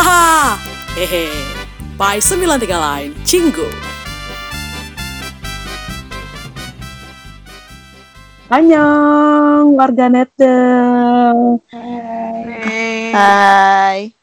Haha, 0.00 0.56
hehe. 0.96 1.28
By 2.00 2.24
93 2.24 2.72
Line, 2.72 3.12
Cinggu. 3.20 3.68
Annyeong, 8.48 9.76
warga 9.76 10.08
Netdel. 10.08 11.60
Hai. 13.12 14.16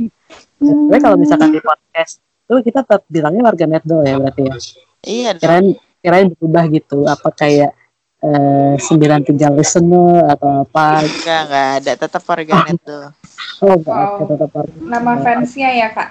Tapi 0.57 0.97
kalau 0.97 1.13
misalkan 1.21 1.53
di 1.53 1.61
podcast 1.61 2.25
tuh 2.49 2.65
kita 2.65 2.81
tetap 2.81 3.05
bilangnya 3.05 3.45
warga 3.45 3.69
Netdel 3.69 4.01
ya 4.01 4.17
berarti 4.17 4.41
ya. 4.49 4.53
Iya. 5.05 5.29
Kirain 5.37 5.77
kirain 6.01 6.27
berubah 6.33 6.65
gitu. 6.73 7.05
Apa 7.05 7.29
kayak 7.37 7.77
eh, 8.25 8.81
sembilan 8.81 9.21
tiga 9.29 9.53
listener 9.53 10.25
atau 10.25 10.65
apa? 10.65 11.05
Enggak, 11.05 11.41
enggak 11.45 11.69
ada. 11.77 11.91
Tetap 12.01 12.21
warganet 12.25 12.81
tuh. 12.81 13.26
Oh, 13.61 13.77
Wow. 13.81 14.21
ada 14.21 14.33
tetap 14.33 14.49
warga. 14.53 14.77
Nama 14.81 15.11
fansnya 15.21 15.69
ya 15.73 15.87
kak? 15.93 16.09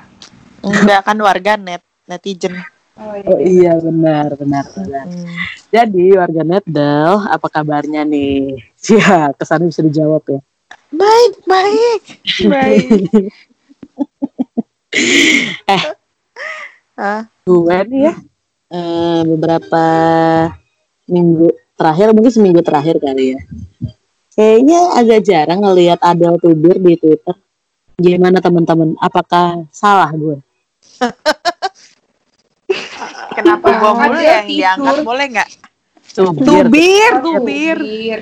Enggak 0.66 1.00
kan 1.06 1.18
warganet, 1.22 1.82
netizen. 2.06 2.54
Oh, 2.96 3.12
iya. 3.12 3.28
Oh 3.28 3.38
iya 3.38 3.72
benar 3.76 4.32
benar 4.40 4.64
benar. 4.72 5.04
Hmm. 5.04 5.36
Jadi 5.68 6.16
warga 6.16 6.42
Netdel, 6.42 7.12
apa 7.28 7.46
kabarnya 7.50 8.06
nih? 8.06 8.62
Ya, 8.86 9.34
kesannya 9.34 9.74
bisa 9.74 9.82
dijawab 9.82 10.22
ya. 10.30 10.38
Baik, 10.94 11.32
baik. 11.42 12.02
Baik. 12.46 12.88
Ah, 16.96 17.28
gue 17.44 17.76
nih 17.92 18.08
ya 18.08 18.14
eh, 18.72 19.20
beberapa 19.28 19.84
minggu 21.04 21.52
terakhir 21.76 22.16
mungkin 22.16 22.32
seminggu 22.32 22.64
terakhir 22.64 22.96
kali 22.96 23.36
ya 23.36 23.40
kayaknya 24.36 24.80
agak 24.94 25.20
jarang 25.24 25.60
ngelihat 25.60 25.98
Adele 25.98 26.36
Tubir 26.36 26.76
di 26.76 26.94
Twitter 26.94 27.34
gimana 27.96 28.38
teman-teman 28.38 28.92
apakah 29.00 29.64
salah 29.72 30.12
gue 30.12 30.36
kenapa 33.32 33.66
gua 33.78 33.92
mulu 33.94 34.16
Dia 34.16 34.42
yang 34.42 34.46
diangkat 34.46 34.92
tidur. 34.92 35.06
boleh 35.06 35.26
nggak? 35.32 35.50
Tubir 36.16 36.64
Tubir, 36.64 37.12
tubir. 37.20 37.76
tubir. 37.76 38.18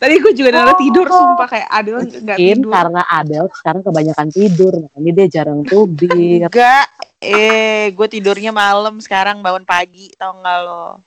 Tadi 0.00 0.14
gue 0.16 0.32
juga 0.32 0.48
nara 0.50 0.72
tidur, 0.80 1.04
sumpah 1.04 1.44
kayak 1.44 1.68
Adel 1.68 2.00
nggak 2.00 2.36
mungkin 2.40 2.56
tidur. 2.56 2.72
karena 2.72 3.02
Adele 3.04 3.48
sekarang 3.52 3.82
kebanyakan 3.84 4.28
tidur 4.32 4.72
makanya 4.80 5.10
dia 5.12 5.26
jarang 5.28 5.60
tubir 5.60 6.40
Enggak. 6.40 6.88
Eh, 7.20 7.92
gue 7.92 8.06
tidurnya 8.08 8.48
malam 8.48 8.96
sekarang 9.00 9.40
bangun 9.40 9.64
pagi, 9.64 10.08
tau 10.16 10.32
nggak 10.34 10.58
lo? 10.60 11.00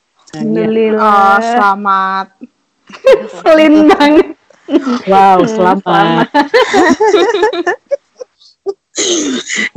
Oh, 0.93 1.37
selamat. 1.39 2.27
Selin 3.41 3.89
banget. 3.89 4.27
Wow 5.11 5.39
selamat 5.45 6.27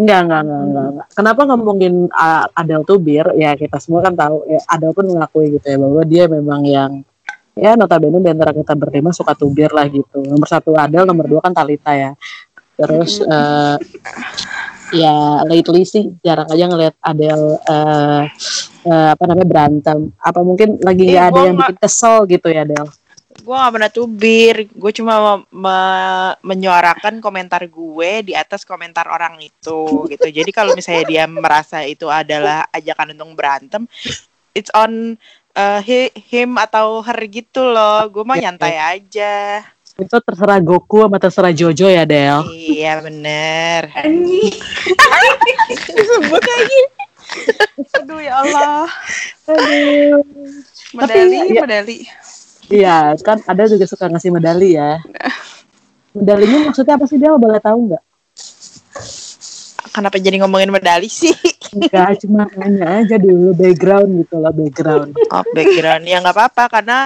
Enggak, 0.00 0.20
enggak, 0.24 0.40
enggak, 0.48 0.62
enggak, 0.64 0.86
enggak. 0.96 1.08
Kenapa 1.12 1.40
ngomongin 1.44 1.94
uh, 2.08 2.48
Adele 2.56 2.88
Tubir? 2.88 3.26
Ya 3.36 3.52
kita 3.52 3.76
semua 3.76 4.00
kan 4.00 4.16
tahu, 4.16 4.48
ya 4.48 4.60
Adele 4.64 4.96
pun 4.96 5.06
mengakui 5.12 5.52
gitu 5.52 5.66
ya 5.68 5.76
bahwa 5.76 6.02
dia 6.08 6.24
memang 6.24 6.62
yang 6.64 6.90
ya 7.52 7.76
notabene 7.76 8.16
di 8.24 8.30
antara 8.32 8.56
kita 8.56 8.72
berlima 8.72 9.12
suka 9.12 9.36
tubir 9.36 9.68
lah 9.76 9.84
gitu. 9.92 10.24
Nomor 10.24 10.48
satu 10.48 10.72
Adele, 10.72 11.04
nomor 11.04 11.28
dua 11.28 11.44
kan 11.44 11.52
Talita 11.52 11.92
ya. 11.92 12.16
Terus 12.80 13.20
eh, 13.20 13.76
ya 14.96 15.44
lately 15.44 15.84
sih 15.84 16.16
jarang 16.24 16.48
aja 16.48 16.64
ngeliat 16.64 16.94
Adele 17.04 17.60
eh, 17.60 18.22
eh, 18.88 19.08
apa 19.12 19.24
namanya 19.28 19.48
berantem. 19.52 19.98
Apa 20.16 20.40
mungkin 20.40 20.80
lagi 20.80 21.12
Eh, 21.12 21.20
ada 21.20 21.44
yang 21.44 21.60
bikin 21.60 21.76
kesel 21.76 22.24
gitu 22.24 22.48
ya 22.48 22.64
Adele? 22.64 22.88
Gue 23.40 23.56
gak 23.56 23.72
pernah 23.72 23.90
tubir. 23.90 24.54
Gue 24.70 24.92
cuma 24.92 25.14
me- 25.16 25.46
me- 25.50 26.36
menyuarakan 26.44 27.18
komentar 27.18 27.64
gue 27.64 28.10
di 28.22 28.32
atas 28.32 28.62
komentar 28.62 29.08
orang 29.08 29.40
itu 29.40 30.06
gitu. 30.06 30.28
Jadi 30.28 30.50
kalau 30.50 30.72
misalnya 30.72 31.04
dia 31.04 31.24
merasa 31.26 31.82
itu 31.82 32.06
adalah 32.06 32.68
ajakan 32.70 33.12
untuk 33.12 33.34
berantem, 33.34 33.82
it's 34.52 34.68
on 34.70 35.16
uh, 35.54 35.80
hi- 35.80 36.12
him 36.28 36.56
atau 36.56 37.00
her 37.00 37.18
gitu 37.26 37.64
loh. 37.64 38.04
Gue 38.06 38.22
mah 38.22 38.36
Iya, 38.36 38.44
nyantai 38.48 38.76
aja. 38.76 39.64
Itu 39.96 40.16
terserah 40.16 40.60
Goku 40.60 41.04
sama 41.04 41.16
terserah 41.16 41.52
Jojo 41.52 41.84
ya 41.84 42.08
Del. 42.08 42.40
Iya 42.48 43.04
bener. 43.04 43.92
Anjing. 43.92 44.56
Disebut 45.92 46.40
lagi. 46.40 46.80
Aduh 48.00 48.20
ya 48.20 48.40
Allah. 48.40 48.88
ya- 49.44 50.24
Medali, 50.90 51.38
medali. 51.52 51.98
Iya, 52.70 53.18
kan 53.18 53.42
ada 53.44 53.66
juga 53.66 53.84
suka 53.84 54.06
ngasih 54.06 54.30
medali 54.30 54.78
ya. 54.78 55.02
Medalinya 56.14 56.70
maksudnya 56.70 56.94
apa 56.94 57.06
sih 57.06 57.18
Del? 57.18 57.34
Boleh 57.34 57.58
tahu 57.58 57.90
nggak? 57.90 58.02
Kenapa 59.90 60.16
jadi 60.22 60.38
ngomongin 60.38 60.70
medali 60.70 61.10
sih? 61.10 61.34
Enggak, 61.70 62.22
cuma 62.22 62.46
nanya 62.54 63.02
aja 63.02 63.18
dulu 63.18 63.54
background 63.54 64.22
gitu 64.22 64.36
lah, 64.38 64.50
background. 64.50 65.10
Oh 65.30 65.42
background 65.50 66.06
ya 66.06 66.18
nggak 66.18 66.34
apa-apa 66.34 66.64
karena 66.70 66.98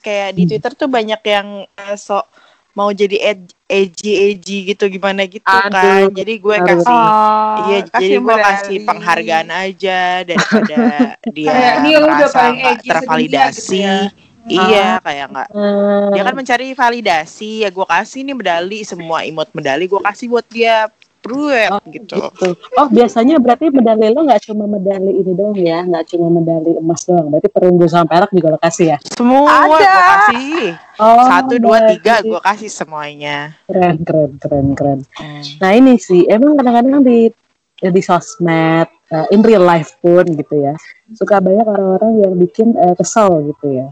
kayak 0.00 0.30
di 0.32 0.42
Twitter 0.44 0.72
tuh 0.72 0.88
banyak 0.88 1.20
yang 1.20 1.48
eh, 1.64 1.96
sok 1.96 2.24
mau 2.72 2.92
jadi 2.92 3.32
ed- 3.32 3.56
edgy 3.64 4.12
edgy 4.32 4.58
gitu 4.68 4.84
gimana 4.88 5.24
gitu 5.24 5.48
Aduh, 5.48 5.72
kan. 5.72 6.12
Jadi 6.12 6.32
gue 6.36 6.56
kasih 6.60 6.92
Oh, 6.92 7.56
Iya, 7.56 7.78
jadi 7.88 8.14
gue 8.20 8.36
medali. 8.36 8.44
kasih 8.44 8.76
penghargaan 8.84 9.48
aja 9.48 10.00
daripada 10.22 10.76
dia 11.36 11.48
Kayak 11.48 11.74
dia 11.80 11.98
udah 11.98 12.28
paling 12.28 12.58
edgy 12.60 12.88
tervalidasi. 12.92 13.80
gitu 13.80 13.96
Iya, 14.46 15.02
kayak 15.02 15.26
nggak. 15.34 15.48
Eh, 15.50 16.08
Dia 16.14 16.22
kan 16.22 16.34
mencari 16.38 16.66
validasi, 16.72 17.66
ya 17.66 17.70
gue 17.70 17.86
kasih 17.86 18.22
nih 18.22 18.36
medali, 18.38 18.80
semua 18.86 19.26
emot 19.26 19.50
medali 19.50 19.90
gue 19.90 20.00
kasih 20.00 20.26
buat 20.30 20.46
dia. 20.48 20.86
Pruet 21.26 21.74
gitu. 21.90 22.22
gitu. 22.22 22.48
Oh, 22.78 22.86
biasanya 22.86 23.42
berarti 23.42 23.66
medali 23.74 24.14
lo 24.14 24.22
nggak 24.22 24.46
cuma 24.46 24.70
medali 24.70 25.10
ini 25.10 25.34
doang 25.34 25.58
ya, 25.58 25.82
nggak 25.82 26.14
cuma 26.14 26.30
medali 26.30 26.78
emas 26.78 27.02
doang. 27.02 27.34
Berarti 27.34 27.50
perunggu 27.50 27.90
sama 27.90 28.06
perak 28.06 28.30
juga 28.30 28.54
lo 28.54 28.58
kasih 28.62 28.94
ya? 28.94 28.98
Semua 29.10 29.66
gue 29.66 29.82
kasih. 29.82 30.62
Oh, 31.02 31.26
Satu, 31.26 31.58
dua, 31.58 31.90
tiga 31.90 32.22
gue 32.22 32.38
kasih 32.38 32.70
semuanya. 32.70 33.58
Keren, 33.66 34.06
keren, 34.06 34.30
keren, 34.38 34.66
keren. 34.78 34.98
Hmm. 35.18 35.42
Nah 35.58 35.70
ini 35.74 35.98
sih, 35.98 36.30
emang 36.30 36.54
kadang-kadang 36.62 37.02
di 37.02 37.34
di 37.76 38.02
sosmed, 38.06 38.86
eh, 39.10 39.26
in 39.34 39.42
real 39.42 39.66
life 39.66 39.98
pun 39.98 40.24
gitu 40.30 40.54
ya, 40.62 40.78
suka 41.10 41.42
banyak 41.42 41.66
orang-orang 41.66 42.22
yang 42.22 42.32
bikin 42.38 42.70
eh, 42.78 42.94
kesel 42.94 43.50
gitu 43.50 43.82
ya. 43.82 43.90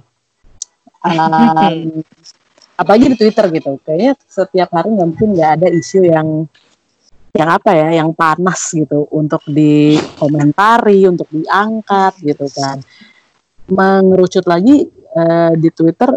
Um, 1.05 2.01
apalagi 2.81 3.13
di 3.13 3.17
Twitter 3.21 3.47
gitu, 3.53 3.77
kayaknya 3.85 4.17
setiap 4.25 4.73
hari 4.73 4.97
nggak 4.97 5.09
mungkin 5.13 5.29
nggak 5.37 5.51
ada 5.61 5.69
isu 5.69 6.09
yang 6.09 6.49
yang 7.35 7.49
apa 7.51 7.71
ya, 7.77 7.89
yang 8.01 8.11
panas 8.17 8.73
gitu 8.73 9.05
untuk 9.13 9.43
dikomentari, 9.45 11.05
untuk 11.05 11.29
diangkat 11.29 12.15
gitu 12.25 12.47
kan. 12.57 12.81
Mengerucut 13.69 14.49
lagi 14.49 14.89
eh, 14.91 15.53
di 15.61 15.69
Twitter 15.69 16.09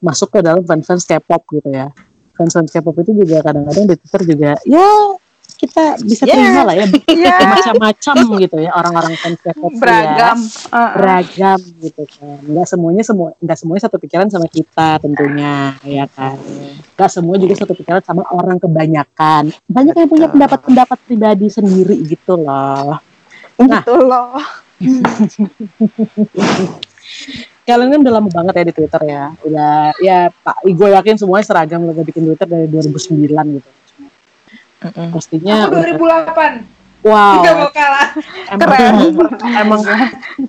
masuk 0.00 0.36
ke 0.36 0.40
dalam 0.40 0.64
fans-fans 0.64 1.04
K-pop 1.04 1.44
gitu 1.60 1.70
ya 1.70 1.92
fans-fans 2.40 2.72
K-pop 2.72 2.96
itu 3.04 3.12
juga 3.20 3.44
kadang-kadang 3.44 3.84
di 3.84 3.94
Twitter 4.00 4.22
juga 4.24 4.50
ya 4.64 4.88
kita 5.60 6.00
bisa 6.00 6.24
Yeah. 6.24 6.40
terima 6.40 6.62
lah 6.64 6.74
ya 6.74 6.86
Iya. 7.06 7.36
macam-macam 7.44 8.14
gitu 8.40 8.56
ya 8.58 8.70
orang-orang 8.72 9.12
fans 9.14 9.38
K-pop 9.38 9.68
tuh 9.68 9.76
Beragam. 9.76 10.36
ya 10.40 10.84
beragam 10.96 11.58
gitu 11.78 12.02
kan 12.08 12.38
nggak 12.40 12.64
semuanya 12.64 13.02
semua 13.02 13.28
nggak 13.36 13.54
semuanya 13.54 13.82
satu 13.84 13.96
pikiran 13.98 14.26
sama 14.26 14.46
kita 14.46 14.96
tentunya 14.98 15.74
ya 15.82 16.06
kan 16.06 16.34
nggak 16.96 17.10
semua 17.10 17.34
juga 17.36 17.52
satu 17.54 17.74
pikiran 17.74 18.00
sama 18.00 18.24
orang 18.26 18.56
kebanyakan 18.56 19.50
banyak 19.66 19.94
yang 19.94 20.08
punya 20.08 20.26
pendapat-pendapat 20.26 20.98
pribadi 21.04 21.46
sendiri 21.46 21.94
gitu 22.02 22.34
loh 22.34 22.98
Nah. 23.60 23.78
Gitu 23.78 23.92
loh. 23.92 24.40
kalian 27.62 27.88
kan 27.88 28.00
udah 28.00 28.12
lama 28.12 28.28
banget 28.28 28.52
ya 28.56 28.64
di 28.64 28.72
Twitter 28.72 29.00
ya 29.04 29.24
udah 29.44 29.72
ya 30.00 30.18
pak 30.32 30.64
gue 30.64 30.88
yakin 30.90 31.14
semuanya 31.14 31.44
seragam 31.44 31.84
lo 31.84 31.92
bikin 31.94 32.24
Twitter 32.24 32.42
dari 32.42 32.66
2009 32.66 33.30
gitu 33.30 33.68
Mm-mm. 34.80 35.12
pastinya 35.12 35.68
Aku 35.68 35.76
2008. 35.76 37.04
wow 37.04 37.36
Tidak 37.40 37.54
mau 37.56 37.70
kalah. 37.72 38.08
emang 38.54 38.78
emang 39.56 39.80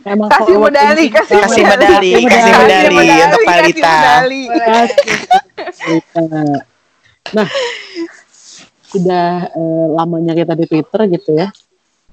emang 0.03 0.29
Kasih 0.31 0.55
medali, 0.59 1.05
kasih 1.11 1.35
Kasih 1.43 1.63
medali, 1.63 2.11
kasih 2.27 2.53
medali 2.59 3.07
untuk 3.23 3.41
medali. 3.43 3.71
Kasih 3.75 3.83
medali. 6.15 6.59
nah 7.31 7.47
sudah 8.91 9.47
eh, 9.47 9.85
lamanya 9.95 10.35
kita 10.35 10.53
di 10.59 10.65
Twitter 10.67 11.01
gitu 11.07 11.31
ya 11.39 11.47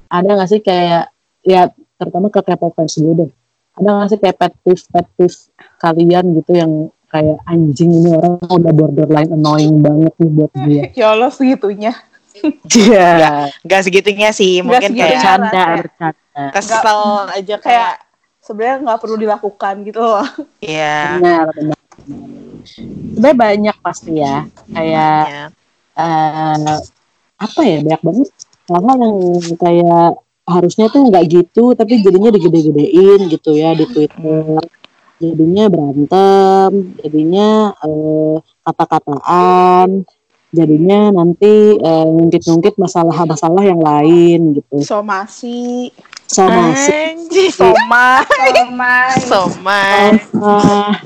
ada 0.07 0.39
nggak 0.39 0.49
sih 0.49 0.63
kayak 0.63 1.11
ya 1.43 1.67
terutama 1.99 2.31
ke 2.31 2.39
K-pop 2.39 2.79
fans 2.79 3.03
dulu 3.03 3.27
deh 3.27 3.31
ada 3.75 3.89
nggak 3.99 4.09
sih 4.15 4.19
kayak 4.23 4.37
pet 4.39 4.55
peeve 4.63 4.85
pet 4.87 5.07
peeve 5.19 5.39
kalian 5.83 6.25
gitu 6.39 6.53
yang 6.55 6.73
kayak 7.09 7.39
anjing 7.45 7.91
ini 7.91 8.11
orang 8.13 8.37
udah 8.45 8.73
borderline 8.73 9.31
annoying 9.31 9.81
banget 9.81 10.13
nih 10.17 10.31
buat 10.31 10.53
dia 10.67 10.85
Ya 10.93 11.07
Allah 11.13 11.31
segitunya. 11.31 11.93
Iya, 12.71 13.51
Gak 13.61 13.83
segitunya 13.83 14.31
sih, 14.31 14.63
mungkin 14.63 14.95
segitunya. 14.95 15.11
kayak 15.11 15.19
bercanda, 15.19 15.65
bercanda. 15.83 16.43
kesel 16.55 17.01
aja 17.29 17.55
kayak 17.57 17.59
Kayak 17.59 17.95
sebenarnya 18.39 18.77
nggak 18.81 19.01
perlu 19.03 19.17
dilakukan 19.19 19.75
gitu 19.83 19.99
loh. 19.99 20.23
ya 20.63 21.19
Benar, 21.19 21.51
benar. 21.51 21.79
Sebenarnya 22.63 23.37
banyak 23.37 23.77
pasti 23.83 24.13
ya, 24.17 24.47
kayak 24.71 25.23
ya. 25.27 25.45
eh 25.99 26.79
apa 27.39 27.61
ya 27.61 27.77
banyak 27.83 28.03
banget 28.03 28.29
hal-hal 28.69 28.97
yang 28.99 29.17
kayak 29.59 30.07
harusnya 30.47 30.87
tuh 30.89 31.01
nggak 31.07 31.25
gitu 31.27 31.63
tapi 31.75 31.99
jadinya 31.99 32.31
digede-gedein 32.31 33.21
gitu 33.29 33.51
ya 33.53 33.75
di 33.75 33.85
Twitter 33.85 34.63
jadinya 35.19 35.65
berantem 35.67 36.95
jadinya 37.03 37.75
eh, 37.75 38.37
kata-kataan 38.63 40.07
jadinya 40.49 41.13
nanti 41.13 41.77
eh, 41.77 42.07
ngungkit-ngungkit 42.09 42.81
masalah-masalah 42.81 43.63
yang 43.67 43.83
lain 43.83 44.57
gitu. 44.57 44.81
Somasi, 44.81 45.93
somasi. 46.25 46.93
Anjing. 46.95 47.53
soma, 47.53 48.25
Oh 48.25 48.71
my. 48.73 49.13
Somai, 49.21 50.17
Ah, 50.41 50.97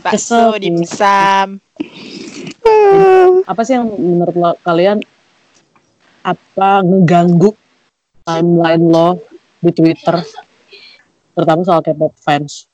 bakso, 0.00 0.56
dimsum. 0.56 1.60
apa 3.48 3.60
sih 3.64 3.76
yang 3.76 3.88
menurut 3.92 4.36
lo, 4.36 4.50
kalian 4.60 5.00
apa 6.24 6.84
ngeganggu 6.84 7.52
timeline 8.24 8.84
lo 8.88 9.20
di 9.60 9.70
Twitter? 9.72 10.16
Terutama 11.36 11.60
soal 11.64 11.80
K-pop 11.84 12.12
fans 12.18 12.67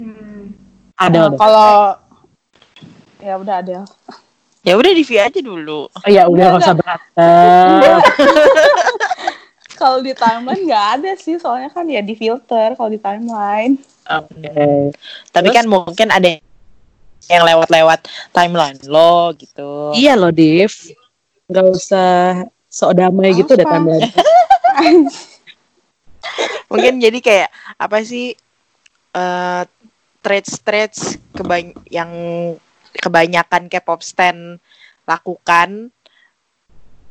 Hmm. 0.00 0.56
ada 0.96 1.18
Nah, 1.20 1.28
deh 1.28 1.36
kalau 1.36 1.72
ya 3.20 3.34
udah 3.36 3.56
ada. 3.60 3.84
Ya 4.60 4.76
udah 4.76 4.92
di 4.92 5.04
view 5.04 5.20
aja 5.20 5.40
dulu. 5.40 5.88
Oh, 5.88 6.08
ya 6.08 6.28
udah 6.28 6.56
nggak 6.56 6.64
usah 6.64 6.76
berantem 6.76 7.80
Kalau 9.80 10.04
di 10.04 10.12
timeline 10.12 10.68
nggak 10.68 10.86
ada 11.00 11.16
sih, 11.16 11.40
soalnya 11.40 11.72
kan 11.72 11.88
ya 11.88 12.04
di 12.04 12.12
filter 12.12 12.76
kalau 12.76 12.92
di 12.92 13.00
timeline. 13.00 13.80
Oke. 14.04 14.92
Tapi 15.32 15.48
Terus? 15.48 15.56
kan 15.56 15.64
mungkin 15.64 16.12
ada 16.12 16.36
yang 17.32 17.42
lewat-lewat 17.48 18.04
timeline 18.36 18.76
lo 18.84 19.32
gitu. 19.40 19.96
Iya 19.96 20.20
loh, 20.20 20.28
Div. 20.28 20.68
Nggak 21.48 21.66
usah 21.72 22.44
sok 22.68 23.00
damai 23.00 23.32
gitu 23.32 23.56
deh 23.56 23.64
timeline. 23.64 24.04
Mungkin 26.70 27.00
jadi 27.00 27.18
kayak 27.24 27.48
apa 27.80 28.04
sih 28.04 28.36
eh 29.10 29.62
trades-trades 30.20 31.16
kebany 31.32 31.72
yang 31.88 32.10
kebanyakan 32.96 33.70
K-pop 33.70 34.00
stan 34.04 34.60
lakukan 35.08 35.88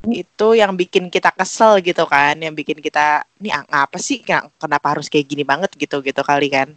itu 0.08 0.48
yang 0.56 0.80
bikin 0.80 1.12
kita 1.12 1.28
kesel 1.36 1.84
gitu 1.84 2.08
kan, 2.08 2.40
yang 2.40 2.56
bikin 2.56 2.80
kita 2.80 3.28
ini 3.44 3.52
apa 3.52 4.00
sih 4.00 4.24
Ken- 4.24 4.48
kenapa 4.56 4.96
harus 4.96 5.12
kayak 5.12 5.28
gini 5.28 5.44
banget 5.44 5.76
gitu 5.76 6.00
gitu 6.00 6.22
kali 6.24 6.48
kan. 6.48 6.72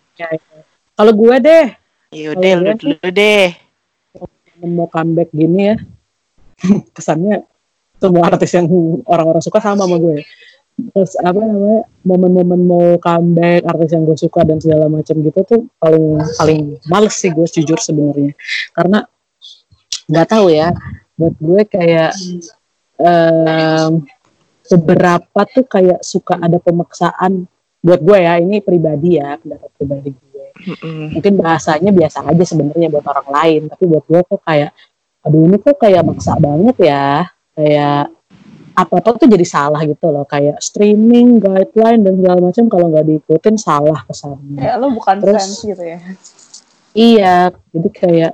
Kalau 0.99 1.13
gue 1.15 1.37
deh, 1.39 1.67
Yaudah 2.13 2.53
lu 2.59 2.73
dulu 2.75 3.09
deh. 3.15 3.55
mau 4.63 4.87
comeback 4.91 5.31
gini 5.35 5.75
ya, 5.75 5.77
kesannya 6.97 7.47
semua 7.99 8.31
artis 8.31 8.51
yang 8.55 8.67
orang-orang 9.07 9.43
suka 9.43 9.59
sama 9.63 9.87
sama 9.87 9.99
gue. 9.99 10.27
Terus 10.91 11.15
apa 11.23 11.39
namanya 11.39 11.87
momen-momen 12.03 12.61
mau 12.67 12.87
comeback 12.99 13.63
artis 13.63 13.95
yang 13.95 14.03
gue 14.03 14.19
suka 14.19 14.43
dan 14.43 14.59
segala 14.59 14.91
macam 14.91 15.15
gitu 15.23 15.41
tuh 15.47 15.63
paling 15.79 16.19
paling 16.35 16.61
males 16.91 17.15
sih 17.15 17.31
gue 17.31 17.47
jujur 17.47 17.79
sebenarnya. 17.79 18.35
Karena 18.75 19.07
nggak 20.11 20.29
tahu 20.29 20.51
ya 20.51 20.75
buat 21.15 21.35
gue 21.39 21.61
kayak 21.71 22.13
em, 22.99 24.03
beberapa 24.67 25.41
tuh 25.47 25.65
kayak 25.69 26.01
suka 26.03 26.41
ada 26.43 26.59
pemaksaan. 26.59 27.47
Buat 27.83 28.01
gue 28.03 28.19
ya 28.19 28.39
ini 28.39 28.63
pribadi 28.63 29.19
ya 29.19 29.39
pendapat 29.39 29.71
pribadi 29.79 30.11
gue. 30.15 30.47
Mungkin 31.19 31.33
bahasanya 31.39 31.91
biasa 31.91 32.27
aja 32.27 32.45
sebenarnya 32.47 32.91
buat 32.91 33.07
orang 33.07 33.29
lain 33.31 33.61
tapi 33.71 33.85
buat 33.87 34.05
gue 34.07 34.21
kok 34.23 34.41
kayak 34.47 34.71
aduh 35.23 35.47
ini 35.47 35.57
kok 35.63 35.77
kayak 35.79 36.03
maksa 36.03 36.35
banget 36.39 36.77
ya. 36.83 37.27
Kayak 37.53 38.09
apa 38.73 38.99
apa 38.99 39.09
tuh 39.21 39.29
jadi 39.29 39.45
salah 39.45 39.81
gitu 39.85 40.09
loh 40.09 40.25
kayak 40.25 40.57
streaming 40.59 41.39
guideline 41.39 42.01
dan 42.01 42.17
segala 42.19 42.39
macam 42.41 42.65
kalau 42.67 42.87
nggak 42.89 43.05
diikutin 43.05 43.57
salah 43.57 44.01
kesannya 44.09 44.61
Ya 44.61 44.75
lo 44.81 44.89
bukan 44.91 45.17
Terus- 45.21 45.37
fans 45.37 45.61
gitu 45.63 45.83
ya. 45.83 45.99
iya 46.93 47.35
jadi 47.73 47.89
kayak 47.93 48.33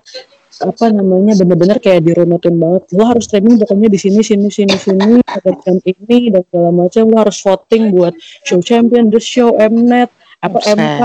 apa 0.58 0.90
namanya 0.90 1.38
bener-bener 1.38 1.78
kayak 1.78 2.02
dirunutin 2.02 2.58
banget. 2.58 2.90
Lo 2.98 3.06
harus 3.06 3.30
streaming 3.30 3.62
pokoknya 3.62 3.86
di 3.86 3.94
sini 3.94 4.26
sini 4.26 4.50
sini 4.50 4.74
sini 4.74 5.22
ada 5.22 5.54
jam 5.54 5.78
ini 5.86 6.34
dan 6.34 6.42
segala 6.50 6.70
macam. 6.74 7.02
Lo 7.06 7.16
harus 7.22 7.38
voting 7.38 7.94
buat 7.94 8.10
show 8.42 8.58
champion 8.58 9.06
the 9.06 9.22
show 9.22 9.54
mnet 9.54 10.10
apa 10.42 10.58
mk 10.74 11.02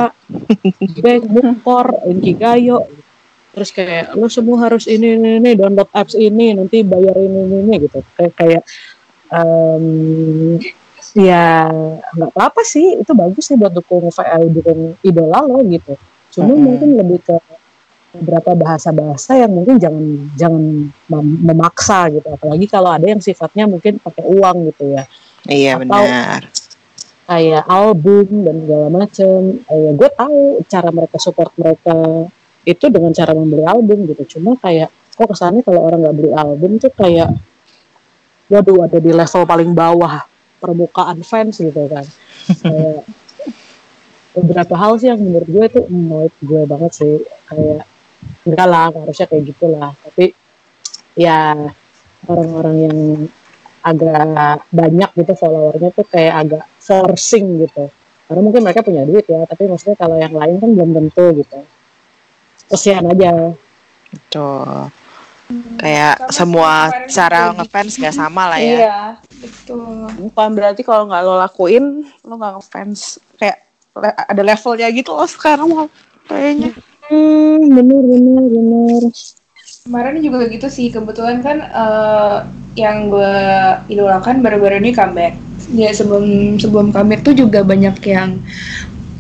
back 1.06 1.22
mukor 1.26 1.86
inkigayo 2.06 2.86
terus 3.54 3.70
kayak 3.70 4.18
lo 4.18 4.26
semua 4.26 4.66
harus 4.66 4.90
ini 4.90 5.14
ini 5.14 5.38
ini 5.38 5.54
download 5.54 5.86
apps 5.94 6.18
ini 6.18 6.58
nanti 6.58 6.82
bayar 6.82 7.14
ini 7.14 7.38
ini, 7.46 7.56
ini 7.62 7.74
gitu. 7.86 8.02
Kayak 8.18 8.34
kayak 8.34 8.62
em, 9.34 9.86
ya 11.14 11.70
nggak 12.14 12.30
apa-apa 12.34 12.62
sih. 12.64 13.02
Itu 13.02 13.14
bagus 13.14 13.50
sih 13.50 13.58
buat 13.58 13.74
dukung 13.74 14.10
VI 14.10 14.50
dukung 14.50 14.94
idola 15.02 15.42
lo 15.44 15.60
gitu. 15.66 15.98
Cuma 16.34 16.54
Mm-mm. 16.54 16.62
mungkin 16.62 16.90
lebih 16.98 17.20
ke 17.22 17.36
beberapa 18.14 18.54
bahasa-bahasa 18.54 19.42
yang 19.42 19.50
mungkin 19.50 19.82
jangan 19.82 20.06
jangan 20.38 20.64
mem- 21.10 21.40
memaksa 21.42 22.14
gitu. 22.14 22.30
Apalagi 22.30 22.66
kalau 22.70 22.94
ada 22.94 23.06
yang 23.10 23.22
sifatnya 23.22 23.66
mungkin 23.66 23.98
pakai 23.98 24.22
uang 24.22 24.58
gitu 24.70 24.94
ya. 24.94 25.04
Iya 25.44 25.72
Atau- 25.76 25.82
benar. 25.82 26.42
kayak 27.24 27.64
album 27.66 28.44
dan 28.44 28.56
segala 28.68 28.88
macem. 28.92 29.40
Eh, 29.66 29.92
gue 29.96 30.10
tahu 30.12 30.60
cara 30.68 30.90
mereka 30.92 31.18
support 31.18 31.56
mereka 31.56 31.96
itu 32.68 32.86
dengan 32.92 33.16
cara 33.16 33.32
membeli 33.32 33.64
album 33.64 34.06
gitu. 34.12 34.38
Cuma 34.38 34.60
kayak 34.60 34.92
kok 35.16 35.30
kesannya 35.32 35.64
kalau 35.64 35.88
orang 35.88 36.04
nggak 36.04 36.16
beli 36.20 36.32
album 36.36 36.78
tuh 36.78 36.92
kayak 36.92 37.32
waduh 38.54 38.86
ada 38.86 39.00
di 39.02 39.10
level 39.10 39.44
paling 39.50 39.72
bawah 39.74 40.22
permukaan 40.62 41.26
fans 41.26 41.58
gitu 41.58 41.90
kan. 41.90 42.06
Kayak 42.64 43.04
beberapa 44.34 44.74
hal 44.78 44.98
sih 45.02 45.10
yang 45.10 45.22
menurut 45.22 45.50
gue 45.50 45.66
tuh 45.74 45.84
annoyed 45.90 46.34
gue 46.40 46.62
banget 46.70 46.92
sih. 46.94 47.16
Kayak 47.50 47.90
enggak 48.48 48.68
lah 48.70 48.88
harusnya 48.94 49.28
kayak 49.28 49.44
gitulah 49.52 49.92
tapi 50.00 50.32
ya 51.20 51.56
orang-orang 52.24 52.78
yang 52.88 52.98
agak 53.84 54.64
banyak 54.72 55.12
gitu 55.20 55.34
followernya 55.36 55.92
tuh 55.92 56.08
kayak 56.08 56.34
agak 56.48 56.66
forcing 56.80 57.68
gitu. 57.68 57.92
Karena 58.24 58.40
mungkin 58.40 58.64
mereka 58.64 58.80
punya 58.80 59.04
duit 59.04 59.28
ya 59.28 59.44
tapi 59.44 59.68
maksudnya 59.68 60.00
kalau 60.00 60.16
yang 60.16 60.32
lain 60.32 60.56
kan 60.64 60.70
belum 60.72 60.90
tentu 60.96 61.44
gitu. 61.44 61.60
Kesian 62.72 63.12
aja. 63.12 63.52
Tuh. 64.32 65.03
Kayak 65.78 66.16
Karena 66.20 66.34
semua 66.34 66.72
cara 67.10 67.42
gitu. 67.50 67.56
ngefans 67.60 67.94
gak 68.00 68.16
sama 68.16 68.44
lah 68.50 68.60
ya. 68.60 68.72
Iya. 68.78 69.00
Betul. 69.44 70.08
Bukan 70.30 70.50
berarti 70.56 70.82
kalau 70.88 71.10
nggak 71.12 71.22
lo 71.24 71.36
lakuin, 71.36 72.08
lo 72.24 72.34
nggak 72.40 72.54
ngefans. 72.60 73.20
Kayak 73.36 73.58
le- 74.00 74.18
ada 74.18 74.42
levelnya 74.42 74.88
gitu 74.96 75.12
loh 75.12 75.28
sekarang 75.28 75.68
mah 75.70 75.88
kayaknya. 76.26 76.72
hmm, 77.12 77.60
bener 77.76 78.02
bener 78.08 78.44
bener 78.48 79.02
Kemarin 79.84 80.24
juga 80.24 80.48
gitu 80.48 80.72
sih, 80.72 80.88
kebetulan 80.88 81.44
kan 81.44 81.60
eh, 81.60 82.38
yang 82.80 83.12
gue 83.12 83.36
idolakan 83.92 84.40
baru-baru 84.40 84.80
ini 84.80 84.96
comeback. 84.96 85.36
Ya 85.76 85.92
sebelum 85.92 86.56
sebelum 86.56 86.96
comeback 86.96 87.28
tuh 87.28 87.36
juga 87.36 87.68
banyak 87.68 88.00
yang 88.08 88.40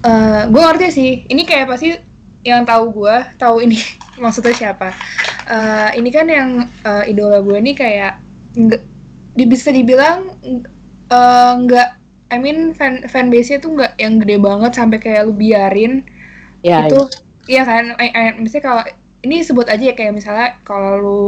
eh 0.08 0.44
gue 0.48 0.62
ngerti 0.64 0.88
sih. 0.92 1.12
Ini 1.28 1.44
kayak 1.44 1.68
pasti 1.68 2.13
yang 2.44 2.68
tahu 2.68 3.04
gue 3.04 3.16
tahu 3.40 3.64
ini 3.64 3.80
maksudnya 4.24 4.54
siapa. 4.54 4.92
Eh, 5.44 5.90
ini 6.00 6.10
kan 6.12 6.28
yang 6.28 6.68
eh, 6.68 7.12
idola 7.12 7.40
gue 7.40 7.58
ini 7.60 7.74
kayak 7.76 8.20
nggak 8.54 8.84
bisa 9.50 9.74
dibilang 9.74 10.38
eh, 11.10 11.54
nggak 11.64 11.90
I 12.34 12.38
mean 12.42 12.74
fan 12.74 13.06
fanbase-nya 13.06 13.62
tuh 13.62 13.78
nggak 13.78 13.94
yang 14.02 14.18
gede 14.18 14.38
banget 14.42 14.72
sampai 14.76 14.98
kayak 15.00 15.28
lu 15.28 15.34
biarin. 15.34 16.04
Ya 16.64 16.88
itu 16.88 17.00
iya 17.48 17.64
kan? 17.68 17.96
Eh, 18.00 18.12
eh, 18.12 18.32
misalnya 18.40 18.64
kalau 18.64 18.84
ini 19.24 19.44
sebut 19.44 19.68
aja 19.72 19.84
ya 19.92 19.96
kayak 19.96 20.14
misalnya 20.16 20.48
kalau 20.68 20.94
lu 21.00 21.22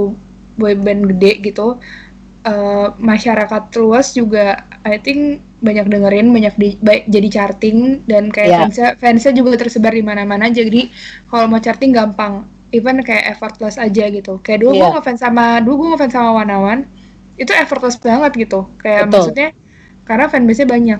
boyband 0.55 1.12
gede 1.15 1.43
gitu 1.51 1.79
eh, 2.48 2.88
masyarakat 2.95 3.63
luas 3.79 4.15
juga 4.15 4.63
I 4.84 5.00
think 5.00 5.43
banyak 5.65 5.89
dengerin 5.89 6.29
banyak 6.29 6.53
di, 6.55 6.69
ba- 6.77 7.01
jadi 7.03 7.27
charting 7.27 8.05
dan 8.05 8.29
kayak 8.29 8.48
Iya. 8.48 8.57
fansnya 8.62 8.88
fansnya 8.95 9.31
juga 9.34 9.57
tersebar 9.57 9.91
di 9.91 10.05
mana-mana 10.05 10.45
jadi 10.48 10.86
kalau 11.25 11.50
mau 11.50 11.57
charting 11.57 11.89
gampang. 11.89 12.45
Even 12.69 13.00
kayak 13.01 13.31
effortless 13.31 13.75
aja 13.75 14.05
gitu. 14.07 14.38
Kayak 14.39 14.62
dulu 14.62 14.72
gue 14.75 14.84
Iya. 14.84 14.93
ngefans 14.93 15.19
sama 15.19 15.57
dulu 15.57 15.74
gue 15.81 15.88
ngefans 15.91 16.13
sama 16.13 16.29
Wanawan 16.36 16.86
itu 17.36 17.50
effortless 17.50 17.98
banget 17.98 18.31
gitu. 18.38 18.69
Kayak 18.77 19.07
Betul. 19.07 19.34
maksudnya 19.34 19.48
karena 20.03 20.25
fanbase-nya 20.27 20.67
banyak. 20.67 21.00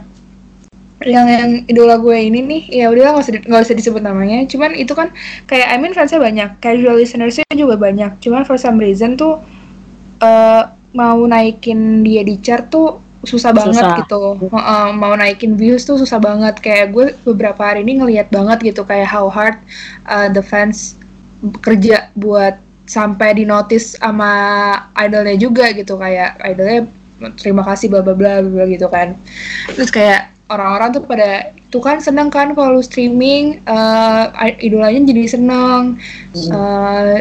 Yang 1.06 1.28
yang 1.28 1.52
idola 1.68 2.00
gue 2.00 2.18
ini 2.18 2.40
nih 2.42 2.62
ya 2.72 2.86
udah 2.88 3.12
nggak 3.12 3.22
usah 3.22 3.34
di- 3.36 3.46
nggak 3.46 3.62
usah 3.62 3.76
disebut 3.76 4.02
namanya. 4.02 4.48
Cuman 4.48 4.72
itu 4.74 4.96
kan 4.96 5.12
kayak 5.46 5.68
I 5.68 5.78
mean 5.78 5.92
fansnya 5.92 6.18
banyak. 6.18 6.50
Casual 6.58 6.96
listenersnya 6.98 7.46
juga 7.54 7.76
banyak. 7.76 8.18
Cuman 8.18 8.48
for 8.48 8.56
some 8.56 8.80
reason 8.80 9.14
tuh 9.14 9.44
eh, 10.18 10.64
mau 10.96 11.20
naikin 11.22 12.02
dia 12.02 12.24
di 12.24 12.40
chart 12.40 12.72
tuh 12.72 13.04
susah 13.26 13.52
banget 13.52 13.82
Susah. 13.82 13.98
gitu. 14.06 14.22
Heeh, 14.50 14.88
mau 14.96 15.14
naikin 15.18 15.58
views 15.60 15.84
tuh 15.84 16.00
susah 16.00 16.22
banget. 16.22 16.62
Kayak 16.62 16.94
gue 16.94 17.06
beberapa 17.28 17.62
hari 17.62 17.84
ini 17.84 18.02
ngelihat 18.02 18.32
banget 18.32 18.74
gitu 18.74 18.86
kayak 18.86 19.10
how 19.10 19.28
hard 19.28 19.58
uh, 20.08 20.30
the 20.32 20.42
fans 20.42 20.96
kerja 21.62 22.10
buat 22.16 22.58
sampai 22.86 23.42
di 23.42 23.44
notice 23.50 23.98
sama 23.98 24.32
idolnya 24.96 25.36
juga 25.36 25.74
gitu. 25.74 25.98
Kayak 25.98 26.40
idolnya 26.46 26.88
terima 27.42 27.66
kasih 27.66 27.90
bla 27.92 28.06
bla 28.06 28.14
bla 28.14 28.46
bla 28.46 28.66
gitu 28.70 28.86
kan. 28.88 29.18
Terus 29.74 29.90
kayak 29.90 30.32
orang-orang 30.48 30.94
tuh 30.94 31.04
pada 31.04 31.52
tuh 31.74 31.82
kan 31.82 31.98
seneng 32.00 32.30
kan 32.30 32.54
kalau 32.54 32.78
lu 32.78 32.84
streaming 32.86 33.60
eh, 33.66 34.24
idolanya 34.62 35.02
jadi 35.10 35.24
seneng. 35.42 35.98
Eh, 36.34 37.18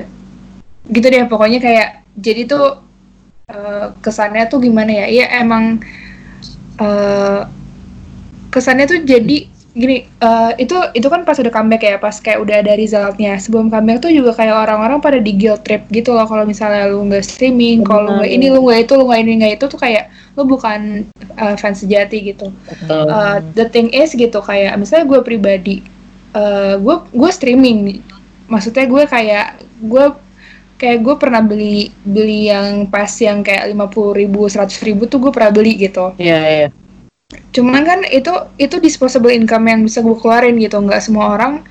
gitu 0.93 1.07
deh 1.09 1.25
pokoknya 1.25 1.65
kayak 1.65 1.89
jadi 2.21 2.45
tuh 2.45 2.84
eh, 3.51 3.87
kesannya 4.01 4.45
tuh 4.49 4.63
gimana 4.63 5.05
ya? 5.05 5.07
Iya 5.09 5.27
emang 5.43 5.81
eh, 6.81 7.41
kesannya 8.51 8.87
tuh 8.87 9.03
jadi 9.03 9.51
gini 9.75 10.07
eh, 10.07 10.53
itu 10.63 10.77
itu 10.95 11.11
kan 11.11 11.27
pas 11.27 11.35
udah 11.35 11.51
comeback 11.51 11.83
ya 11.83 11.99
pas 11.99 12.15
kayak 12.23 12.39
udah 12.41 12.63
ada 12.63 12.79
resultnya. 12.79 13.35
Sebelum 13.43 13.69
comeback 13.69 14.07
tuh 14.07 14.13
juga 14.15 14.31
kayak 14.35 14.55
orang-orang 14.55 15.03
pada 15.03 15.19
di 15.19 15.35
guilt 15.35 15.67
trip 15.67 15.85
gitu 15.91 16.15
loh 16.15 16.25
kalau 16.25 16.47
misalnya 16.47 16.87
lu 16.87 17.03
nggak 17.11 17.27
streaming 17.27 17.83
kalau 17.83 18.23
nggak 18.23 18.31
ini 18.31 18.55
lu 18.55 18.63
nggak 18.65 18.87
itu 18.87 18.93
lu 18.95 19.11
nggak 19.11 19.21
ini 19.27 19.33
nggak 19.43 19.53
itu 19.59 19.65
tuh 19.67 19.81
kayak 19.81 20.09
lu 20.39 20.47
bukan 20.47 21.03
eh, 21.39 21.55
fans 21.59 21.83
sejati 21.83 22.35
gitu. 22.35 22.55
Betul. 22.71 23.05
Uh, 23.11 23.39
the 23.59 23.67
thing 23.69 23.91
is 23.91 24.15
gitu 24.15 24.39
kayak 24.39 24.79
misalnya 24.79 25.11
gue 25.11 25.21
pribadi 25.27 25.77
uh, 26.35 26.77
gue 26.79 26.97
gue 27.15 27.31
streaming 27.31 28.03
maksudnya 28.51 28.85
gue 28.85 29.03
kayak 29.09 29.47
gue 29.81 30.07
kayak 30.85 31.01
gue 31.01 31.17
pernah 31.17 31.41
beli 31.41 31.89
beli 32.05 32.53
yang 32.53 32.85
pas 32.93 33.09
yang 33.17 33.41
kayak 33.41 33.73
lima 33.73 33.89
puluh 33.89 34.13
ribu 34.13 34.45
seratus 34.45 34.85
ribu 34.85 35.09
tuh 35.09 35.17
gue 35.17 35.33
pernah 35.33 35.49
beli 35.49 35.81
gitu. 35.81 36.13
Iya, 36.21 36.41
iya. 36.45 36.69
cuman 37.57 37.83
kan 37.89 38.05
itu 38.13 38.31
itu 38.61 38.77
disposable 38.85 39.33
income 39.33 39.65
yang 39.65 39.81
bisa 39.81 40.05
gue 40.05 40.13
keluarin 40.21 40.61
gitu. 40.61 40.77
Nggak 40.77 41.01
semua 41.01 41.33
orang 41.33 41.65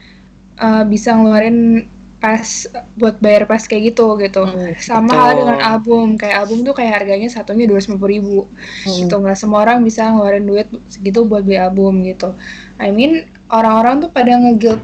uh, 0.57 0.81
bisa 0.89 1.13
ngeluarin 1.13 1.85
pas 2.17 2.65
buat 2.97 3.21
bayar 3.21 3.45
pas 3.45 3.61
kayak 3.61 3.93
gitu 3.93 4.17
gitu. 4.17 4.43
Hmm, 4.49 4.73
sama 4.81 5.13
betul. 5.13 5.21
hal 5.21 5.31
dengan 5.37 5.57
album. 5.61 6.07
Kayak 6.17 6.35
album 6.41 6.57
tuh 6.65 6.73
kayak 6.73 6.91
harganya 6.97 7.29
satunya 7.29 7.69
dua 7.69 7.77
ratus 7.77 7.93
ribu. 7.93 8.49
Hmm. 8.49 8.97
gitu 8.97 9.15
nggak 9.21 9.37
semua 9.37 9.61
orang 9.61 9.85
bisa 9.85 10.09
ngeluarin 10.09 10.43
duit 10.49 10.67
segitu 10.89 11.21
buat 11.23 11.45
beli 11.45 11.61
album 11.61 12.01
gitu. 12.03 12.33
I 12.81 12.89
mean 12.89 13.29
orang-orang 13.53 14.01
tuh 14.01 14.09
pada 14.09 14.33
ngeguilt. 14.33 14.81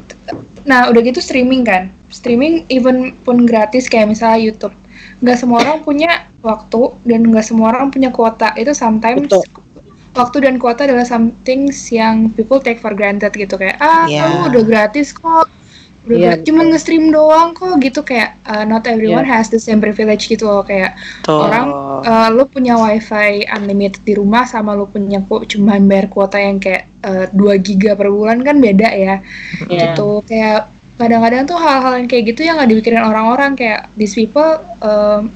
Nah 0.69 0.87
udah 0.93 1.01
gitu 1.01 1.17
streaming 1.17 1.65
kan 1.65 1.89
streaming 2.09 2.65
even 2.67 3.15
pun 3.21 3.45
gratis 3.45 3.85
kayak 3.85 4.09
misalnya 4.09 4.41
YouTube 4.43 4.75
nggak 5.19 5.35
semua 5.35 5.61
orang 5.61 5.79
punya 5.81 6.11
waktu 6.39 6.95
dan 7.03 7.27
nggak 7.27 7.43
semua 7.43 7.71
orang 7.71 7.89
punya 7.89 8.09
kuota 8.09 8.55
itu 8.55 8.71
sometimes 8.71 9.27
Betul. 9.27 9.43
waktu 10.11 10.37
dan 10.41 10.55
kuota 10.55 10.83
adalah 10.83 11.03
something 11.03 11.67
yang 11.91 12.31
people 12.33 12.57
take 12.57 12.79
for 12.79 12.91
granted 12.91 13.31
gitu 13.31 13.55
kayak 13.55 13.77
ah 13.77 14.07
Iya. 14.07 14.25
kamu 14.25 14.37
udah 14.49 14.63
gratis 14.63 15.11
kok 15.11 15.45
udah 15.99 16.15
Iya, 16.15 16.31
gra- 16.33 16.41
cuma 16.41 16.61
nge-stream 16.65 17.11
doang 17.11 17.51
kok 17.51 17.75
gitu 17.77 17.99
kayak 18.01 18.39
uh, 18.43 18.63
not 18.63 18.87
everyone 18.87 19.27
Iya. 19.27 19.35
has 19.35 19.51
the 19.51 19.59
same 19.59 19.77
privilege 19.77 20.25
gitu 20.25 20.47
loh 20.47 20.63
kayak 20.63 20.95
Tuh. 21.21 21.45
orang 21.45 21.67
uh, 22.01 22.27
lu 22.31 22.47
punya 22.47 22.79
wifi 22.79 23.43
unlimited 23.45 23.99
di 24.01 24.15
rumah 24.15 24.47
sama 24.47 24.71
lu 24.73 24.87
punya 24.87 25.19
ku 25.21 25.43
cuma 25.43 25.75
bayar 25.77 26.07
kuota 26.07 26.39
yang 26.39 26.57
kayak 26.57 26.87
uh, 27.03 27.27
2 27.29 27.35
giga 27.59 27.93
per 27.93 28.07
bulan 28.07 28.39
kan 28.39 28.57
beda 28.57 28.87
ya 28.89 29.19
Iya. 29.67 29.93
gitu 29.93 30.23
kayak 30.23 30.78
kadang-kadang 30.99 31.47
tuh 31.47 31.55
hal-hal 31.55 32.03
yang 32.03 32.07
kayak 32.11 32.23
gitu 32.35 32.43
yang 32.43 32.59
nggak 32.59 32.75
dipikirin 32.75 33.01
orang-orang 33.01 33.55
kayak 33.55 33.87
these 33.95 34.13
people 34.13 34.59
um, 34.83 35.31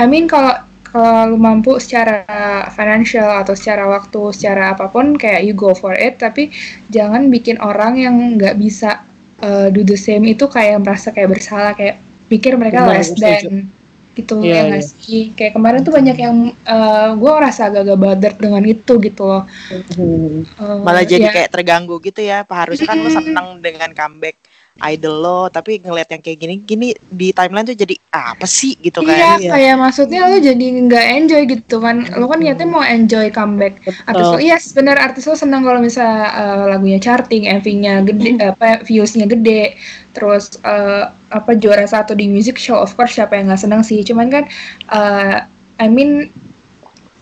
I 0.00 0.08
mean 0.08 0.24
kalau 0.24 0.66
kalau 0.96 1.36
lu 1.36 1.36
mampu 1.36 1.76
secara 1.76 2.24
financial 2.72 3.28
atau 3.28 3.52
secara 3.52 3.84
waktu 3.84 4.32
secara 4.32 4.72
apa 4.72 4.88
pun 4.88 5.20
kayak 5.20 5.44
you 5.44 5.52
go 5.52 5.76
for 5.76 5.92
it. 5.92 6.16
Tapi 6.16 6.48
jangan 6.88 7.28
bikin 7.28 7.60
orang 7.60 8.00
yang 8.00 8.16
nggak 8.40 8.56
bisa 8.56 9.04
uh, 9.44 9.68
do 9.68 9.84
the 9.84 9.98
same 9.98 10.24
itu 10.24 10.48
kayak 10.48 10.80
merasa 10.80 11.12
kayak 11.12 11.36
bersalah 11.36 11.76
kayak 11.76 12.00
pikir 12.32 12.56
mereka 12.56 12.88
Benar, 12.88 12.96
less 12.96 13.12
than 13.12 13.68
gitu 14.16 14.40
Iya, 14.40 14.48
ya 14.48 14.60
nggak 14.72 14.80
iya. 14.80 14.88
sih? 14.88 15.22
Kayak 15.36 15.52
kemarin 15.60 15.80
tuh 15.84 15.92
banyak 15.92 16.16
yang 16.16 16.36
uh, 16.64 17.12
gue 17.12 17.30
ngerasa 17.36 17.60
agak-agak 17.68 17.98
bothered 18.00 18.36
dengan 18.40 18.62
itu 18.64 18.92
gitu 18.96 19.22
loh. 19.28 19.42
Hmm. 19.68 20.48
Uh, 20.56 20.80
malah 20.80 21.04
jadi 21.04 21.28
ya, 21.28 21.32
kayak 21.36 21.52
terganggu 21.52 22.00
gitu 22.00 22.24
ya 22.24 22.48
Pak 22.48 22.56
harusnya 22.56 22.88
kan 22.88 22.96
lo 23.04 23.12
seneng 23.12 23.60
dengan 23.60 23.92
comeback 23.92 24.40
idol 24.76 25.14
lo 25.24 25.40
tapi 25.48 25.80
ngeliat 25.80 26.12
yang 26.12 26.20
kayak 26.20 26.36
gini 26.36 26.54
gini 26.60 26.88
di 27.08 27.32
timeline 27.32 27.64
tuh 27.64 27.72
jadi 27.72 27.96
apa 28.12 28.44
sih 28.44 28.76
gitu 28.80 29.00
kan 29.00 29.40
Iya, 29.40 29.52
kayak 29.52 29.76
maksudnya 29.80 30.28
lu 30.28 30.36
jadi 30.40 30.66
nggak 30.88 31.06
enjoy 31.20 31.42
gitu 31.48 31.76
kan. 31.80 32.04
Lu 32.16 32.28
kan 32.28 32.38
niatnya 32.40 32.68
mau 32.68 32.84
enjoy 32.84 33.28
comeback. 33.32 33.80
Artis 34.08 34.26
lu, 34.32 34.38
yes 34.40 34.64
bener 34.72 34.96
artis 34.96 35.24
lu 35.24 35.36
seneng 35.36 35.64
kalau 35.64 35.80
misalnya 35.80 36.32
uh, 36.32 36.64
lagunya 36.76 37.00
charting, 37.00 37.48
MV-nya 37.48 38.04
gede, 38.04 38.30
apa 38.40 38.84
views-nya 38.84 39.28
gede, 39.28 39.76
terus 40.16 40.56
uh, 40.64 41.12
apa 41.32 41.56
juara 41.56 41.84
satu 41.84 42.16
di 42.16 42.28
music 42.28 42.56
show, 42.56 42.76
of 42.80 42.92
course 42.96 43.16
siapa 43.16 43.36
yang 43.36 43.52
nggak 43.52 43.60
seneng 43.60 43.82
sih. 43.84 44.00
Cuman 44.04 44.28
kan, 44.28 44.44
uh, 44.92 45.44
I 45.80 45.88
mean 45.88 46.32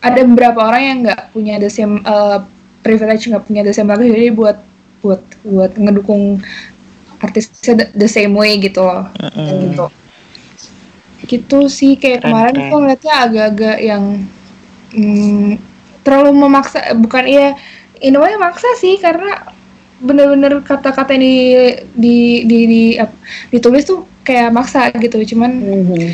ada 0.02 0.20
beberapa 0.22 0.60
orang 0.62 0.82
yang 0.82 0.98
nggak 1.06 1.22
punya 1.34 1.58
the 1.58 1.70
same 1.70 2.02
uh, 2.06 2.42
privilege, 2.86 3.26
nggak 3.26 3.46
punya 3.46 3.62
the 3.62 3.74
same 3.74 3.90
lagu, 3.90 4.06
jadi 4.06 4.30
buat 4.30 4.58
buat 5.04 5.20
buat 5.44 5.72
ngedukung 5.76 6.40
artisnya 7.24 7.72
the, 7.80 7.86
same 8.06 8.36
way 8.36 8.60
gitu 8.60 8.84
loh 8.84 9.08
Mm-mm. 9.16 9.32
kayak 9.44 9.58
gitu 9.70 9.86
gitu 11.24 11.58
sih 11.72 11.96
kayak 11.96 12.20
Keren, 12.20 12.28
kemarin 12.30 12.54
keren. 12.54 12.68
tuh 12.68 12.78
ngeliatnya 12.84 13.14
agak-agak 13.24 13.78
yang 13.80 14.04
mm, 14.92 15.50
terlalu 16.04 16.30
memaksa 16.36 16.92
bukan 17.00 17.24
iya 17.24 17.56
in 18.04 18.12
way 18.20 18.36
maksa 18.36 18.68
sih 18.76 19.00
karena 19.00 19.40
bener-bener 20.04 20.60
kata-kata 20.60 21.16
yang 21.16 21.24
di, 21.24 21.34
di, 21.96 22.16
di, 22.44 22.58
di- 22.68 22.96
ap- 23.00 23.16
ditulis 23.48 23.88
tuh 23.88 24.04
kayak 24.20 24.52
maksa 24.52 24.92
gitu 25.00 25.16
cuman 25.32 25.50
Hmm. 25.64 26.12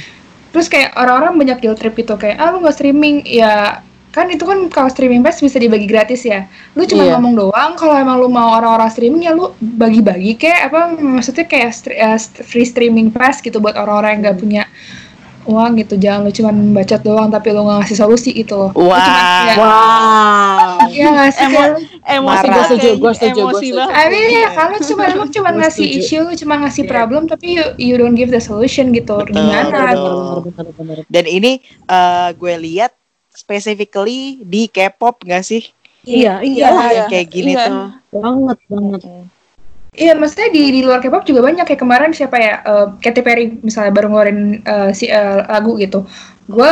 terus 0.55 0.67
kayak 0.71 0.95
orang-orang 0.95 1.35
banyak 1.39 1.59
guilt 1.59 1.79
trip 1.79 1.95
gitu 1.95 2.15
kayak 2.15 2.39
ah 2.39 2.55
lu 2.55 2.63
nggak 2.63 2.75
streaming 2.75 3.23
ya 3.27 3.83
kan 4.11 4.27
itu 4.27 4.43
kan 4.43 4.59
kalau 4.67 4.87
streaming 4.87 5.21
pass 5.21 5.39
bisa 5.39 5.57
dibagi 5.57 5.85
gratis 5.85 6.23
ya 6.23 6.45
lu 6.73 6.83
cuma 6.83 7.03
Iya. 7.05 7.15
ngomong 7.15 7.35
doang 7.37 7.73
kalau 7.75 7.95
emang 7.95 8.19
lu 8.19 8.27
mau 8.27 8.53
orang-orang 8.53 8.89
streaming 8.89 9.23
ya 9.23 9.33
lu 9.33 9.51
bagi-bagi 9.57 10.35
kayak 10.35 10.67
apa 10.67 10.81
maksudnya 10.95 11.45
kayak 11.45 11.71
stre- 11.71 11.95
eh, 11.95 12.15
st- 12.17 12.43
free 12.43 12.65
streaming 12.65 13.09
pass 13.09 13.39
gitu 13.39 13.57
buat 13.57 13.75
orang-orang 13.75 14.11
yang 14.13 14.23
nggak 14.25 14.37
Hmm. 14.37 14.43
punya 14.43 14.63
uang 15.43 15.73
gitu 15.77 15.95
jangan 15.97 16.21
lu 16.21 16.31
cuma 16.31 16.51
bacot 16.53 17.01
doang 17.01 17.27
tapi 17.27 17.49
lu 17.49 17.63
nggak 17.63 17.79
ngasih 17.81 17.97
solusi 17.97 18.31
gitu 18.33 18.55
loh 18.57 18.71
Wah. 18.77 18.99
cuman 18.99 19.23
kayak, 19.25 19.57
Wow. 19.57 20.75
Iya 20.91 21.07
nggak 21.09 21.31
sih 21.31 21.45
Emo- 21.45 21.55
kayak 21.55 21.79
Emosi 22.13 22.47
Gua 22.47 22.63
setuju, 22.63 22.89
gua 22.99 23.13
setuju, 23.15 23.41
gua 23.41 23.47
Emosi 23.49 23.67
setuju. 23.71 23.89
I 23.89 24.05
mean 24.07 24.27
ya 24.29 24.47
kalau 24.51 24.77
cuma 24.81 25.03
lu 25.09 25.25
cuma 25.29 25.51
ngasih 25.55 25.87
issue 25.89 26.21
lu 26.21 26.33
cuma 26.37 26.55
ngasih 26.61 26.83
Iya. 26.83 26.91
problem 26.91 27.23
tapi 27.25 27.47
you, 27.53 27.65
you 27.79 27.95
don't 27.95 28.15
give 28.15 28.29
the 28.29 28.39
solution 28.39 28.91
gitu 28.91 29.17
Betul, 29.17 29.33
gimana 29.33 29.95
betul. 29.95 30.51
Dan 31.07 31.25
ini 31.25 31.53
eh, 31.87 32.29
gue 32.33 32.55
lihat 32.61 32.93
specifically 33.33 34.43
di 34.43 34.67
K-pop 34.67 35.23
gak 35.25 35.47
sih 35.47 35.65
Iya, 36.01 36.41
iya, 36.41 36.69
Yang 36.73 36.97
iya. 36.97 37.05
kayak 37.13 37.29
gini 37.29 37.53
Iya. 37.53 37.65
tuh 37.69 37.81
banget, 38.11 38.59
banget. 38.73 39.01
Iya, 39.91 40.13
maksudnya 40.17 40.49
di 40.55 40.63
di 40.73 40.81
luar 40.81 41.03
K-pop 41.03 41.27
juga 41.29 41.45
banyak 41.45 41.67
kayak 41.67 41.83
kemarin 41.83 42.11
siapa 42.15 42.41
ya 42.41 42.55
eh, 42.65 42.87
Katy 43.05 43.21
Perry 43.21 43.45
misalnya 43.61 43.93
baru 43.93 44.09
ngeluarin 44.09 44.41
eh, 44.65 44.91
si 44.97 45.11
eh, 45.11 45.41
lagu 45.45 45.77
gitu. 45.77 46.07
Gue 46.49 46.71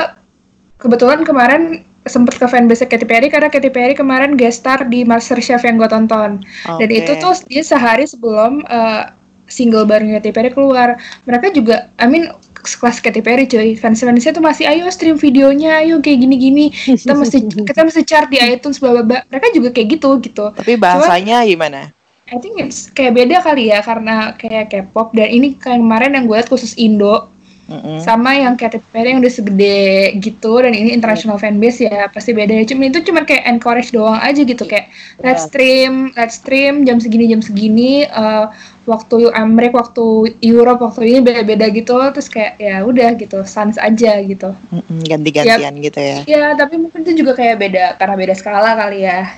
kebetulan 0.80 1.26
kemarin 1.26 1.84
sempet 2.08 2.40
ke 2.40 2.46
fanbase 2.48 2.88
Katy 2.88 3.04
Perry 3.04 3.28
karena 3.28 3.52
Katy 3.52 3.68
Perry 3.68 3.92
kemarin 3.92 4.32
guest 4.38 4.64
star 4.64 4.80
di 4.88 5.04
MasterChef 5.04 5.60
yang 5.60 5.76
gue 5.76 5.90
tonton. 5.92 6.40
Dan 6.64 6.88
Oke. 6.88 6.96
itu 7.04 7.12
tuh 7.20 7.36
dia 7.52 7.60
sehari 7.60 8.08
sebelum 8.08 8.64
eh, 8.64 9.12
single 9.50 9.84
barunya 9.84 10.22
Katy 10.24 10.30
Perry 10.32 10.50
keluar. 10.54 10.96
Mereka 11.28 11.52
juga, 11.52 11.92
I 12.00 12.06
mean 12.08 12.32
kelas 12.64 12.98
Katy 12.98 13.20
Perry 13.22 13.46
cuy, 13.46 13.78
fans 13.78 14.02
fansnya 14.02 14.34
tuh 14.34 14.42
masih 14.42 14.66
ayo 14.66 14.90
stream 14.90 15.16
videonya, 15.16 15.82
ayo 15.82 16.02
kayak 16.02 16.26
gini-gini. 16.26 16.74
Kita 16.74 17.14
mesti 17.14 17.38
kita 17.68 17.80
mesti 17.86 18.02
chart 18.02 18.28
di 18.28 18.38
iTunes 18.42 18.82
bla 18.82 18.98
bla 18.98 19.02
bla. 19.06 19.18
Mereka 19.30 19.54
juga 19.54 19.68
kayak 19.70 19.88
gitu 19.98 20.10
gitu. 20.22 20.44
tapi 20.54 20.74
bahasanya 20.78 21.44
gimana 21.46 21.92
I 22.28 22.36
think 22.36 22.60
it's 22.60 22.92
kayak 22.92 23.16
beda 23.16 23.40
kali 23.40 23.72
ya 23.72 23.80
karena 23.80 24.36
kayak 24.36 24.68
K-pop 24.68 25.16
dan 25.16 25.32
ini 25.32 25.56
kayak 25.56 25.80
kemarin 25.80 26.12
yang 26.12 26.24
gue 26.28 26.36
liat 26.36 26.48
khusus 26.52 26.76
Indo 26.76 27.32
Mm-mm. 27.68 28.00
sama 28.00 28.32
yang 28.32 28.56
Katy 28.56 28.80
Perry 28.88 29.12
yang 29.12 29.20
udah 29.20 29.28
segede 29.28 30.16
gitu 30.25 30.56
dan 30.56 30.72
ini 30.72 30.96
international 30.96 31.37
fanbase 31.37 31.84
ya 31.84 32.08
pasti 32.08 32.32
beda 32.32 32.56
ya. 32.56 32.64
Cuma 32.64 32.88
itu 32.88 33.04
cuma 33.04 33.28
kayak 33.28 33.44
encourage 33.44 33.92
doang 33.92 34.16
aja 34.16 34.40
gitu 34.40 34.64
kayak 34.64 34.88
let's 35.20 35.44
stream 35.44 36.08
let's 36.16 36.40
stream 36.40 36.88
jam 36.88 36.96
segini 36.96 37.28
jam 37.28 37.44
segini 37.44 38.08
eh, 38.08 38.46
waktu 38.88 39.28
Amerika 39.37 39.84
waktu 39.84 40.32
Europe 40.40 40.80
waktu 40.80 41.12
ini 41.12 41.20
beda-beda 41.20 41.68
gitu 41.68 42.00
terus 42.16 42.32
kayak 42.32 42.56
ya 42.56 42.80
udah 42.88 43.12
gitu 43.20 43.44
sans 43.44 43.76
aja 43.76 44.16
gitu. 44.25 44.56
Mm-mm, 44.72 45.04
ganti-gantian 45.04 45.75
gitu 45.84 46.00
ya. 46.00 46.18
Ya, 46.25 46.44
tapi 46.56 46.80
mungkin 46.80 47.04
itu 47.04 47.20
juga 47.20 47.37
kayak 47.37 47.56
beda 47.60 47.84
karena 48.00 48.14
beda 48.16 48.34
skala 48.34 48.72
kali 48.80 49.04
ya. 49.04 49.28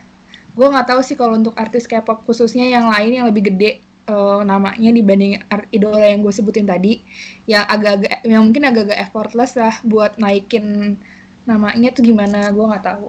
Gue 0.55 0.71
nggak 0.71 0.87
tahu 0.87 1.01
sih 1.03 1.19
kalau 1.19 1.35
untuk 1.35 1.59
artis 1.59 1.91
K-pop 1.91 2.23
khususnya 2.23 2.71
yang 2.71 2.87
lain 2.87 3.11
yang 3.11 3.27
lebih 3.27 3.51
gede 3.51 3.90
eh, 4.07 4.41
namanya 4.43 4.91
dibanding 4.91 5.41
art 5.49 5.67
idola 5.71 6.05
yang 6.05 6.21
gue 6.21 6.33
sebutin 6.33 6.65
tadi, 6.65 7.01
yang 7.45 7.65
agak-agak, 7.65 8.25
yang 8.25 8.43
mungkin 8.47 8.65
agak-agak 8.65 8.99
effortless 9.01 9.57
lah 9.57 9.75
buat 9.83 10.17
naikin 10.17 10.97
namanya 11.45 11.91
tuh 11.91 12.05
gimana, 12.05 12.49
gue 12.49 12.65
nggak 12.65 12.85
tahu. 12.85 13.09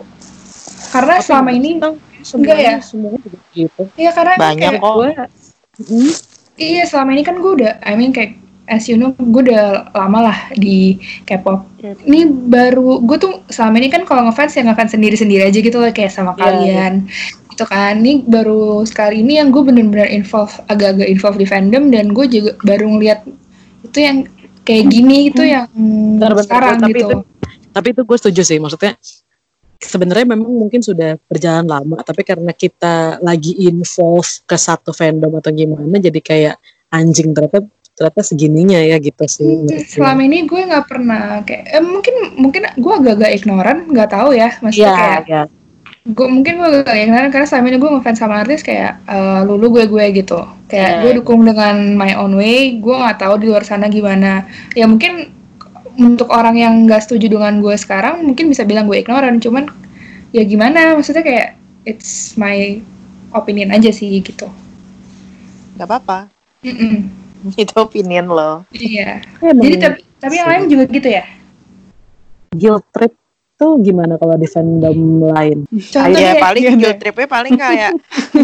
Karena 0.92 1.16
selama 1.20 1.52
ini, 1.52 1.80
enggak 1.80 2.58
ya? 2.60 2.76
Semuanya 2.82 3.20
juga 3.24 3.40
gitu. 3.56 3.82
iya 3.96 4.12
karena 4.12 4.34
banyak 4.38 4.72
kayak- 4.78 4.82
kok 4.82 4.96
Gue, 4.96 5.10
Hmm, 5.82 6.14
Iya 6.62 6.84
selama 6.86 7.16
ini 7.18 7.24
kan 7.26 7.42
gue 7.42 7.52
udah, 7.58 7.82
I 7.82 7.98
mean 7.98 8.14
kayak 8.14 8.38
as 8.70 8.86
you 8.86 8.96
know, 8.96 9.12
gue 9.12 9.50
udah 9.50 9.90
lama 9.92 10.30
lah 10.30 10.38
di 10.54 10.96
K-pop. 11.26 11.66
Ini 11.82 12.22
baru, 12.48 13.02
gue 13.02 13.18
tuh 13.18 13.34
selama 13.50 13.82
ini 13.82 13.90
kan 13.90 14.06
kalau 14.06 14.30
ngefans 14.30 14.54
ya 14.54 14.64
ngefans 14.64 14.94
sendiri-sendiri 14.94 15.44
aja 15.44 15.60
gitu 15.60 15.82
loh, 15.82 15.90
kayak 15.90 16.14
sama 16.14 16.32
Iya, 16.32 16.40
kalian. 16.40 16.94
Gitu 17.52 17.64
kan. 17.64 18.00
Ini 18.00 18.24
baru 18.24 18.82
sekali 18.84 19.20
ini 19.20 19.38
yang 19.38 19.52
gue 19.52 19.62
bener-bener 19.62 20.08
involve, 20.08 20.56
agak-agak 20.66 21.08
involve 21.08 21.38
di 21.38 21.46
fandom 21.46 21.92
dan 21.92 22.12
gue 22.12 22.26
juga 22.26 22.52
baru 22.64 22.88
ngeliat 22.96 23.28
itu 23.84 23.98
yang 24.00 24.18
kayak 24.62 24.86
gini 24.88 25.28
itu 25.28 25.42
yang 25.42 25.68
Bentar, 25.74 26.38
sekarang 26.40 26.78
tapi 26.80 26.92
gitu. 26.96 27.08
itu- 27.12 27.26
Tapi 27.72 27.88
itu 27.96 28.02
gue 28.04 28.18
setuju 28.20 28.42
sih, 28.44 28.60
maksudnya 28.60 29.00
sebenarnya 29.80 30.28
memang 30.28 30.48
mungkin 30.48 30.80
sudah 30.80 31.16
berjalan 31.26 31.66
lama, 31.66 32.04
tapi 32.04 32.22
karena 32.22 32.52
kita 32.52 33.18
lagi 33.20 33.56
involve 33.58 34.28
ke 34.44 34.54
satu 34.54 34.92
fandom 34.92 35.40
atau 35.40 35.50
gimana, 35.50 35.96
jadi 35.98 36.20
kayak 36.20 36.56
anjing 36.92 37.32
ternyata 37.32 37.64
ternyata 37.92 38.22
segininya 38.24 38.80
ya 38.80 39.00
gitu 39.00 39.24
sih. 39.26 39.68
gue. 39.68 39.84
Selama 39.84 40.22
ini 40.22 40.44
gue 40.44 40.62
nggak 40.64 40.86
pernah 40.86 41.44
kayak 41.44 41.64
eh, 41.70 41.84
mungkin 41.84 42.16
mungkin 42.36 42.62
gue 42.76 42.94
agak-agak 42.94 43.32
ignoran 43.34 43.78
nggak 43.88 44.10
tahu 44.12 44.30
ya 44.32 44.50
maksudnya 44.60 44.88
Iya, 44.88 44.94
kayak 44.96 45.22
iya. 45.28 45.44
Gue 46.02 46.26
mungkin 46.26 46.58
gue 46.58 46.68
agak 46.82 46.98
ignoran 46.98 47.30
karena 47.30 47.46
selama 47.46 47.66
ini 47.70 47.78
gue 47.78 47.90
ngefans 47.94 48.18
sama 48.18 48.42
artis 48.42 48.66
kayak 48.66 48.98
eh, 49.06 49.42
lulu 49.46 49.78
gue 49.78 49.86
gue 49.86 50.06
gitu 50.18 50.42
kayak 50.66 50.90
Iya. 50.90 51.02
gue 51.06 51.12
dukung 51.22 51.46
dengan 51.46 51.94
my 51.94 52.18
own 52.18 52.34
way 52.34 52.74
gue 52.76 52.90
nggak 52.90 53.22
tahu 53.22 53.38
di 53.38 53.46
luar 53.48 53.62
sana 53.62 53.86
gimana 53.86 54.44
ya 54.74 54.90
mungkin 54.90 55.30
untuk 55.94 56.34
orang 56.34 56.58
yang 56.58 56.74
nggak 56.90 57.06
setuju 57.06 57.30
dengan 57.30 57.62
gue 57.62 57.76
sekarang 57.76 58.26
mungkin 58.26 58.50
bisa 58.50 58.66
bilang 58.66 58.90
gue 58.90 58.98
ignoran 58.98 59.38
cuman 59.38 59.70
ya 60.32 60.42
gimana 60.42 60.98
maksudnya 60.98 61.22
kayak 61.22 61.48
it's 61.86 62.34
my 62.34 62.82
opinion 63.32 63.70
aja 63.70 63.94
sih 63.94 64.10
gitu 64.18 64.50
Gak 65.72 65.86
apa-apa. 65.86 66.30
Mm-mm. 66.62 67.10
Itu 67.62 67.74
opinion 67.78 68.26
lo. 68.26 68.66
iya 68.74 69.22
Ya, 69.38 69.50
emang 69.50 69.62
jadi 69.62 69.76
tapi 69.78 70.00
tapi 70.18 70.34
yang 70.34 70.50
lain 70.50 70.64
juga 70.66 70.84
gitu 70.90 71.10
ya 71.10 71.26
guilt 72.52 72.86
trip 72.90 73.14
tuh 73.62 73.78
gimana 73.80 74.18
kalau 74.18 74.34
di 74.34 74.46
fandom 74.46 74.98
lain? 75.28 75.70
contohnya 75.70 76.10
ya 76.12 76.26
kayak- 76.32 76.42
paling 76.42 76.64
guilt 76.76 76.98
tripnya 76.98 77.28
paling 77.30 77.56
kayak 77.56 77.92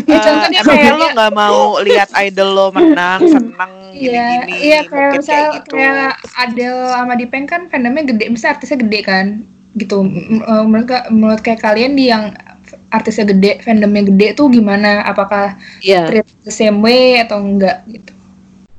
Ya, 0.06 0.20
contohnya 0.24 0.48
eh, 0.54 0.64
emang 0.64 0.78
kayak- 0.78 0.96
lo 0.96 1.06
nggak 1.12 1.34
mau 1.34 1.60
lihat 1.82 2.10
idol 2.22 2.50
lo 2.52 2.66
menang 2.70 3.20
senang 3.26 3.72
Iya, 3.90 4.46
gini-gini 4.46 4.54
iya 4.62 4.80
kayak 4.84 4.94
mungkin 5.10 5.18
misal 5.18 5.34
kayak 5.34 5.54
gitu 5.58 5.70
kayak 5.74 6.12
Adele 6.38 6.82
sama 6.88 7.14
Dipeng 7.16 7.46
kan 7.46 7.62
fandomnya 7.66 8.04
gede, 8.06 8.26
misal 8.30 8.54
artisnya 8.54 8.78
gede 8.78 9.00
kan, 9.02 9.26
gitu. 9.74 9.98
Eh, 10.06 10.64
Menurut 10.64 10.86
menurut 11.10 11.42
kayak 11.42 11.60
kalian 11.60 11.94
di 11.94 12.06
yang 12.08 12.30
artisnya 12.90 13.26
gede, 13.28 13.58
fandomnya 13.60 14.06
gede 14.06 14.28
tuh 14.34 14.48
gimana? 14.48 15.02
Apakah 15.04 15.58
Iya. 15.82 16.06
treat 16.06 16.28
the 16.42 16.54
same 16.54 16.78
way 16.80 17.18
atau 17.18 17.42
enggak 17.42 17.82
gitu? 17.88 18.14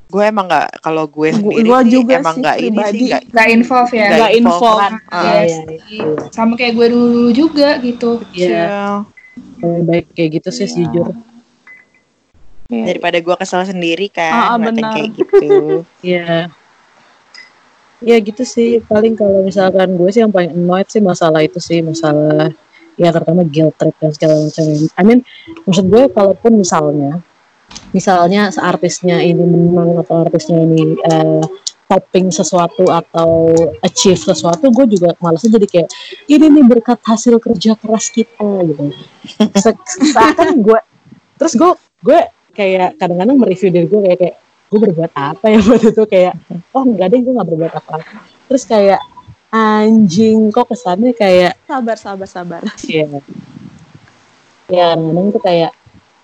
Gue 0.09 0.23
emang 0.25 0.45
nggak 0.45 0.81
kalau 0.81 1.05
gue 1.05 1.29
sendiri 1.29 1.63
gua 1.63 1.79
sih, 1.79 1.91
juga 1.91 2.13
emang 2.17 2.33
sih 2.33 2.41
nggak 2.41 2.57
ini 2.57 2.65
pribadi. 2.67 2.89
sih 2.91 3.05
nggak 3.05 3.23
Gak 3.29 3.47
involve 3.47 3.91
ya? 3.93 4.07
nggak 4.09 4.33
involve. 4.33 4.79
kan. 4.79 4.93
Ah, 5.07 5.21
Iya 5.21 5.37
iya, 5.37 5.57
sih. 5.77 6.01
Sama 6.29 6.53
kayak 6.55 6.73
gue 6.73 6.87
dulu 6.89 7.23
juga 7.29 7.69
gitu. 7.77 8.11
Iya, 8.31 9.05
lebih 9.59 9.83
baik 9.85 10.05
kayak 10.11 10.29
gitu 10.35 10.49
sih 10.51 10.65
Iya. 10.65 10.73
jujur. 10.83 11.07
Iya. 12.69 12.85
daripada 12.85 13.17
gue 13.17 13.33
kesel 13.35 13.65
sendiri 13.65 14.07
kan 14.07 14.29
Ah, 14.29 14.45
ah, 14.53 14.57
benar. 14.59 14.93
kayak 14.93 15.09
gitu 15.11 15.37
Iya. 16.05 16.53
Ya 17.99 18.15
gitu 18.17 18.43
sih, 18.43 18.79
paling 18.81 19.13
kalau 19.13 19.41
misalkan 19.41 19.93
gue 19.93 20.07
sih 20.07 20.21
yang 20.21 20.29
paling 20.29 20.55
annoyed 20.55 20.87
sih 20.87 21.01
masalah 21.01 21.41
itu 21.41 21.59
sih, 21.59 21.81
masalah 21.81 22.47
ya 22.95 23.09
terutama 23.09 23.43
guilt 23.43 23.75
trip 23.75 23.91
dan 23.97 24.11
segala 24.11 24.35
macam. 24.39 24.63
I 24.95 25.03
mean, 25.03 25.19
maksud 25.65 25.85
gue 25.85 26.03
kalaupun 26.09 26.51
misalnya, 26.55 27.19
misalnya 27.91 28.53
artisnya 28.53 29.17
ini 29.21 29.41
menang 29.41 30.01
atau 30.05 30.25
artisnya 30.25 30.61
ini 30.61 30.97
eh, 30.99 31.43
topping 31.89 32.29
sesuatu 32.29 32.85
atau 32.85 33.49
achieve 33.81 34.21
sesuatu, 34.21 34.69
gue 34.69 34.85
juga 34.93 35.17
malasnya 35.17 35.57
jadi 35.57 35.65
kayak 35.65 35.89
ini 36.29 36.45
nih 36.53 36.65
berkat 36.69 37.01
hasil 37.01 37.41
kerja 37.41 37.73
keras 37.73 38.13
kita 38.13 38.45
gitu. 38.61 38.93
Se- 39.63 39.85
Seakan 40.13 40.61
gue, 40.61 40.79
terus 41.41 41.57
gue 41.57 41.71
gue 42.05 42.19
kayak 42.53 42.99
kadang-kadang 43.01 43.41
mereview 43.41 43.73
diri 43.73 43.87
gue 43.89 44.01
kayak 44.05 44.17
kayak 44.21 44.35
gue 44.69 44.79
berbuat 44.85 45.11
apa 45.17 45.45
ya 45.49 45.59
buat 45.65 45.81
itu 45.81 46.03
kayak 46.05 46.33
oh 46.77 46.83
enggak 46.85 47.09
deh 47.09 47.19
gue 47.25 47.33
nggak 47.33 47.49
berbuat 47.49 47.73
apa-apa 47.73 48.21
terus 48.45 48.63
kayak 48.69 49.01
anjing 49.49 50.53
kok 50.53 50.69
kesannya 50.69 51.11
kayak 51.17 51.57
Sabar, 51.65 51.97
sabar, 51.97 52.29
sabar. 52.29 52.61
ya 52.85 53.09
ya 54.69 54.93
kadang 54.93 55.33
tuh 55.33 55.41
kayak 55.41 55.73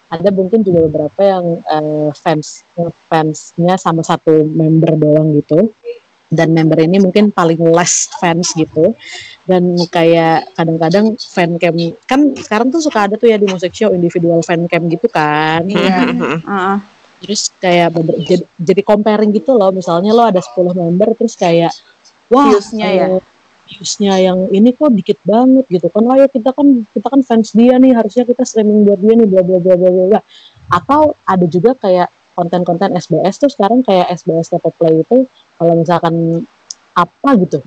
ada 0.10 0.30
mungkin 0.30 0.62
juga 0.62 0.86
beberapa 0.86 1.22
yang 1.26 1.46
eh, 1.66 2.10
fans 2.14 2.62
fansnya 3.10 3.76
sama 3.82 4.06
satu 4.06 4.46
member 4.46 4.94
doang 4.98 5.34
gitu. 5.38 5.74
Dan 6.26 6.58
member 6.58 6.82
ini 6.82 6.98
mungkin 6.98 7.30
paling 7.30 7.62
less 7.62 8.10
fans 8.18 8.52
gitu. 8.58 8.98
Dan 9.46 9.78
kayak 9.88 10.58
kadang-kadang 10.58 11.16
fan 11.22 11.62
cam 11.62 11.76
kan 12.10 12.34
sekarang 12.34 12.74
tuh 12.74 12.82
suka 12.82 13.06
ada 13.06 13.16
tuh 13.16 13.30
ya 13.30 13.38
di 13.38 13.46
musik 13.46 13.72
show 13.72 13.94
individual 13.94 14.42
fan 14.42 14.66
cam 14.66 14.90
gitu 14.90 15.06
kan. 15.10 15.66
Iya. 15.66 15.98
Ah, 16.46 16.78
terus 17.22 17.50
kayak 17.58 17.94
jadi, 18.26 18.46
jadi 18.58 18.82
comparing 18.82 19.32
gitu 19.34 19.54
loh. 19.54 19.70
Misalnya 19.70 20.12
lo 20.14 20.26
ada 20.26 20.42
10 20.42 20.76
member 20.76 21.14
terus 21.18 21.38
kayak 21.38 21.74
wah 22.30 22.50
Views-nya 22.50 22.90
ya? 22.90 23.08
Viewsnya 23.66 24.22
yang 24.22 24.50
ini 24.54 24.74
kok 24.74 24.94
dikit 24.94 25.20
banget 25.26 25.66
gitu 25.70 25.88
kan. 25.90 26.06
Ayo 26.14 26.30
kita 26.30 26.54
kan 26.54 26.86
kita 26.94 27.08
kan 27.10 27.22
fans 27.26 27.54
dia 27.54 27.76
nih 27.82 27.98
harusnya 27.98 28.24
kita 28.24 28.46
streaming 28.46 28.86
buat 28.86 29.00
dia 29.02 29.14
nih 29.18 29.28
bla 29.28 29.42
bla 29.42 29.58
bla 29.60 29.76
bla 29.76 29.90
bla. 29.92 30.22
Atau 30.70 31.18
ada 31.26 31.46
juga 31.50 31.74
kayak 31.78 32.10
konten-konten 32.36 32.94
SBS 32.94 33.36
tuh 33.42 33.50
sekarang 33.50 33.82
kayak 33.82 34.12
SBS 34.14 34.54
Top 34.54 34.66
Play 34.76 35.02
itu 35.02 35.26
kalau 35.56 35.74
misalkan 35.80 36.46
apa 36.96 37.30
gitu 37.44 37.60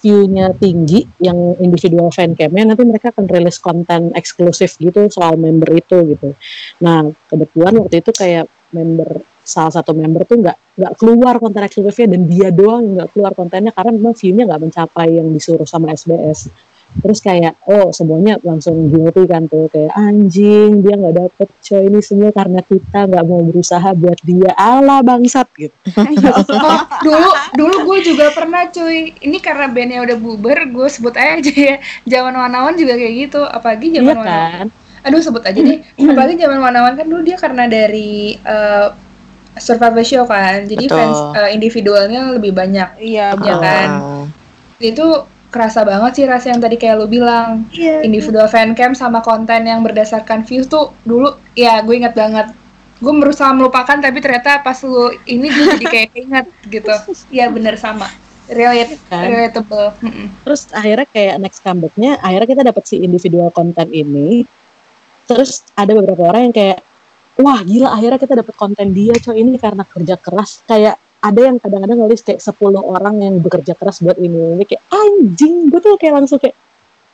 view-nya 0.00 0.56
tinggi 0.56 1.04
yang 1.20 1.36
individual 1.60 2.08
fan 2.08 2.32
camnya 2.32 2.72
nanti 2.72 2.82
mereka 2.88 3.12
akan 3.12 3.28
rilis 3.28 3.60
konten 3.60 4.16
eksklusif 4.16 4.80
gitu 4.80 5.12
soal 5.12 5.36
member 5.36 5.68
itu 5.76 6.16
gitu. 6.16 6.32
Nah 6.80 7.04
kebetulan 7.28 7.76
waktu 7.84 8.00
itu 8.00 8.10
kayak 8.16 8.48
member 8.72 9.20
salah 9.50 9.74
satu 9.74 9.90
member 9.90 10.22
tuh 10.22 10.38
nggak 10.38 10.56
nggak 10.78 10.92
keluar 10.94 11.42
konten 11.42 11.66
eksklusifnya 11.66 12.14
dan 12.14 12.22
dia 12.30 12.48
doang 12.54 12.94
nggak 12.94 13.08
keluar 13.10 13.32
kontennya 13.34 13.74
karena 13.74 13.90
memang 13.90 14.14
view-nya 14.14 14.46
nggak 14.46 14.62
mencapai 14.70 15.08
yang 15.18 15.28
disuruh 15.34 15.66
sama 15.66 15.90
SBS 15.90 16.46
terus 16.98 17.22
kayak 17.22 17.54
oh 17.70 17.94
semuanya 17.94 18.34
langsung 18.42 18.90
guilty 18.90 19.22
kan 19.30 19.46
tuh 19.46 19.70
kayak 19.70 19.94
anjing 19.94 20.82
dia 20.82 20.98
nggak 20.98 21.14
dapet 21.22 21.48
coy 21.62 21.86
ini 21.86 22.00
semua 22.02 22.34
karena 22.34 22.60
kita 22.66 23.06
nggak 23.06 23.24
mau 23.30 23.46
berusaha 23.46 23.94
buat 23.94 24.18
dia 24.26 24.50
ala 24.58 24.98
bangsat 24.98 25.46
gitu 25.54 25.76
Oh, 25.90 26.80
dulu 27.06 27.30
dulu 27.54 27.74
gue 27.86 27.98
juga 28.12 28.30
pernah 28.34 28.66
cuy. 28.68 29.14
Ini 29.22 29.38
karena 29.40 29.70
bandnya 29.70 30.02
udah 30.04 30.16
bubar, 30.18 30.66
gue 30.68 30.86
sebut 30.90 31.14
aja 31.16 31.50
ya. 31.50 31.76
Zaman 32.06 32.34
Wanawan 32.36 32.74
juga 32.76 32.94
kayak 32.98 33.14
gitu. 33.28 33.40
Apalagi 33.42 33.86
zaman 33.94 34.04
iya 34.04 34.20
Wanawan. 34.20 34.50
kan 34.52 34.66
Aduh 35.08 35.20
sebut 35.24 35.42
aja 35.44 35.60
deh. 35.60 35.78
Apalagi 36.12 36.34
zaman 36.36 36.58
Wanawan 36.60 36.94
kan 36.98 37.06
dulu 37.08 37.22
dia 37.24 37.36
karena 37.40 37.64
dari 37.66 38.36
eh, 38.36 38.88
Survivor 39.58 40.04
Show 40.04 40.24
kan. 40.28 40.68
Jadi 40.68 40.86
Betul. 40.86 40.96
fans 40.98 41.18
eh, 41.34 41.50
individualnya 41.56 42.36
lebih 42.36 42.52
banyak. 42.54 43.00
Iya, 43.00 43.34
Ya 43.40 43.54
kan? 43.58 43.88
Ah. 43.90 44.24
Itu 44.78 45.26
kerasa 45.50 45.82
banget 45.82 46.22
sih 46.22 46.24
rasa 46.30 46.54
yang 46.54 46.62
tadi 46.62 46.78
kayak 46.78 47.02
lu 47.02 47.06
bilang. 47.10 47.66
Iya. 47.74 48.06
Individual 48.06 48.46
fan 48.46 48.78
cam 48.78 48.94
sama 48.94 49.18
konten 49.20 49.66
yang 49.66 49.82
berdasarkan 49.82 50.46
views 50.46 50.70
tuh 50.70 50.94
dulu 51.02 51.34
ya 51.58 51.82
gue 51.82 51.94
inget 51.98 52.14
banget. 52.14 52.54
Gue 53.00 53.16
berusaha 53.16 53.50
melupakan 53.56 53.96
tapi 53.96 54.20
ternyata 54.20 54.60
pas 54.60 54.76
lu 54.84 55.10
ini 55.26 55.48
gue 55.50 55.64
jadi 55.80 55.86
kayak 55.88 56.10
inget 56.22 56.46
gitu. 56.70 56.94
Iya 57.32 57.50
bener 57.50 57.74
sama. 57.80 58.06
Relate, 58.50 58.98
Kan? 59.06 59.30
relatable. 59.30 59.94
Terus 60.42 60.66
akhirnya 60.74 61.06
kayak 61.06 61.38
next 61.38 61.62
comebacknya 61.62 62.18
akhirnya 62.18 62.48
kita 62.50 62.62
dapat 62.66 62.82
si 62.82 62.98
individual 62.98 63.54
konten 63.54 63.86
ini 63.94 64.42
terus 65.30 65.62
ada 65.78 65.94
beberapa 65.94 66.26
orang 66.26 66.50
yang 66.50 66.54
kayak 66.58 66.78
wah 67.38 67.60
gila 67.62 67.94
akhirnya 67.94 68.18
kita 68.18 68.34
dapat 68.42 68.54
konten 68.58 68.90
dia 68.90 69.14
coy. 69.14 69.38
Ini 69.38 69.60
karena 69.60 69.86
kerja 69.86 70.18
keras. 70.18 70.66
Kayak 70.66 70.98
ada 71.20 71.40
yang 71.40 71.60
kadang-kadang 71.60 71.98
nulis 72.00 72.24
kayak 72.24 72.40
10 72.40 72.80
orang 72.80 73.20
yang 73.20 73.34
bekerja 73.44 73.76
keras 73.76 74.00
buat 74.00 74.16
ini. 74.16 74.56
Ini 74.56 74.64
kayak 74.64 74.82
anjing! 74.88 75.68
Gue 75.68 75.80
tuh 75.84 75.94
kayak 76.00 76.14
langsung 76.24 76.40
kayak 76.40 76.56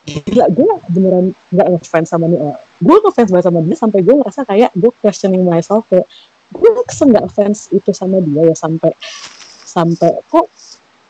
gila 0.07 0.47
gue 0.55 0.73
beneran 0.95 1.27
nggak 1.51 1.69
ngefans 1.75 2.09
sama 2.15 2.31
dia. 2.31 2.55
Gue 2.79 2.97
ngefans 3.03 3.31
banget 3.35 3.47
sama 3.51 3.59
dia 3.67 3.77
sampai 3.77 4.01
gue 4.07 4.15
ngerasa 4.15 4.41
kayak 4.47 4.71
gue 4.79 4.91
questioning 5.03 5.43
myself 5.43 5.83
kayak 5.91 6.07
gue 6.55 6.71
kesel 6.87 7.11
nggak 7.11 7.27
fans 7.35 7.67
itu 7.75 7.91
sama 7.91 8.23
dia 8.23 8.55
ya? 8.55 8.55
Sampai 8.55 8.95
sampai 9.67 10.23
kok 10.31 10.47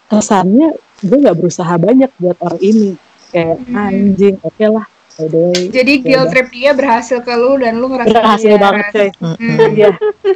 kesannya 0.08 0.72
gue 1.04 1.18
nggak 1.20 1.36
berusaha 1.36 1.76
banyak 1.76 2.08
buat 2.16 2.40
orang 2.40 2.60
ini. 2.64 2.96
Kayak 3.28 3.60
Hmm. 3.60 3.76
anjing 3.76 4.36
oke 4.40 4.64
lah 4.64 4.86
by 5.16 5.26
the 5.26 5.40
way 5.42 5.62
Jadi 5.68 5.92
Ya 5.94 6.04
guilt 6.06 6.28
trip 6.30 6.48
dia 6.50 6.70
berhasil 6.70 7.18
ke 7.18 7.32
lu 7.32 7.56
dan 7.56 7.76
lu 7.76 7.88
ngerasa 7.88 8.12
berhasil 8.12 8.50
dia- 8.50 8.60
banget 8.60 8.84
coy. 8.90 9.10
Hmm. 9.18 9.58
iya 9.70 9.88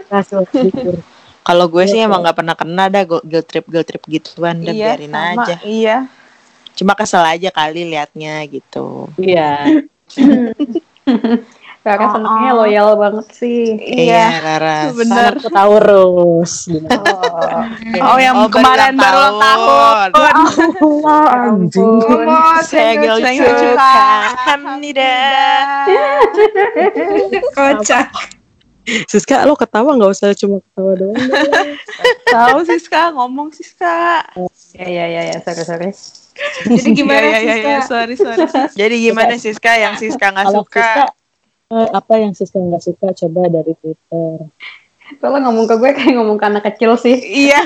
berhasil 0.03 0.39
kalau 1.41 1.67
gue 1.67 1.85
sih 1.85 1.99
Iya, 1.99 2.07
emang 2.07 2.21
nggak 2.21 2.37
pernah 2.37 2.55
kena 2.55 2.85
dah 2.87 3.03
gu- 3.03 3.23
guilt 3.23 3.47
trip 3.47 3.67
guilt 3.67 3.85
trip 3.85 4.05
gituan. 4.07 4.57
Udah 4.59 4.71
Iya, 4.71 4.87
biarin 4.95 5.11
sama. 5.11 5.33
aja. 5.39 5.55
Iya. 5.63 5.97
cuma 6.73 6.93
kesel 6.95 7.21
aja 7.21 7.49
kali 7.51 7.85
liatnya 7.87 8.41
gitu. 8.47 9.13
Iya 9.15 9.69
Rara 11.81 12.05
Oh, 12.05 12.11
senangnya 12.13 12.51
oh. 12.53 12.59
loyal 12.61 12.89
banget 12.93 13.27
sih. 13.33 13.73
Iya, 13.81 14.37
Laras. 14.39 14.93
bener. 14.93 15.33
Sangat 15.41 15.49
Taurus. 15.49 16.53
Gimana? 16.67 17.01
Oh, 18.01 18.15
Oh, 18.15 18.19
yang 18.21 18.37
Oh, 18.37 18.49
kemarin 18.49 18.95
baru 18.95 19.17
ulang 19.17 19.37
tahun. 19.39 20.09
Allah, 20.13 21.25
anjing. 21.33 21.81
ampun. 21.81 22.27
Senggol 22.63 23.17
senggol 23.19 23.49
cuka 23.49 23.57
cuka. 23.57 23.95
Hamnida. 24.45 25.17
Kocak. 27.51 28.09
Siska, 29.07 29.47
lo 29.47 29.55
ketawa 29.55 29.95
nggak 29.95 30.11
usah 30.11 30.35
cuma 30.35 30.59
ketawa 30.61 30.93
doang. 30.97 31.17
Tahu 32.27 32.59
Siska, 32.67 33.15
ngomong 33.15 33.49
Siska. 33.53 34.25
Ya 34.75 34.85
ya 34.85 35.07
ya 35.07 35.23
ya 35.31 35.39
sorry 35.41 35.63
sorry. 35.63 35.91
Jadi 36.67 36.89
gimana 36.95 37.21
ya, 37.23 37.39
ya, 37.39 37.55
ya, 37.55 37.79
Kak? 37.79 37.87
sorry, 37.87 38.15
sorry. 38.17 38.47
Jadi 38.73 38.95
gimana 39.03 39.37
Siska 39.37 39.73
yang 39.77 39.95
Siska 39.95 40.33
nggak 40.33 40.49
suka? 40.51 40.81
Siska, 40.81 41.05
apa 41.71 42.19
yang 42.19 42.35
Siska 42.35 42.59
nggak 42.59 42.83
suka 42.83 43.15
coba 43.15 43.47
dari 43.47 43.79
Twitter. 43.79 44.51
Kalau 45.19 45.39
ngomong 45.43 45.67
ke 45.67 45.75
gue 45.75 45.91
kayak 45.91 46.15
ngomong 46.19 46.39
ke 46.39 46.47
anak 46.47 46.63
kecil 46.67 46.95
sih. 46.95 47.15
Iya, 47.19 47.63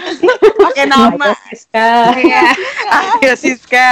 pakai 0.60 0.84
nama. 0.88 1.32
Siska. 1.48 2.12
Iya. 2.16 2.42
Ayo 3.20 3.32
Siska. 3.36 3.88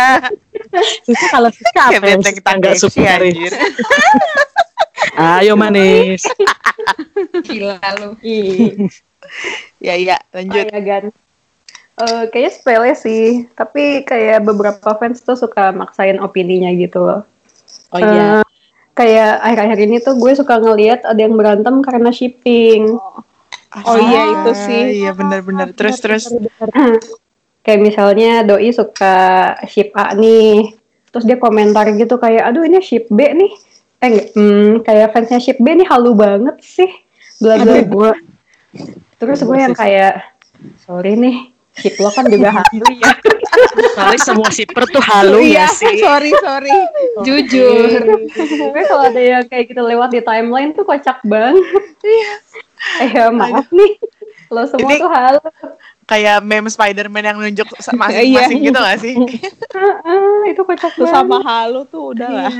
Siska 1.04 1.26
kalau 1.32 1.48
Siska 1.48 1.80
apa 1.88 2.00
Kayak 2.00 2.08
yang 2.12 2.22
Siska 2.24 2.50
nggak 2.60 2.76
suka 2.76 3.00
dari? 3.00 3.28
anjir. 3.32 3.52
Ayo 5.16 5.52
manis. 5.56 6.24
Gila 7.44 7.76
lu. 8.00 8.16
Ya, 9.80 9.94
ya, 9.96 10.16
Oh, 10.32 10.40
lanjut. 10.40 10.64
ya 10.68 10.80
Gan. 10.80 11.04
Eh, 11.92 12.22
kayaknya 12.32 12.50
sepele 12.52 12.90
sih, 12.96 13.24
tapi 13.52 14.00
kayak 14.02 14.44
beberapa 14.44 14.96
fans 14.96 15.20
tuh 15.20 15.36
suka 15.36 15.72
maksain 15.72 16.16
opininya 16.20 16.72
gitu 16.72 17.04
loh. 17.04 17.20
Oh 17.92 18.00
iya. 18.00 18.40
Eh, 18.40 18.51
kayak 18.92 19.40
akhir-akhir 19.40 19.78
ini 19.88 19.96
tuh 20.04 20.14
gue 20.20 20.32
suka 20.36 20.60
ngelihat 20.60 21.08
ada 21.08 21.20
yang 21.20 21.34
berantem 21.36 21.80
karena 21.80 22.12
shipping. 22.12 22.96
Oh 23.72 23.96
iya, 23.96 24.22
itu 24.28 24.50
sih. 24.52 24.82
Iya 25.00 25.16
benar-benar. 25.16 25.72
Terus 25.72 25.96
terus. 26.00 26.24
Kayak 27.62 27.80
misalnya 27.80 28.42
doi 28.42 28.74
suka 28.74 29.14
ship 29.70 29.94
A 29.94 30.18
nih, 30.18 30.74
terus 31.14 31.22
dia 31.22 31.38
komentar 31.38 31.86
gitu 31.94 32.18
kayak, 32.18 32.50
aduh 32.50 32.66
ini 32.66 32.82
ship 32.82 33.06
B 33.06 33.22
nih. 33.22 33.52
Eh, 34.02 34.08
enggak, 34.10 34.26
hmm, 34.34 34.70
kayak 34.82 35.14
fansnya 35.14 35.38
ship 35.38 35.62
B 35.62 35.70
nih 35.78 35.86
halu 35.86 36.10
banget 36.18 36.58
sih. 36.58 36.90
Bla 37.38 37.62
bla 37.62 37.86
gue. 37.86 38.10
Terus 39.14 39.46
gue 39.46 39.58
yang 39.62 39.78
kayak, 39.78 40.26
sorry 40.82 41.14
nih, 41.14 41.51
ship 41.74 41.96
lo 41.96 42.08
kan 42.08 42.24
juga 42.26 42.48
halu 42.58 42.86
ya. 42.94 43.12
Sorry 43.92 44.18
semua 44.18 44.48
shipper 44.48 44.84
tuh 44.86 45.00
halu 45.02 45.40
Iya, 45.42 45.64
ya 45.64 45.66
sih. 45.70 45.96
sorry, 45.98 46.32
sorry. 46.36 46.72
Jujur. 47.26 48.00
gue 48.32 48.82
kalau 48.84 49.04
ada 49.04 49.18
yang 49.18 49.44
kayak 49.44 49.68
gitu 49.68 49.80
lewat 49.80 50.10
di 50.10 50.20
timeline 50.20 50.72
tuh 50.72 50.82
kocak 50.82 51.20
banget. 51.22 51.62
Iya. 52.00 52.32
Eh 52.98 53.10
ya, 53.10 53.26
maaf 53.28 53.68
nih. 53.68 53.92
Lo 54.48 54.66
semua 54.66 54.88
Ini- 54.88 55.00
tuh 55.00 55.08
halu. 55.08 55.40
Kayak 56.02 56.42
meme 56.42 56.66
Spider-Man 56.66 57.24
yang 57.24 57.38
nunjuk 57.38 57.68
sa- 57.78 57.94
Iya. 57.96 58.02
masing-masing 58.42 58.58
gitu 58.62 58.78
gak 58.78 58.98
sih? 58.98 59.14
Heeh, 59.14 60.38
itu 60.50 60.60
kocak 60.60 60.92
Tuh 60.92 61.04
banget. 61.04 61.14
sama 61.14 61.38
halu 61.40 61.80
tuh 61.86 62.12
udah 62.12 62.28
lah. 62.28 62.52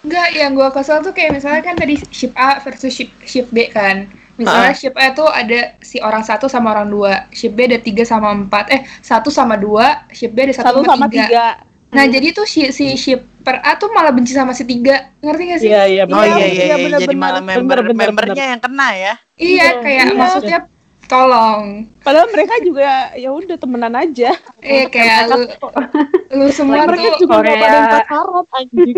Enggak, 0.00 0.28
yang 0.30 0.52
gue 0.52 0.68
kesel 0.70 1.00
tuh 1.00 1.10
kayak 1.10 1.32
misalnya 1.32 1.58
kan 1.60 1.74
tadi 1.74 1.96
ship 2.08 2.30
A 2.34 2.60
versus 2.60 2.92
ship, 2.92 3.10
ship 3.22 3.48
B 3.48 3.66
kan. 3.66 4.06
Misalnya 4.34 4.74
ship 4.74 4.94
A 4.98 5.14
tuh 5.14 5.30
ada 5.30 5.78
si 5.78 6.02
orang 6.02 6.26
satu 6.26 6.50
sama 6.50 6.74
orang 6.74 6.90
dua, 6.90 7.30
ship 7.30 7.54
B 7.54 7.70
ada 7.70 7.78
tiga 7.78 8.02
sama 8.02 8.34
empat, 8.34 8.66
eh 8.74 8.82
satu 8.98 9.30
sama 9.30 9.54
dua, 9.54 10.06
ship 10.10 10.34
B 10.34 10.50
ada 10.50 10.54
satu, 10.54 10.82
Satu 10.82 10.90
sama 10.90 11.06
tiga. 11.06 11.62
Nah 11.94 12.04
jadi 12.10 12.34
tuh 12.34 12.42
si, 12.42 12.74
si 12.74 12.98
shipper 12.98 13.62
A 13.62 13.78
tuh 13.78 13.94
malah 13.94 14.10
benci 14.10 14.34
sama 14.34 14.50
si 14.50 14.66
tiga, 14.66 15.14
ngerti 15.22 15.42
gak 15.46 15.60
sih? 15.62 15.70
Iya 15.70 15.82
iya. 15.86 16.02
Oh 16.10 16.18
Iya, 16.18 16.26
iya 16.26 16.34
iya, 16.34 16.50
iya, 16.50 16.64
iya. 16.66 16.76
bener, 16.82 16.98
jadi 17.06 17.14
bener. 17.14 17.22
malah 17.22 17.42
member 17.46 17.62
Bener, 17.62 17.78
bener, 17.94 18.08
membernya 18.10 18.44
yang 18.50 18.60
kena 18.60 18.88
ya. 18.98 19.14
Iya, 19.38 19.66
kayak 19.78 20.04
Iya. 20.10 20.18
maksudnya 20.18 20.58
tolong. 21.06 21.62
Padahal 21.98 22.28
mereka 22.28 22.54
juga 22.58 22.88
ya 23.12 23.28
udah 23.28 23.54
temenan 23.54 23.92
aja. 23.92 24.32
Eh 24.58 24.86
kayak 24.86 25.28
lu, 25.28 25.40
lu 26.32 26.46
semua 26.48 26.82
Mereka 26.82 26.94
tuh 27.14 27.20
juga 27.20 27.34
nggak 27.34 27.46
Korea. 27.46 27.62
pada 27.62 27.78
pacaran 27.90 28.46
anjing. 28.50 28.96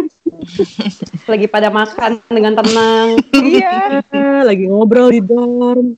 Lagi 1.30 1.46
pada 1.46 1.68
makan 1.68 2.10
dengan 2.26 2.52
tenang. 2.54 3.08
iya. 3.32 4.00
Lagi 4.48 4.64
ngobrol 4.66 5.10
di 5.10 5.20
dorm. 5.20 5.94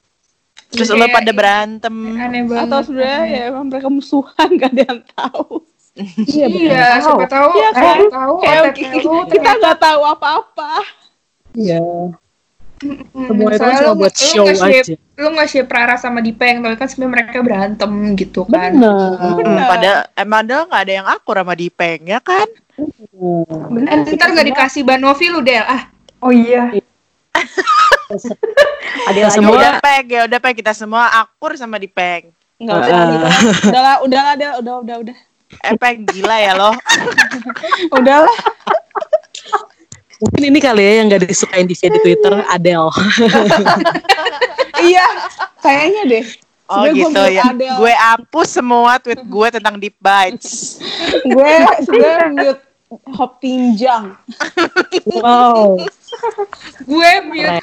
Terus 0.68 0.88
Kayak 0.88 1.01
lo 1.01 1.07
pada 1.11 1.25
ini. 1.27 1.37
berantem. 1.37 1.94
aneh 2.14 2.42
banget. 2.44 2.64
Atau 2.64 2.81
sebenarnya 2.85 3.23
ya 3.25 3.40
emang 3.49 3.64
mereka 3.66 3.88
musuhan 3.88 4.49
gak 4.61 4.71
ada 4.71 4.83
yang 4.85 5.01
tahu. 5.11 5.64
Iya, 6.29 6.47
Iya, 6.47 6.87
siapa 7.03 7.27
tahu, 7.27 7.49
Iya, 7.57 7.71
kan? 7.75 7.99
tahu 8.07 8.35
kita 9.27 9.51
nggak 9.51 9.79
tahu 9.79 10.01
apa-apa. 10.07 10.79
Iya. 11.53 11.83
Semua 12.79 13.27
itu 13.27 13.33
misalnya 13.51 13.79
cuma 13.81 13.95
buat 13.97 14.12
lu 14.12 14.23
show 14.25 14.47
nge-ship- 14.47 14.87
aja. 14.87 14.95
Lu 15.17 15.29
nge-ship 15.33 15.67
Rara 15.67 15.97
sama 15.97 16.19
Dipeng, 16.19 16.57
tapi 16.61 16.75
kan 16.75 16.87
sebenarnya 16.87 17.12
mereka 17.12 17.38
berantem 17.41 17.91
gitu 18.14 18.41
kan. 18.45 18.71
Benar. 18.71 19.19
Hmm, 19.19 19.59
padahal 19.61 19.99
emang 20.14 20.41
ada 20.43 20.57
nggak 20.64 20.81
ada 20.81 20.93
yang 20.95 21.07
akur 21.07 21.37
sama 21.37 21.55
Dipeng 21.55 22.01
ya 22.05 22.19
kan? 22.19 22.47
Eh, 22.79 24.14
ntar 24.14 24.31
gak 24.31 24.47
dikasih 24.47 24.83
Banovi 24.83 25.27
lu, 25.29 25.41
Del. 25.41 25.61
Ah, 25.61 25.91
Oh 26.21 26.31
iya. 26.31 26.71
Ada 29.05 29.19
lagi 29.21 29.31
Semua- 29.33 29.55
Udah 29.55 29.73
peng 29.79 30.07
ya 30.09 30.21
udah 30.25 30.38
peng 30.38 30.55
kita 30.55 30.73
semua 30.73 31.07
akur 31.12 31.55
sama 31.55 31.77
Dipeng. 31.77 32.31
Enggak 32.57 32.75
Ah. 32.75 32.83
usah 32.83 32.99
gitu. 33.05 33.27
Udah 33.69 33.81
lah, 33.81 33.97
udah 34.01 34.21
lah, 34.21 34.33
udah, 34.35 34.51
udah, 34.59 34.75
udah, 34.81 34.97
udah. 35.01 35.17
Eh 35.61 35.75
peng 35.75 36.03
gila 36.05 36.37
ya 36.37 36.53
lo. 36.55 36.71
Udah 37.97 38.17
lah. 38.21 38.37
Mungkin 40.19 40.43
ini 40.51 40.59
kali 40.59 40.83
ya 40.83 40.93
yang 40.99 41.07
gak 41.11 41.23
disukain 41.31 41.67
di 41.71 41.79
feed 41.79 41.95
di 41.95 42.01
Twitter 42.03 42.43
Adele. 42.51 42.91
iya, 44.91 45.07
kayaknya 45.63 46.03
deh. 46.11 46.27
Oh 46.69 46.85
gue 46.85 47.07
gitu 47.07 47.23
ya. 47.31 47.55
Adele. 47.55 47.79
Gue 47.79 47.95
hapus 47.95 48.49
semua 48.59 48.99
tweet 48.99 49.23
gue 49.23 49.49
tentang 49.55 49.79
Deep 49.79 49.97
Bites. 50.03 50.83
gue 51.23 51.53
sebenarnya 51.87 52.29
mute 52.35 52.63
hop 53.15 53.39
tinjang. 53.39 54.19
Wow. 55.07 55.79
gue 56.83 57.11
mute. 57.31 57.63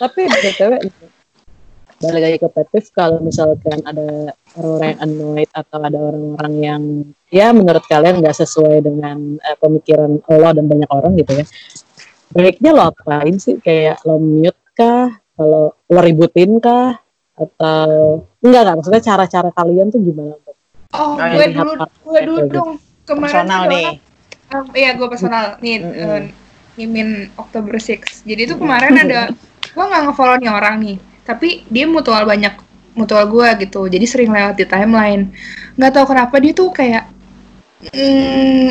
Tapi 0.00 0.20
btw 0.24 0.72
balik 2.00 2.22
lagi 2.22 2.38
ke 2.38 2.48
petif 2.48 2.84
kalau 2.90 3.20
misalkan 3.20 3.76
ada 3.84 4.32
orang-orang 4.56 4.88
yang 4.88 5.00
annoyed 5.00 5.50
atau 5.52 5.78
ada 5.78 5.98
orang-orang 6.00 6.52
yang 6.56 6.82
ya 7.28 7.52
menurut 7.52 7.84
kalian 7.84 8.18
nggak 8.18 8.32
sesuai 8.34 8.80
dengan 8.80 9.36
eh, 9.38 9.52
pemikiran 9.54 10.16
lo 10.18 10.50
dan 10.50 10.64
banyak 10.64 10.88
orang 10.88 11.12
gitu 11.14 11.36
ya 11.36 11.44
baiknya 12.30 12.70
lo 12.72 12.82
apain 12.88 13.36
sih 13.36 13.60
kayak 13.60 14.00
lo 14.02 14.16
mute 14.16 14.56
kah 14.72 15.12
kalau 15.36 15.76
lo 15.76 16.00
ributin 16.00 16.56
kah 16.56 16.96
atau 17.36 18.24
enggak 18.40 18.60
enggak 18.62 18.76
maksudnya 18.76 19.02
cara-cara 19.04 19.50
kalian 19.50 19.88
tuh 19.88 20.00
gimana 20.00 20.36
Oh, 20.90 21.14
Oh, 21.14 21.22
gue 21.22 21.46
iya. 21.46 21.54
dulu, 21.54 21.72
gue 22.02 22.20
dulu 22.26 22.38
Gitu. 22.42 22.50
dong. 22.50 22.70
Kemarin 23.06 23.30
Personal 23.30 23.62
nih. 23.62 23.86
orang- 23.86 24.08
Um, 24.50 24.66
iya, 24.74 24.90
gue 24.98 25.06
personal. 25.06 25.44
Nih, 25.62 25.76
Mm-mm. 25.78 25.94
eh, 25.94 26.22
Mimin 26.74 27.10
Oktober 27.38 27.78
6. 27.78 28.02
Jadi 28.26 28.40
itu 28.42 28.58
kemarin 28.58 28.98
ada, 28.98 29.30
gue 29.70 29.84
nggak 29.86 30.02
nge-follow 30.02 30.42
nih 30.42 30.50
orang 30.50 30.82
nih. 30.82 30.98
Tapi 31.30 31.62
dia 31.70 31.86
mutual 31.86 32.26
banyak, 32.26 32.58
mutual 32.98 33.30
gue 33.30 33.48
gitu. 33.62 33.86
Jadi 33.86 34.02
sering 34.02 34.34
lewat 34.34 34.58
di 34.58 34.66
timeline. 34.66 35.30
Nggak 35.78 35.92
tahu 35.94 36.10
kenapa 36.10 36.34
dia 36.42 36.50
tuh 36.50 36.74
kayak, 36.74 37.06
mm, 37.86 38.66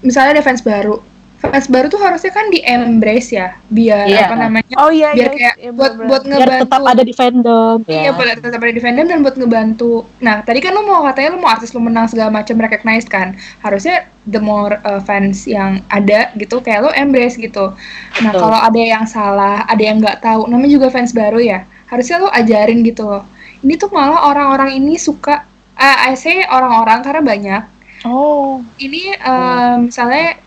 misalnya 0.00 0.38
ada 0.38 0.44
fans 0.46 0.62
baru. 0.62 1.02
Fans 1.38 1.70
baru 1.70 1.86
tuh 1.86 2.02
harusnya 2.02 2.34
kan 2.34 2.50
di 2.50 2.58
embrace 2.58 3.30
ya. 3.30 3.54
Biar 3.70 4.10
Iya. 4.10 4.26
apa 4.26 4.34
namanya, 4.34 4.74
Oh 4.74 4.90
iya, 4.90 5.14
biar 5.14 5.30
iya. 5.30 5.38
kayak 5.38 5.54
iya, 5.56 5.70
buat 5.70 5.94
bener-bener. 5.94 6.10
buat 6.10 6.22
biar 6.26 6.34
ngebantu 6.34 6.64
tetap 6.66 6.82
ada 6.82 7.02
di 7.06 7.14
fandom 7.14 7.76
Iya, 7.86 8.00
ya 8.02 8.10
buat 8.10 8.28
tetap 8.42 8.58
ada 8.58 8.72
di 8.74 8.82
fandom 8.82 9.06
dan 9.06 9.18
buat 9.22 9.36
ngebantu. 9.38 9.92
Nah, 10.18 10.36
tadi 10.42 10.58
kan 10.58 10.74
lu 10.74 10.82
mau 10.82 11.06
katanya 11.06 11.28
lu 11.34 11.38
mau 11.38 11.50
artis 11.54 11.70
lu 11.70 11.78
menang 11.78 12.10
segala 12.10 12.34
macam 12.34 12.58
recognize 12.58 13.06
kan. 13.06 13.38
Harusnya 13.62 14.10
the 14.26 14.42
more 14.42 14.82
uh, 14.82 14.98
fans 14.98 15.46
yang 15.46 15.78
ada 15.94 16.34
gitu 16.34 16.58
kayak 16.58 16.82
lu 16.82 16.90
embrace 16.90 17.38
gitu. 17.38 17.70
Nah, 18.18 18.32
kalau 18.34 18.58
ada 18.58 18.80
yang 18.82 19.06
salah, 19.06 19.62
ada 19.70 19.78
yang 19.78 20.02
nggak 20.02 20.18
tahu, 20.18 20.50
namanya 20.50 20.74
juga 20.74 20.90
fans 20.90 21.14
baru 21.14 21.38
ya. 21.38 21.62
Harusnya 21.88 22.22
lu 22.22 22.28
ajarin 22.28 22.84
gitu 22.84 23.08
loh. 23.08 23.24
Ini 23.64 23.74
tuh 23.74 23.90
malah 23.90 24.28
orang-orang 24.30 24.78
ini 24.78 25.00
suka 25.00 25.42
uh, 25.74 25.96
I 26.06 26.14
say 26.14 26.44
orang-orang 26.46 27.00
karena 27.02 27.22
banyak. 27.24 27.62
Oh. 28.06 28.62
Ini 28.78 29.18
uh, 29.18 29.82
misalnya 29.82 30.38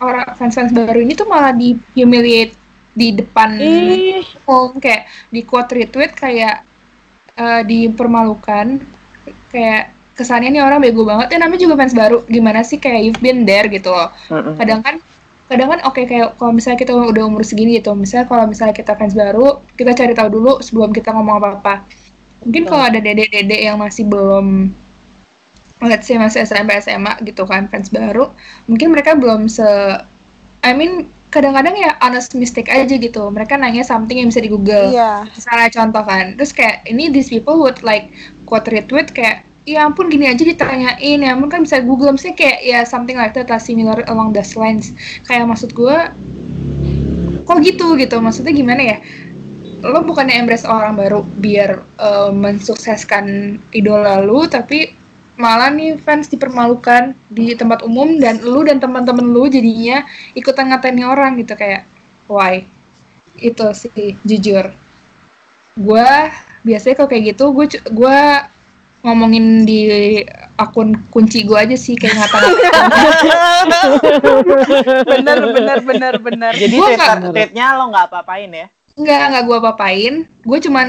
orang 0.00 0.32
fans-fans 0.34 0.72
baru 0.72 1.04
ini 1.04 1.12
tuh 1.12 1.28
malah 1.28 1.52
di 1.52 1.76
humiliate 1.92 2.56
di 2.90 3.14
depan 3.14 3.54
Ih, 3.54 4.26
umum 4.48 4.74
kayak 4.82 5.06
di 5.30 5.40
quote 5.46 5.78
retweet 5.78 6.12
kayak 6.18 6.66
eh, 7.38 7.62
dipermalukan 7.62 8.82
kayak 9.54 9.94
kesannya 10.18 10.52
nih 10.52 10.62
orang 10.64 10.82
bego 10.82 11.06
banget 11.06 11.32
ya 11.32 11.38
namanya 11.38 11.60
juga 11.64 11.74
fans 11.80 11.94
baru 11.94 12.26
gimana 12.26 12.60
sih 12.66 12.76
kayak 12.82 13.00
you've 13.06 13.22
been 13.22 13.46
there 13.46 13.70
gitu 13.70 13.88
loh 13.88 14.10
kadang 14.58 14.82
kan 14.82 14.98
kadang 15.50 15.68
kan 15.74 15.80
oke 15.82 16.06
kayak 16.06 16.38
kalau 16.38 16.54
misalnya 16.54 16.78
kita 16.78 16.94
udah 16.94 17.26
umur 17.26 17.42
segini 17.42 17.82
gitu 17.82 17.90
misalnya 17.98 18.30
kalau 18.30 18.46
misalnya 18.46 18.70
kita 18.70 18.94
fans 18.94 19.18
baru 19.18 19.58
kita 19.74 19.98
cari 19.98 20.14
tahu 20.14 20.28
dulu 20.30 20.62
sebelum 20.62 20.94
kita 20.94 21.10
ngomong 21.10 21.42
apa 21.42 21.48
apa 21.58 21.74
mungkin 22.46 22.70
kalau 22.70 22.86
ada 22.86 23.02
dede-dede 23.02 23.58
yang 23.66 23.82
masih 23.82 24.06
belum 24.06 24.70
let's 25.82 26.06
say 26.06 26.14
masih 26.14 26.46
SMP 26.46 26.78
SMA 26.78 27.18
gitu 27.26 27.42
kan 27.50 27.66
fans 27.66 27.90
baru 27.90 28.30
mungkin 28.70 28.94
mereka 28.94 29.18
belum 29.18 29.50
se 29.50 29.66
I 30.62 30.70
mean 30.76 31.10
kadang-kadang 31.30 31.78
ya 31.78 31.94
honest 32.02 32.34
mistake 32.34 32.66
aja 32.66 32.90
gitu. 32.90 33.22
Mereka 33.30 33.54
nanya 33.54 33.86
something 33.86 34.18
yang 34.18 34.28
bisa 34.28 34.42
di 34.42 34.50
Google. 34.50 34.90
Iya. 34.90 35.30
misalnya 35.30 35.68
contoh 35.72 36.02
kan 36.04 36.24
terus 36.36 36.50
kayak 36.50 36.84
ini 36.90 37.08
these 37.08 37.30
people 37.30 37.56
would 37.62 37.80
like 37.86 38.10
quote 38.44 38.66
retweet 38.68 39.14
kayak 39.14 39.46
ya 39.68 39.84
ampun 39.88 40.08
gini 40.08 40.28
aja 40.28 40.40
ditanyain. 40.40 41.18
Ya 41.20 41.30
ampun 41.36 41.50
kan 41.52 41.60
bisa 41.64 41.82
Google 41.84 42.16
mesti 42.16 42.32
kayak 42.32 42.60
ya 42.64 42.80
something 42.84 43.16
like 43.16 43.36
that 43.36 43.48
lah 43.48 43.60
similar 43.60 44.00
along 44.08 44.32
those 44.32 44.56
lines. 44.56 44.92
Kayak 45.28 45.50
maksud 45.50 45.72
gue 45.76 45.96
kok 47.44 47.58
gitu 47.64 47.98
gitu? 47.98 48.16
Maksudnya 48.20 48.52
gimana 48.54 48.82
ya? 48.82 48.98
Lo 49.80 50.04
bukannya 50.04 50.36
embrace 50.36 50.68
orang 50.68 50.96
baru 50.96 51.24
biar 51.24 51.80
eh, 51.80 52.30
mensukseskan 52.32 53.56
idola 53.72 54.20
lu 54.20 54.44
tapi 54.44 54.92
malah 55.40 55.72
nih 55.72 55.96
fans 55.96 56.28
dipermalukan 56.28 57.16
di 57.32 57.56
tempat 57.56 57.80
umum 57.80 58.20
dan 58.20 58.44
lu 58.44 58.60
dan 58.60 58.76
teman-teman 58.76 59.24
lu 59.24 59.48
jadinya 59.48 60.04
ikutan 60.36 60.68
ngatain 60.68 61.00
orang 61.04 61.40
gitu. 61.40 61.56
Kayak 61.56 61.88
why? 62.28 62.68
Itu 63.40 63.72
sih 63.72 64.20
jujur. 64.24 64.72
Gue 65.80 66.08
biasanya 66.60 66.94
kalau 67.00 67.08
kayak 67.08 67.24
gitu 67.32 67.44
gue 67.56 67.66
gue 67.88 68.18
ngomongin 69.00 69.64
di 69.64 69.80
akun 70.60 70.92
kunci 71.08 71.48
gue 71.48 71.56
aja 71.56 71.76
sih 71.76 71.96
kayak 71.96 72.20
ngatain 72.20 72.52
Bener 75.10 75.38
bener 75.52 75.78
bener 75.80 76.14
bener. 76.20 76.52
Jadi 76.52 76.76
tweetnya 77.32 77.76
lo 77.80 77.88
nggak 77.92 78.12
apa-apain 78.12 78.50
ya? 78.52 78.66
Enggak, 78.98 79.22
enggak 79.30 79.44
gue 79.46 79.56
apa-apain. 79.62 80.14
Gue 80.40 80.58
cuman 80.58 80.88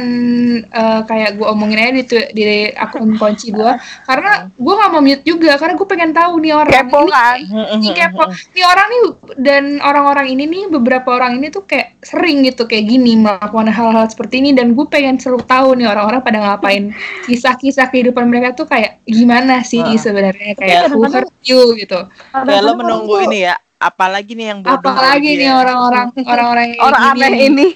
eh, 0.64 1.02
kayak 1.06 1.38
gue 1.38 1.48
omongin 1.48 1.80
aja 1.80 1.92
di, 1.94 2.04
di 2.34 2.44
akun 2.74 3.20
kunci 3.20 3.54
gue. 3.54 3.72
Karena 4.08 4.48
gue 4.48 4.74
gak 4.74 4.92
mau 4.92 5.04
mute 5.04 5.22
juga, 5.22 5.60
karena 5.60 5.74
gue 5.78 5.88
pengen 5.88 6.12
tahu 6.12 6.34
nih 6.42 6.54
orang 6.56 6.72
Kepo 6.72 7.00
ini. 7.04 7.12
kan? 7.12 7.38
Ini 7.78 7.90
kepo. 7.94 8.24
Nih 8.58 8.66
orang 8.66 8.88
nih 8.90 9.02
dan 9.38 9.64
orang-orang 9.84 10.28
ini 10.34 10.44
nih 10.50 10.64
beberapa 10.72 11.14
orang 11.20 11.38
ini 11.38 11.54
tuh 11.54 11.64
kayak 11.68 12.00
sering 12.02 12.42
gitu 12.48 12.66
kayak 12.66 12.90
gini 12.90 13.14
melakukan 13.20 13.70
hal-hal 13.70 14.06
seperti 14.10 14.42
ini 14.42 14.52
dan 14.58 14.74
gue 14.74 14.86
pengen 14.90 15.22
selalu 15.22 15.46
tahu 15.46 15.78
nih 15.78 15.88
orang-orang 15.88 16.22
pada 16.26 16.40
ngapain 16.42 16.84
kisah-kisah 17.30 17.88
kehidupan 17.94 18.26
mereka 18.28 18.58
tuh 18.58 18.66
kayak 18.66 19.00
gimana 19.06 19.62
sih 19.62 19.80
Heeh. 19.84 20.00
sebenarnya 20.02 20.58
Kayak 20.58 20.90
kayak 20.90 20.96
who 20.96 21.06
hurt 21.06 21.32
you 21.46 21.76
gitu. 21.78 22.08
Kayak 22.34 22.62
lo 22.66 22.74
menunggu 22.76 23.24
ini 23.30 23.46
ya, 23.48 23.56
apalagi 23.82 24.38
nih 24.38 24.54
yang 24.54 24.60
bodoh 24.62 24.78
Apalagi 24.78 25.42
nih 25.42 25.50
orang-orang 25.50 26.08
orang-orang 26.32 26.68
Orang 26.78 27.02
aneh 27.18 27.32
ini. 27.50 27.68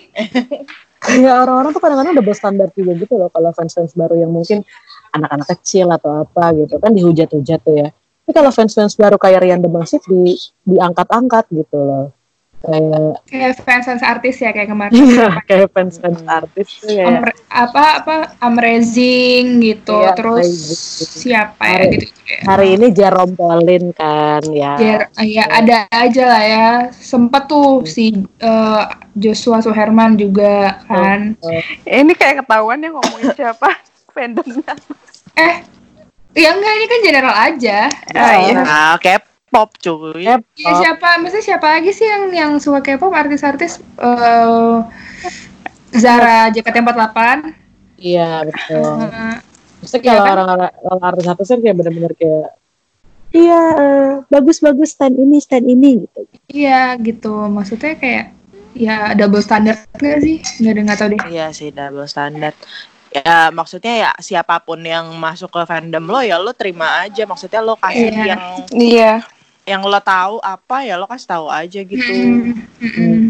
ya 1.26 1.41
orang-orang 1.41 1.70
tuh 1.74 1.82
kadang-kadang 1.82 2.13
double 2.13 2.38
standar 2.38 2.70
juga 2.78 2.94
gitu 2.98 3.13
loh 3.18 3.30
kalau 3.34 3.50
fans-fans 3.54 3.98
baru 3.98 4.22
yang 4.22 4.30
mungkin 4.30 4.62
anak-anak 5.13 5.48
kecil 5.58 5.89
atau 5.89 6.22
apa 6.26 6.54
gitu 6.54 6.78
kan 6.78 6.94
dihujat-hujat 6.94 7.60
tuh 7.65 7.76
ya. 7.76 7.89
Tapi 8.26 8.32
kalau 8.34 8.50
fans-fans 8.54 8.94
baru 8.98 9.18
kayak 9.18 9.41
Rian 9.41 9.62
Demasif 9.62 10.06
di 10.06 10.38
diangkat-angkat 10.65 11.46
gitu 11.50 11.78
loh 11.78 12.06
kayak 12.65 13.13
Kayak 13.25 13.51
fans-fans 13.62 14.01
artis 14.01 14.36
ya 14.38 14.49
kayak 14.49 14.67
kemarin. 14.67 14.93
iya 14.93 15.28
kayak 15.43 15.69
fans-fans 15.69 16.21
artis 16.25 16.67
tuh 16.78 16.89
ya. 16.89 17.06
Amre- 17.08 17.38
apa 17.47 17.84
apa 17.99 18.15
amazing 18.39 19.60
gitu 19.60 19.95
Iya, 19.95 20.12
terus 20.13 20.43
amazing. 20.43 21.10
siapa 21.15 21.63
ya 21.63 21.71
Hari- 21.78 21.89
gitu 21.95 22.06
kayak 22.19 22.41
hari 22.43 22.67
ini 22.73 22.88
Jerome 22.89 23.34
Pauline 23.34 23.89
kan 23.91 24.41
ya. 24.49 24.73
Jer- 24.75 25.10
ya 25.21 25.45
ada 25.45 25.78
aja 25.88 26.23
lah 26.25 26.43
ya. 26.43 26.67
Sempat 26.91 27.45
tuh 27.45 27.84
si 27.84 28.12
eh, 28.39 28.84
Joshua 29.13 29.60
Suherman 29.60 30.15
juga 30.15 30.82
kan. 30.84 31.38
Ini 31.82 32.12
kayak 32.12 32.43
ketahuan 32.43 32.80
yang 32.80 32.95
ngomongin 32.95 33.32
siapa? 33.32 33.69
Fandomnya. 34.13 34.73
eh 35.36 35.60
ya 36.34 36.51
enggak 36.51 36.73
ini 36.73 36.86
kan 36.86 36.99
general 37.01 37.36
aja. 37.38 37.80
Ah, 38.12 38.36
iya. 38.41 38.54
Nah, 38.58 38.95
K-pop 39.56 39.70
cuy. 39.80 40.20
Yep. 40.22 40.41
ya 40.58 40.72
siapa 40.76 41.15
maksudnya 41.15 41.46
siapa 41.48 41.68
lagi 41.72 41.89
sih 41.89 42.04
yang 42.04 42.24
yang 42.30 42.52
suka 42.60 42.84
K-pop 42.84 43.10
artis-artis 43.10 43.80
eh 43.80 44.78
Zara 45.91 46.52
JKT48 46.52 47.18
iya 47.98 48.44
betul 48.44 48.84
eh, 49.02 49.39
Maksudnya 49.80 50.04
Iya 50.04 50.12
kalau 50.12 50.20
kan? 50.20 50.34
orang-orang 50.36 50.72
orang 50.84 51.04
artis 51.06 51.26
artis 51.26 51.48
kan 51.48 51.60
kayak 51.62 51.76
bener-bener 51.78 52.13
kayak 52.13 52.48
iya 53.32 53.62
eh, 53.74 54.12
bagus-bagus 54.28 54.91
stand 54.91 55.15
ini 55.15 55.38
stand 55.39 55.65
ini 55.65 56.04
gitu 56.04 56.20
iya 56.50 56.96
gitu 56.98 57.48
maksudnya 57.48 57.96
kayak 57.96 58.26
ya 58.76 59.15
double 59.15 59.39
standard 59.39 59.80
nggak 59.96 60.20
sih 60.20 60.38
nggak 60.60 60.72
ada 60.74 60.82
nggak 60.84 60.98
tahu 61.00 61.10
deh 61.10 61.20
Iya 61.32 61.48
sih 61.50 61.72
double 61.72 62.04
standar. 62.06 62.52
Ya 63.08 63.48
maksudnya 63.48 63.94
ya 63.96 64.12
siapa 64.20 64.60
pun 64.60 64.84
yang 64.84 65.08
masuk 65.15 65.48
ke 65.48 65.63
fandom 65.63 66.04
lo 66.04 66.20
ya 66.20 66.36
lo 66.36 66.52
terima 66.52 67.00
aja. 67.00 67.24
Maksudnya 67.24 67.63
lo 67.63 67.80
kasih 67.80 68.12
Iya. 68.12 68.26
yang 68.28 68.41
Iya. 68.76 69.13
Yang 69.65 69.82
lo 69.82 69.97
tahu 69.97 70.38
apa 70.39 70.86
ya 70.86 70.95
lo 70.95 71.10
kasih 71.10 71.30
tahu 71.30 71.45
aja 71.49 71.82
gitu. 71.82 72.13
Mm, 72.13 72.54
mm, 72.80 72.91
mm. 72.93 73.23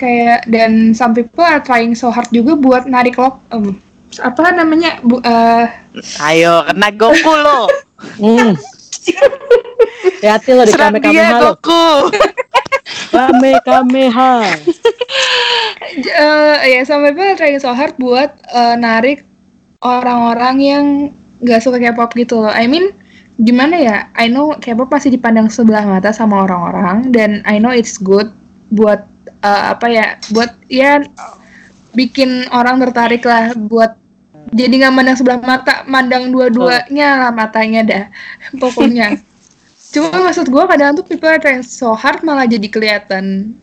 Kayak 0.00 0.48
dan 0.48 0.96
some 0.96 1.12
people 1.12 1.44
are 1.44 1.60
trying 1.60 1.92
so 1.92 2.08
hard 2.08 2.32
juga 2.32 2.56
buat 2.56 2.88
narik 2.88 3.20
lo 3.20 3.36
em, 3.52 3.76
apa 4.16 4.56
namanya 4.56 4.96
bu, 5.04 5.20
eh, 5.20 5.68
Ayo 6.24 6.64
kena 6.64 6.88
Goku 6.96 7.32
lo. 7.36 7.68
hmm. 8.16 8.56
hati 10.24 10.50
lo 10.56 10.64
di 10.64 10.72
kame 10.72 10.96
lo 11.04 11.60
Goku. 11.60 12.08
kame 13.12 13.60
kameha 13.60 14.48
j- 16.00 16.14
eh, 16.16 16.56
ya 16.64 16.80
some 16.88 17.04
people 17.04 17.20
are 17.20 17.36
trying 17.36 17.60
so 17.60 17.68
hard 17.76 17.92
buat 18.00 18.32
eh, 18.48 18.74
narik 18.80 19.28
orang-orang 19.84 20.56
yang 20.64 20.84
nggak 21.44 21.60
suka 21.60 21.76
K-pop 21.80 22.12
gitu 22.16 22.40
loh. 22.40 22.52
I 22.52 22.68
mean 22.68 22.92
gimana 23.40 23.76
ya? 23.76 23.96
I 24.14 24.28
know 24.28 24.54
K-pop 24.56 24.92
masih 24.92 25.16
dipandang 25.16 25.48
sebelah 25.48 25.84
mata 25.84 26.12
sama 26.12 26.44
orang-orang 26.44 27.10
dan 27.10 27.40
I 27.48 27.56
know 27.58 27.72
it's 27.72 27.96
good 27.96 28.30
buat 28.70 29.04
eh, 29.42 29.64
apa 29.72 29.86
ya? 29.88 30.06
Buat 30.30 30.50
ya 30.68 31.00
bikin 31.96 32.46
orang 32.54 32.78
tertarik 32.78 33.26
lah 33.26 33.50
buat 33.56 33.98
jadi 34.50 34.82
nggak 34.82 34.94
mandang 34.94 35.16
sebelah 35.18 35.40
mata, 35.42 35.86
mandang 35.86 36.34
dua-duanya 36.34 37.28
lah 37.28 37.30
matanya 37.30 37.80
dah 37.86 38.04
pokoknya. 38.62 39.18
Cuma 39.90 40.22
maksud 40.22 40.46
gue 40.46 40.64
kadang 40.70 40.94
tuh 40.94 41.02
people 41.06 41.30
trying 41.42 41.66
so 41.66 41.94
hard 41.98 42.22
malah 42.22 42.46
jadi 42.46 42.66
kelihatan 42.70 43.54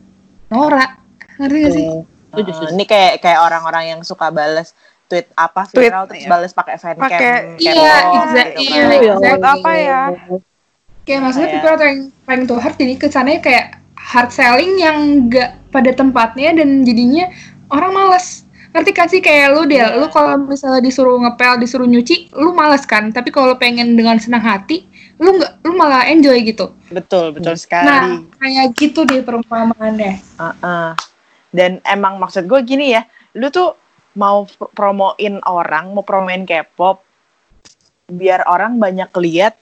norak. 0.52 1.00
Ngerti 1.40 1.58
gak 1.64 1.74
sih? 1.76 1.86
Setuju. 2.28 2.76
ini 2.76 2.86
kayak 2.86 3.24
kayak 3.24 3.40
orang-orang 3.40 3.98
yang 3.98 4.02
suka 4.04 4.30
bales 4.30 4.76
tweet 5.08 5.28
apa 5.34 5.62
Tweet, 5.68 5.88
viral 5.88 6.04
terus 6.06 6.20
iya. 6.20 6.30
bales 6.30 6.52
pakai 6.52 6.76
fancam 6.76 7.02
Pakai- 7.02 7.18
K-pop 7.18 7.58
Iya, 7.58 7.72
gitu 7.72 7.82
kan. 7.82 8.04
iya, 8.06 8.14
Ya 8.14 8.22
exactly. 8.22 8.68
Buat 9.18 9.44
apa 9.46 9.72
ya? 9.74 10.02
Kayak 11.02 11.22
maksudnya 11.24 11.50
people 11.50 11.70
are 11.70 11.80
trying, 11.80 12.02
trying 12.22 12.44
too 12.44 12.60
hard 12.60 12.76
jadi 12.76 12.94
kesannya 12.98 13.40
kayak 13.40 13.66
hard 13.96 14.30
selling 14.30 14.76
yang 14.78 14.98
gak 15.28 15.56
pada 15.70 15.92
tempatnya 15.92 16.52
dan 16.54 16.84
jadinya 16.84 17.32
orang 17.70 17.92
males. 17.94 18.44
Ngerti 18.68 18.92
kan 18.92 19.08
sih 19.08 19.20
kayak 19.20 19.48
lu 19.50 19.64
deh, 19.64 19.80
lu 19.96 20.06
kalau 20.08 20.36
misalnya 20.38 20.84
disuruh 20.84 21.16
ngepel, 21.18 21.58
disuruh 21.58 21.84
nyuci, 21.84 22.36
lu 22.36 22.52
males 22.52 22.84
kan. 22.84 23.10
Tapi 23.10 23.32
kalau 23.32 23.56
pengen 23.56 23.96
dengan 23.96 24.20
senang 24.20 24.44
hati, 24.44 24.84
lu 25.18 25.34
nggak, 25.34 25.64
lu 25.64 25.74
malah 25.74 26.04
enjoy 26.06 26.44
gitu. 26.44 26.76
Betul, 26.88 27.32
betul 27.32 27.56
Nah, 27.56 27.58
sekali. 27.58 28.28
kayak 28.38 28.68
gitu 28.76 29.02
deh 29.02 29.24
perumpamaannya. 29.24 30.20
Heeh. 30.20 30.90
Dan 31.50 31.80
emang 31.82 32.20
maksud 32.20 32.44
gue 32.44 32.60
gini 32.62 32.92
ya, 32.92 33.08
lu 33.34 33.48
tuh 33.48 33.74
mau 34.18 34.50
pr- 34.50 34.74
promoin 34.74 35.34
orang, 35.46 35.94
mau 35.94 36.02
promoin 36.02 36.42
K-pop, 36.42 37.06
biar 38.10 38.42
orang 38.50 38.82
banyak 38.82 39.14
lihat 39.22 39.54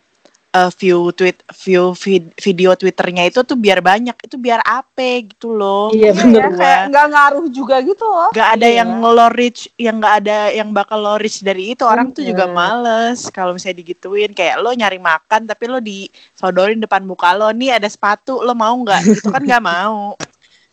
eh, 0.56 0.72
view 0.80 1.12
tweet, 1.12 1.44
view 1.52 1.92
vid- 1.92 2.32
video 2.40 2.72
Twitternya 2.80 3.28
itu 3.28 3.44
tuh 3.44 3.60
biar 3.60 3.84
banyak, 3.84 4.16
itu 4.16 4.40
biar 4.40 4.64
apa 4.64 5.28
gitu 5.28 5.52
loh. 5.52 5.92
Iya, 5.92 6.16
Iya, 6.16 6.24
bener. 6.24 6.44
ya, 6.48 6.56
kayak 6.56 6.82
nggak 6.96 7.08
ngaruh 7.12 7.48
juga 7.52 7.76
gitu 7.84 8.06
loh. 8.08 8.32
Gak 8.32 8.50
ada 8.56 8.68
Iya. 8.72 8.80
yang 8.80 8.90
lo 9.04 9.28
reach, 9.28 9.68
yang 9.76 10.00
gak 10.00 10.16
ada 10.24 10.38
yang 10.56 10.72
bakal 10.72 11.04
lo 11.04 11.20
reach 11.20 11.44
dari 11.44 11.76
itu 11.76 11.84
orang 11.84 12.16
tuh 12.16 12.24
juga 12.24 12.48
Bener. 12.48 12.56
males 12.56 13.28
kalau 13.36 13.52
misalnya 13.52 13.84
digituin 13.84 14.32
kayak 14.32 14.56
lo 14.64 14.72
nyari 14.72 14.96
makan 14.96 15.44
tapi 15.44 15.68
lo 15.68 15.84
disodorin 15.84 16.80
depan 16.80 17.04
muka 17.04 17.36
lo 17.36 17.52
nih 17.52 17.76
ada 17.76 17.92
sepatu 17.92 18.40
lo 18.40 18.56
mau 18.56 18.72
nggak? 18.80 19.02
Itu 19.12 19.28
kan 19.36 19.44
nggak 19.44 19.64
mau. 19.64 20.16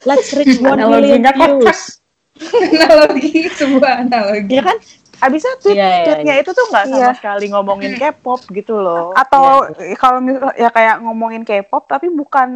let's 0.06 0.30
reach 0.34 0.58
one 0.62 0.78
million 0.78 1.22
views 1.22 2.01
analogi, 2.72 3.46
sebuah 3.54 3.92
analogi. 4.06 4.56
Ya 4.58 4.62
kan 4.64 4.78
abisnya 5.22 5.54
tweet 5.62 5.78
Iya, 5.78 5.86
iya, 5.86 6.02
tweetnya 6.02 6.34
iya. 6.34 6.42
itu 6.42 6.50
tuh 6.50 6.64
nggak 6.66 6.84
sama 6.90 6.98
Iya. 6.98 7.10
sekali 7.14 7.46
ngomongin 7.54 7.92
K-pop 8.00 8.42
gitu 8.50 8.74
loh. 8.78 9.14
Atau 9.14 9.70
kalau 9.96 10.18
misal 10.18 10.50
ya 10.58 10.68
kayak 10.68 10.98
ngomongin 11.00 11.46
K-pop 11.46 11.86
tapi 11.86 12.10
bukan 12.10 12.50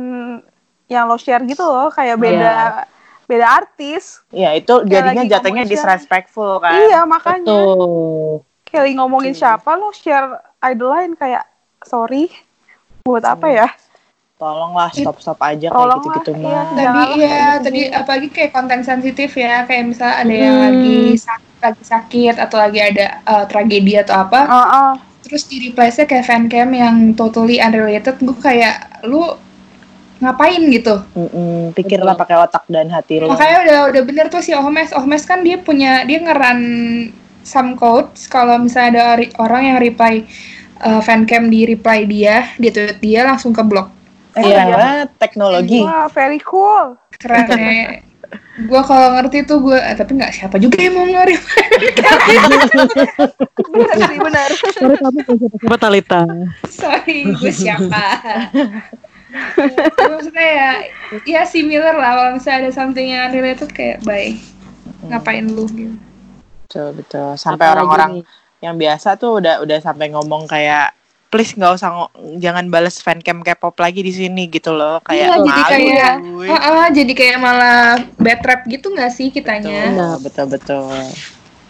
yang 0.86 1.06
lo 1.06 1.18
share 1.18 1.42
gitu 1.46 1.62
loh, 1.62 1.90
kayak 1.90 2.18
beda 2.18 2.86
beda 3.26 3.46
artis. 3.46 4.22
Ya 4.30 4.54
itu 4.54 4.86
jadinya 4.86 5.22
lagi 5.22 5.30
jatuhnya 5.30 5.64
disrespectful 5.66 6.58
kan. 6.58 6.78
Iya, 6.78 7.02
makanya. 7.06 7.46
Betul. 7.46 8.46
Kayak 8.66 8.98
ngomongin 8.98 9.34
siapa 9.34 9.78
lo 9.78 9.90
share 9.94 10.34
idol 10.62 10.90
lain 10.90 11.14
kayak 11.14 11.46
sorry 11.82 12.30
buat 13.06 13.22
apa 13.22 13.46
ya? 13.46 13.68
Tolonglah 14.36 14.92
stop 14.92 15.16
stop 15.16 15.40
aja 15.40 15.72
kayak 15.72 15.96
gitu-gitu 15.96 16.30
iya, 16.36 16.60
mah. 16.60 16.64
tadi 16.76 17.00
iya 17.16 17.16
kayak 17.16 17.40
gitu 17.40 17.64
tadi 17.64 17.80
apalagi 17.88 18.28
kayak 18.28 18.50
konten 18.52 18.80
sensitif 18.84 19.30
ya 19.32 19.64
kayak 19.64 19.84
misalnya 19.88 20.16
ada 20.20 20.34
yang 20.36 20.52
Hmm. 20.52 20.64
lagi 20.68 20.98
sakit 21.16 21.54
lagi 21.56 21.82
sakit 21.82 22.34
atau 22.36 22.56
lagi 22.60 22.78
ada 22.78 23.06
uh, 23.24 23.44
tragedi 23.48 23.96
atau 23.96 24.14
apa 24.20 24.40
Heeh. 24.44 24.90
terus 25.24 25.48
di 25.48 25.56
replace-nya 25.64 26.04
kayak 26.04 26.28
fancam 26.28 26.68
yang 26.68 26.96
totally 27.12 27.56
unrelated 27.58 28.20
gue 28.20 28.36
kayak 28.36 28.76
lu 29.08 29.24
ngapain 30.16 30.60
gitu 30.68 31.00
Mm-mm, 31.12 31.72
pikirlah 31.72 32.12
pakai 32.12 32.36
otak 32.36 32.64
dan 32.68 32.88
hati 32.88 33.20
lo. 33.20 33.32
makanya 33.32 33.56
udah 33.64 33.78
udah 33.88 34.02
bener 34.04 34.26
tuh 34.28 34.40
si 34.40 34.52
Ohmes 34.52 34.92
Ohmes 34.92 35.24
kan 35.24 35.40
dia 35.40 35.56
punya 35.56 36.04
dia 36.04 36.20
ngeran 36.20 36.60
some 37.40 37.72
codes 37.72 38.28
kalau 38.28 38.56
misalnya 38.56 39.16
ada 39.16 39.24
orang 39.40 39.62
yang 39.64 39.78
reply 39.80 40.24
uh, 40.80 41.00
fancam 41.00 41.48
di 41.48 41.64
reply 41.64 42.04
dia 42.04 42.52
dia 42.56 42.68
tweet 42.68 43.00
dia 43.00 43.24
langsung 43.24 43.52
ke 43.52 43.60
blok 43.60 43.88
Iya, 44.36 45.08
teknologi. 45.16 45.80
Wah, 45.82 46.06
very 46.12 46.40
cool. 46.44 46.96
keren 47.16 47.48
ya 47.56 48.00
gue 48.56 48.82
kalau 48.88 49.12
ngerti 49.14 49.44
tuh 49.46 49.60
gue 49.60 49.76
eh, 49.76 49.94
tapi 49.94 50.16
nggak 50.16 50.32
siapa 50.32 50.56
juga 50.56 50.80
yang 50.80 50.96
mau 50.96 51.04
nge 51.06 51.24
Benar 53.70 53.96
sih, 54.08 54.18
benar. 54.18 54.48
Sorry 54.56 54.96
kamu 54.96 55.18
siapa 55.28 55.76
Talita. 55.76 56.22
sorry 56.66 57.18
gue 57.36 57.52
siapa 57.52 58.04
maksudnya 60.00 60.48
ya 60.48 60.70
ya 61.28 61.42
similar 61.44 61.92
lah 61.94 62.10
kalau 62.16 62.30
misalnya 62.40 62.58
ada 62.66 62.70
something 62.72 63.12
yang 63.12 63.28
unrelated 63.28 63.68
kayak 63.70 64.00
bye 64.08 64.32
ngapain 65.06 65.44
lu 65.46 65.68
gitu 65.76 65.96
Betul, 66.66 66.98
betul. 66.98 67.38
Sampai 67.38 67.70
orang-orang 67.70 68.26
yang 68.58 68.74
biasa 68.74 69.14
tuh 69.14 69.38
udah 69.38 69.62
udah 69.62 69.78
sampai 69.78 70.10
ngomong 70.10 70.50
kayak 70.50 70.90
please 71.36 71.52
nggak 71.52 71.76
usah 71.76 72.08
jangan 72.40 72.72
bales 72.72 72.96
fancam 73.04 73.44
K-pop 73.44 73.76
lagi 73.76 74.00
di 74.00 74.08
sini 74.08 74.48
gitu 74.48 74.72
loh 74.72 75.04
kayak 75.04 75.28
Iya, 75.28 75.36
jadi 75.44 75.62
kayak 75.68 76.14
gue. 76.24 76.46
Heeh, 76.48 76.84
jadi 76.96 77.12
kayak 77.12 77.38
malah 77.44 78.00
bad 78.16 78.40
rap 78.40 78.64
gitu 78.64 78.88
nggak 78.88 79.12
sih 79.12 79.28
kitanya 79.28 79.92
betul, 79.92 80.16
betul 80.24 80.46
betul 80.56 80.88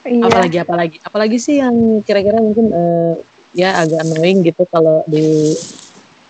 Iya. 0.06 0.22
Apalagi 0.22 0.56
apalagi 0.62 0.96
apalagi 1.02 1.38
sih 1.42 1.58
yang 1.58 1.98
kira-kira 2.06 2.38
mungkin 2.38 2.70
eh, 2.70 3.14
ya 3.58 3.82
agak 3.82 4.06
annoying 4.06 4.46
gitu 4.46 4.62
kalau 4.70 5.02
di 5.10 5.50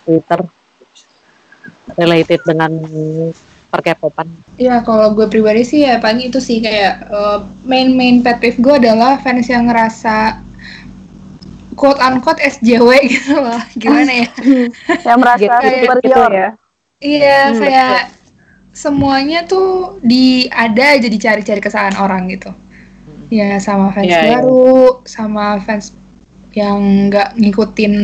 Twitter 0.09 0.41
related 2.01 2.41
dengan 2.49 2.73
perkepopan. 3.69 4.33
Iya, 4.57 4.81
kalau 4.81 5.13
gue 5.13 5.29
pribadi 5.29 5.61
sih 5.67 5.85
ya 5.85 6.01
paling 6.01 6.33
itu 6.33 6.41
sih 6.41 6.65
kayak 6.65 7.11
uh, 7.13 7.45
main 7.69 7.93
main 7.93 8.25
pet 8.25 8.41
peeve 8.41 8.57
gue 8.63 8.75
adalah 8.81 9.21
fans 9.21 9.45
yang 9.51 9.69
ngerasa 9.69 10.41
quote 11.77 12.01
unquote 12.01 12.41
SJW 12.41 12.91
gitu 13.15 13.37
loh. 13.37 13.61
Gimana 13.77 14.11
ya? 14.11 14.29
Yang 15.07 15.19
merasa 15.21 15.39
Gitu, 15.39 15.55
gitu 15.63 15.85
superior. 15.93 16.31
ya. 16.33 16.49
Iya, 16.97 17.39
kayak 17.55 17.99
semuanya 18.73 19.45
tuh 19.45 20.01
di 20.01 20.49
ada 20.49 20.97
aja 20.97 21.07
dicari-cari 21.07 21.61
kesalahan 21.61 21.97
orang 21.97 22.29
gitu. 22.29 22.51
Ya 23.29 23.59
sama 23.59 23.91
fans 23.91 24.07
Iya, 24.07 24.19
iya. 24.23 24.39
baru, 24.39 25.03
sama 25.05 25.59
fans 25.61 25.93
yang 26.53 27.13
nggak 27.13 27.37
ngikutin 27.37 27.95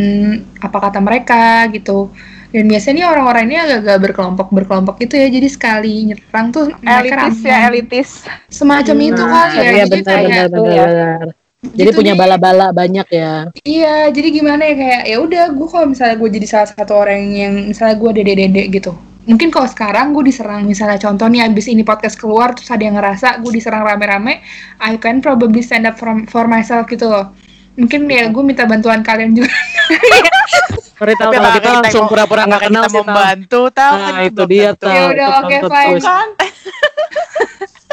apa 0.60 0.76
kata 0.78 0.98
mereka 1.00 1.66
gitu. 1.70 2.12
Dan 2.52 2.68
biasanya 2.68 3.08
orang-orang 3.08 3.48
ini 3.48 3.56
agak-agak 3.56 3.98
berkelompok-berkelompok 4.04 5.00
gitu 5.00 5.16
ya. 5.16 5.32
Jadi 5.32 5.48
sekali 5.48 5.94
nyerang 6.04 6.52
tuh 6.52 6.68
mereka 6.84 7.00
Elitis 7.00 7.40
ramai. 7.40 7.48
ya, 7.48 7.58
elitis. 7.70 8.08
Semacam 8.52 8.96
itu 9.00 9.22
kan 9.24 9.48
ya. 9.56 9.62
Iya 9.62 9.72
Jadi 9.88 9.98
benar 10.04 10.04
kayak 10.20 10.46
benar 10.52 10.68
ya. 10.68 10.84
benar. 10.84 11.26
Jadi 11.62 11.94
gitu 11.94 12.02
punya 12.02 12.18
bala-bala 12.18 12.74
banyak 12.74 13.06
ya. 13.14 13.46
Iya, 13.62 14.10
jadi 14.10 14.28
gimana 14.34 14.66
ya 14.66 14.74
kayak 14.74 15.02
ya 15.06 15.16
udah 15.22 15.44
gue 15.54 15.68
kalau 15.70 15.86
misalnya 15.94 16.18
gue 16.18 16.30
jadi 16.34 16.46
salah 16.50 16.68
satu 16.74 16.92
orang 16.98 17.22
yang 17.30 17.54
misalnya 17.70 17.94
gue 18.02 18.10
dede-dede 18.18 18.62
gitu. 18.66 18.92
Mungkin 19.30 19.54
kalau 19.54 19.70
sekarang 19.70 20.10
gue 20.10 20.26
diserang 20.26 20.66
misalnya 20.66 20.98
contoh 20.98 21.30
nih 21.30 21.46
abis 21.46 21.70
ini 21.70 21.86
podcast 21.86 22.18
keluar 22.18 22.58
terus 22.58 22.66
ada 22.66 22.82
yang 22.82 22.98
ngerasa 22.98 23.38
gue 23.38 23.52
diserang 23.54 23.86
rame-rame, 23.86 24.42
I 24.82 24.98
can 24.98 25.22
probably 25.22 25.62
stand 25.62 25.86
up 25.86 25.94
from, 25.94 26.26
for 26.26 26.50
myself 26.50 26.90
gitu 26.90 27.06
loh. 27.06 27.30
Mungkin 27.78 28.10
ya 28.10 28.26
gue 28.26 28.42
minta 28.42 28.66
bantuan 28.66 29.06
kalian 29.06 29.30
juga. 29.38 29.54
Sorry 30.98 31.14
tahu 31.14 31.30
tapi 31.30 31.38
kalau 31.38 31.52
kita 31.54 31.70
langsung 31.78 32.04
pura-pura 32.10 32.42
nggak 32.46 32.62
kenal 32.66 32.84
kita 32.86 32.94
membantu 32.94 33.62
tahu 33.70 33.94
Nah, 33.94 34.06
kan 34.06 34.22
itu 34.22 34.34
belum 34.34 34.50
dia. 34.50 34.70
Tal. 34.74 34.90
Ya 34.90 35.02
udah, 35.10 35.26
Itu 35.30 35.38
oke, 35.38 35.56
fine. 35.70 36.00
kan 36.02 36.28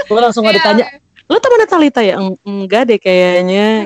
Gue 0.10 0.20
langsung 0.26 0.42
nggak 0.42 0.58
Iya, 0.58 0.62
ditanya. 0.66 0.86
Lo 1.30 1.38
temannya 1.38 1.68
Talita 1.70 2.02
ya? 2.02 2.18
Eng- 2.18 2.42
Enggak 2.42 2.90
deh 2.90 2.98
kayaknya. 2.98 3.86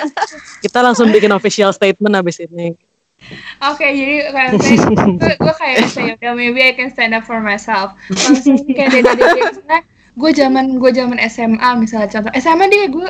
kita 0.64 0.78
langsung 0.82 1.06
bikin 1.08 1.30
official 1.30 1.70
statement 1.70 2.18
abis 2.18 2.42
ini. 2.42 2.74
Oke, 3.62 3.84
jadi 3.84 4.26
kayak 4.32 4.50
gue, 5.20 5.34
gue 5.36 5.54
kayak 5.54 5.76
bisa 5.86 6.00
ya 6.02 6.12
udah 6.16 6.32
maybe 6.32 6.64
I 6.64 6.72
can 6.72 6.88
stand 6.90 7.12
up 7.12 7.28
for 7.28 7.38
myself. 7.38 7.94
Kalau 8.10 8.32
misalnya 8.34 9.78
gue 10.16 10.30
zaman 10.34 10.64
gue 10.80 10.90
zaman 10.90 11.18
SMA 11.30 11.68
misalnya 11.78 12.10
contoh 12.10 12.32
SMA 12.34 12.66
deh 12.66 12.90
gue 12.90 13.08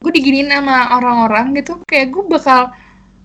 gue 0.00 0.12
diginiin 0.14 0.48
sama 0.48 0.96
orang-orang 0.96 1.52
gitu 1.58 1.82
kayak 1.84 2.14
gue 2.14 2.24
bakal 2.30 2.72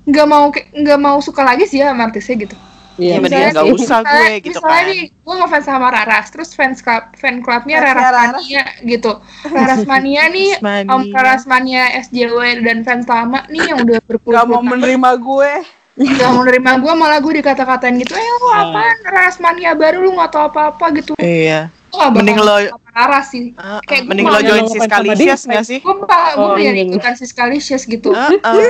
nggak 0.06 0.28
mau 0.28 0.50
nggak 0.52 1.00
mau 1.00 1.18
suka 1.24 1.46
lagi 1.46 1.66
sih 1.70 1.80
ya 1.80 1.94
sama 1.94 2.10
artisnya 2.12 2.36
gitu. 2.50 2.56
Iya, 2.96 3.12
Iya, 3.12 3.18
misalnya 3.20 3.50
nggak 3.52 3.68
usah 3.68 3.74
gue 3.74 3.78
misalnya- 3.78 4.38
gitu 4.38 4.50
misalnya 4.56 4.72
kan. 4.78 4.88
nih 4.88 5.02
gue 5.18 5.36
ngefans 5.36 5.66
sama 5.66 5.88
Raras 5.90 6.28
terus 6.30 6.50
fans 6.52 6.80
club 6.80 7.04
fan 7.14 7.36
clubnya 7.40 7.78
Raras 7.78 8.04
Raras. 8.06 8.28
Mania 8.34 8.64
gitu 8.82 9.12
Raras 9.56 9.84
Mania 9.84 10.24
nih 10.28 10.50
Om 10.56 10.64
Mania. 10.86 11.12
Raras 11.12 11.44
Mania 11.44 11.84
SJW 12.00 12.38
dan 12.62 12.78
fans 12.82 13.04
lama 13.06 13.44
nih 13.46 13.64
yang 13.66 13.78
udah 13.82 13.98
Gak 13.98 14.08
berpuluh-puluh 14.08 14.48
mau 14.48 14.64
menerima 14.66 15.10
gue. 15.18 15.54
Gak 15.96 16.30
mau 16.30 16.44
nerima 16.44 16.76
gue 16.76 16.94
malah 16.94 17.18
gue 17.18 17.34
dikata-katain 17.36 17.96
gitu 17.98 18.12
eh 18.12 18.20
lu 18.22 18.48
apaan 18.50 18.98
Raras 19.02 19.38
Mania 19.38 19.72
baru 19.72 20.02
lu 20.02 20.12
gak 20.14 20.28
tau 20.30 20.46
apa-apa 20.46 20.86
gitu 20.94 21.16
Iya. 21.16 21.72
gak 21.90 22.12
bakal 22.12 22.20
Mending 22.20 22.40
lo- 22.42 22.76
Raras 22.90 23.26
sih 23.30 23.56
Ah, 23.56 23.80
Kayak 23.82 24.04
ah, 24.04 24.04
gue 24.04 24.10
mending 24.10 24.28
lo 24.28 24.40
join 24.42 24.66
si 24.66 24.78
Scalicious 24.78 25.42
nggak 25.46 25.66
sih? 25.66 25.80
gue 25.80 25.96
pak 26.02 26.28
gue 26.34 26.44
Oh, 26.44 26.52
pengen 26.54 26.76
ikutan 26.86 27.14
si 27.14 27.26
Scalicious 27.26 27.84
gitu 27.86 28.12
Ah, 28.12 28.28
ah. 28.42 28.56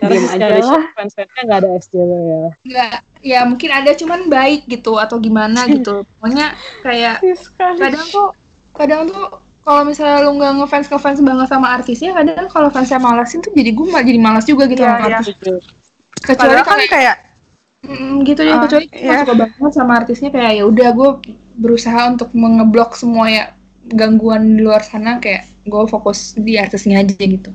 Aja 0.00 0.18
sekali 0.18 0.58
lah. 0.60 0.82
fans-fansnya 0.92 1.40
nggak 1.40 1.58
ada 1.60 1.70
SJW 1.76 2.10
ya. 2.14 2.42
nggak 2.64 2.92
ya 3.22 3.40
mungkin 3.44 3.70
ada 3.72 3.90
cuman 3.92 4.20
baik 4.28 4.66
gitu 4.66 4.94
atau 4.96 5.18
gimana 5.18 5.66
gitu 5.66 6.02
pokoknya 6.14 6.54
kayak 6.80 7.18
kadang 7.56 8.06
tuh 8.08 8.28
kadang 8.72 9.06
tuh 9.06 9.42
kalau 9.64 9.82
misalnya 9.82 10.22
lu 10.22 10.36
nggak 10.36 10.52
ngefans 10.60 10.86
ngefans 10.92 11.18
banget 11.24 11.48
sama 11.48 11.66
artisnya 11.72 12.12
kadang 12.12 12.46
kalau 12.52 12.68
fansnya 12.68 13.00
malesin 13.00 13.40
tuh 13.40 13.50
jadi 13.56 13.70
gue 13.72 13.86
malah 13.88 14.04
jadi 14.04 14.20
malas 14.20 14.44
juga 14.44 14.68
gitu 14.68 14.84
Iya, 14.84 14.92
sama 14.92 15.06
artis 15.08 15.26
kecuali 15.34 16.36
Padahal 16.36 16.62
kan 16.62 16.76
kayak 16.78 16.92
kayak 16.92 17.16
Mm, 17.84 18.24
gitu 18.24 18.40
ya 18.40 18.56
Ah, 18.56 18.64
kecuali 18.64 18.88
gue 18.88 18.96
iya. 18.96 19.20
suka 19.20 19.34
banget 19.36 19.72
sama 19.76 19.92
artisnya 20.00 20.32
kayak 20.32 20.52
ya 20.56 20.64
udah 20.64 20.88
gue 20.96 21.10
berusaha 21.52 22.16
untuk 22.16 22.32
mengeblok 22.32 22.96
semua 22.96 23.28
ya 23.28 23.44
gangguan 23.84 24.56
di 24.56 24.64
luar 24.64 24.80
sana 24.80 25.20
kayak 25.20 25.44
gue 25.68 25.82
fokus 25.92 26.32
di 26.32 26.56
artisnya 26.56 27.04
aja 27.04 27.12
gitu 27.12 27.52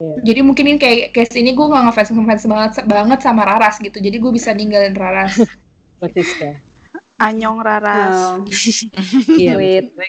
Iya. 0.00 0.24
jadi 0.24 0.40
mungkin 0.40 0.64
ini 0.74 0.78
kayak 0.80 1.12
case 1.12 1.36
ini 1.36 1.52
gue 1.52 1.66
gak 1.68 1.84
ngefans 1.84 2.10
ngefans 2.16 2.44
banget 2.48 2.72
banget 2.88 3.18
sama 3.20 3.44
Raras 3.44 3.76
gitu 3.78 4.00
jadi 4.00 4.16
gue 4.16 4.32
bisa 4.32 4.56
ninggalin 4.56 4.96
Raras 4.96 5.36
Persis 6.00 6.32
ya. 6.40 6.58
Anyong 7.14 7.62
Raras. 7.62 8.42
Oh, 8.42 8.42
Iya, 9.38 9.54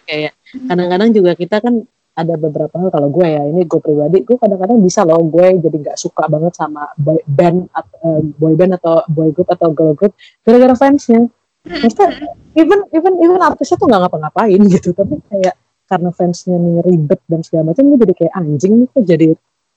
kayak 0.09 0.33
kadang-kadang 0.53 1.09
juga 1.15 1.31
kita 1.33 1.57
kan 1.59 1.85
ada 2.15 2.39
beberapa 2.39 2.71
hal 2.79 2.89
kalau 2.95 3.11
gue 3.11 3.27
ya 3.27 3.43
ini 3.43 3.67
gue 3.67 3.79
pribadi 3.83 4.23
gue 4.23 4.39
kadang-kadang 4.39 4.79
bisa 4.79 5.03
loh 5.03 5.19
gue 5.27 5.59
jadi 5.59 5.75
nggak 5.83 5.97
suka 5.99 6.31
banget 6.31 6.55
sama 6.55 6.87
boy 6.95 7.19
band 7.27 7.67
atau 7.75 7.99
eh, 8.07 8.21
boy 8.39 8.53
band 8.55 8.79
atau 8.79 9.03
boy 9.11 9.35
group 9.35 9.51
atau 9.51 9.75
girl 9.75 9.91
group 9.93 10.15
gara-gara 10.47 10.75
fansnya. 10.79 11.27
Maksudnya 11.67 12.09
even 12.55 12.87
even 12.95 13.13
even 13.19 13.39
artisnya 13.43 13.75
tuh 13.75 13.91
nggak 13.91 14.07
ngapa-ngapain 14.07 14.61
gitu 14.73 14.95
tapi 14.95 15.19
kayak 15.27 15.59
karena 15.85 16.09
fansnya 16.15 16.55
nih 16.55 16.75
ribet 16.87 17.19
dan 17.27 17.43
segala 17.43 17.75
macam 17.75 17.83
gue 17.83 17.99
jadi 18.07 18.13
kayak 18.15 18.33
anjing 18.33 18.73
nih 18.79 18.87
kok 18.89 19.03
jadi 19.05 19.27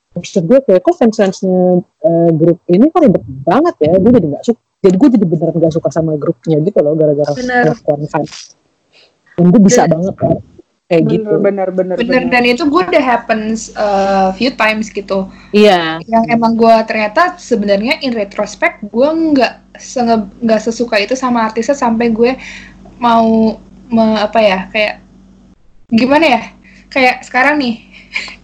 maksud 0.09 0.43
gue 0.47 0.59
kayak 0.65 0.81
kok 0.81 0.95
fans-fansnya 0.95 1.59
eh, 1.83 2.31
grup 2.39 2.63
ini 2.71 2.87
kok 2.87 3.03
ribet 3.03 3.25
banget 3.43 3.75
ya? 3.83 3.93
Gue 3.99 4.15
jadi 4.15 4.27
nggak 4.31 4.45
suka 4.47 4.61
jadi 4.79 4.95
gue 4.95 5.09
jadi 5.19 5.27
beneran 5.27 5.55
nggak 5.59 5.75
suka 5.75 5.91
sama 5.91 6.15
grupnya 6.15 6.63
gitu 6.63 6.79
loh 6.87 6.95
gara-gara 6.95 7.35
kelakuan 7.35 8.07
fans. 8.07 8.55
Dan 9.35 9.51
gue 9.51 9.61
bisa 9.63 9.91
banget 9.91 10.15
kan 10.15 10.39
kayak 10.89 11.05
gitu. 11.05 11.33
Bener, 11.39 11.69
bener, 11.69 11.97
bener, 12.01 12.25
bener. 12.25 12.33
dan 12.33 12.43
itu 12.49 12.65
gue 12.65 12.83
udah 12.83 13.05
happens 13.05 13.69
uh, 13.77 14.33
few 14.33 14.49
times 14.57 14.89
gitu. 14.89 15.29
Iya. 15.53 16.01
Yang 16.09 16.25
emang 16.33 16.57
gue 16.57 16.75
ternyata 16.89 17.37
sebenarnya 17.37 18.01
in 18.01 18.17
retrospect 18.17 18.81
gue 18.89 19.09
nggak 19.37 19.53
nggak 20.41 20.61
sesuka 20.65 20.97
itu 20.97 21.13
sama 21.13 21.45
artisnya 21.45 21.77
sampai 21.77 22.09
gue 22.09 22.33
mau 22.97 23.61
me- 23.93 24.21
apa 24.21 24.41
ya 24.41 24.59
kayak 24.73 25.05
gimana 25.93 26.25
ya? 26.25 26.43
Kayak 26.89 27.21
sekarang 27.29 27.61
nih. 27.61 27.85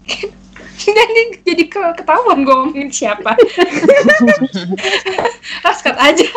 Jadi 0.85 1.41
jadi 1.49 1.65
ke- 1.65 1.97
ketahuan 1.97 2.45
gue 2.45 2.53
ngomongin 2.53 2.93
siapa. 2.93 3.33
Raskat 5.65 5.97
aja 5.97 6.29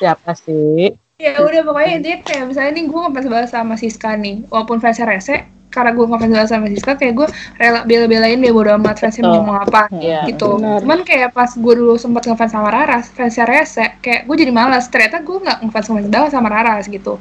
siapa 0.00 0.32
sih 0.48 0.96
ya 1.22 1.38
udah 1.38 1.62
pokoknya 1.62 1.92
intinya 1.96 2.18
kayak 2.20 2.44
misalnya 2.50 2.70
nih 2.74 2.84
gue 2.84 2.98
ngefans 3.00 3.28
banget 3.30 3.48
sama 3.48 3.74
Siska 3.76 4.10
nih 4.16 4.42
walaupun 4.46 4.76
fansnya 4.76 5.06
rese 5.06 5.36
karena 5.68 5.90
gue 5.90 6.04
ngefans 6.04 6.32
banget 6.32 6.50
sama 6.50 6.66
Siska 6.66 6.92
kayak 6.94 7.14
gue 7.14 7.26
rela 7.56 7.80
bela-belain 7.82 8.36
dia 8.36 8.50
bodo 8.50 8.74
amat 8.74 8.98
fansnya 8.98 9.22
mau 9.22 9.38
ngomong 9.38 9.58
apa 9.62 9.82
Iya, 9.88 10.26
gitu. 10.26 10.58
benar. 10.58 10.82
cuman 10.82 11.00
kayak 11.00 11.30
pas 11.30 11.48
gue 11.48 11.74
dulu 11.74 11.94
sempat 11.94 12.26
ngefans 12.26 12.50
sama 12.50 12.68
Raras 12.68 13.06
fansnya 13.08 13.46
rese 13.46 13.86
kayak 13.98 14.26
gue 14.26 14.36
jadi 14.36 14.50
malas. 14.50 14.90
Ternyata 14.90 15.22
gue 15.22 15.38
nggak 15.38 15.58
ngefans 15.62 15.86
banget 16.10 16.30
sama 16.30 16.48
Raras 16.48 16.86
gitu. 16.86 17.16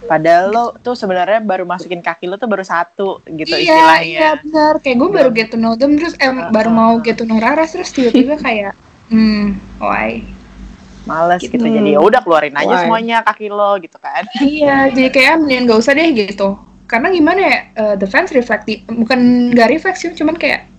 Padahal 0.00 0.48
lo 0.48 0.64
tuh 0.74 0.96
sebenarnya 0.96 1.38
baru 1.38 1.62
masukin 1.62 2.00
kaki 2.00 2.24
lo 2.24 2.34
tuh 2.34 2.48
baru 2.48 2.64
satu 2.64 3.20
gitu 3.22 3.52
iya 3.52 3.60
iya 3.60 3.76
istilahnya. 4.00 4.30
benar. 4.40 4.74
Kayak 4.80 4.96
gue 4.96 5.08
baru 5.12 5.28
get 5.28 5.48
to 5.52 5.58
know 5.60 5.76
them 5.76 5.94
terus 5.94 6.16
eh, 6.16 6.26
Uh, 6.26 6.48
baru 6.48 6.72
mau 6.72 6.96
get 6.98 7.14
to 7.14 7.28
know 7.28 7.36
Raras 7.36 7.70
terus 7.70 7.92
tiba-tiba 7.92 8.40
kayak 8.40 8.72
Hmm, 9.06 9.58
why? 9.76 10.24
Males 11.10 11.40
gitu. 11.42 11.58
Gitu. 11.58 11.66
Jadi 11.66 11.90
ya 11.98 12.00
udah 12.00 12.20
keluarin 12.22 12.54
aja 12.54 12.70
Why? 12.70 12.82
semuanya 12.86 13.16
kaki 13.26 13.50
lo 13.50 13.74
gitu 13.82 13.98
kan. 13.98 14.22
iya, 14.46 14.86
jadi 14.94 15.08
kayak 15.10 15.34
mendingan 15.42 15.64
gak 15.66 15.80
usah 15.82 15.92
deh 15.98 16.08
gitu. 16.14 16.48
Karena 16.86 17.10
gimana 17.10 17.40
ya, 17.42 17.58
eh, 17.74 17.94
the 17.98 18.06
fans 18.06 18.30
reflektif, 18.30 18.82
bukan 18.86 19.50
gak 19.54 19.70
refleks 19.70 20.02
sih, 20.02 20.14
cuman 20.14 20.38
kayak 20.38 20.70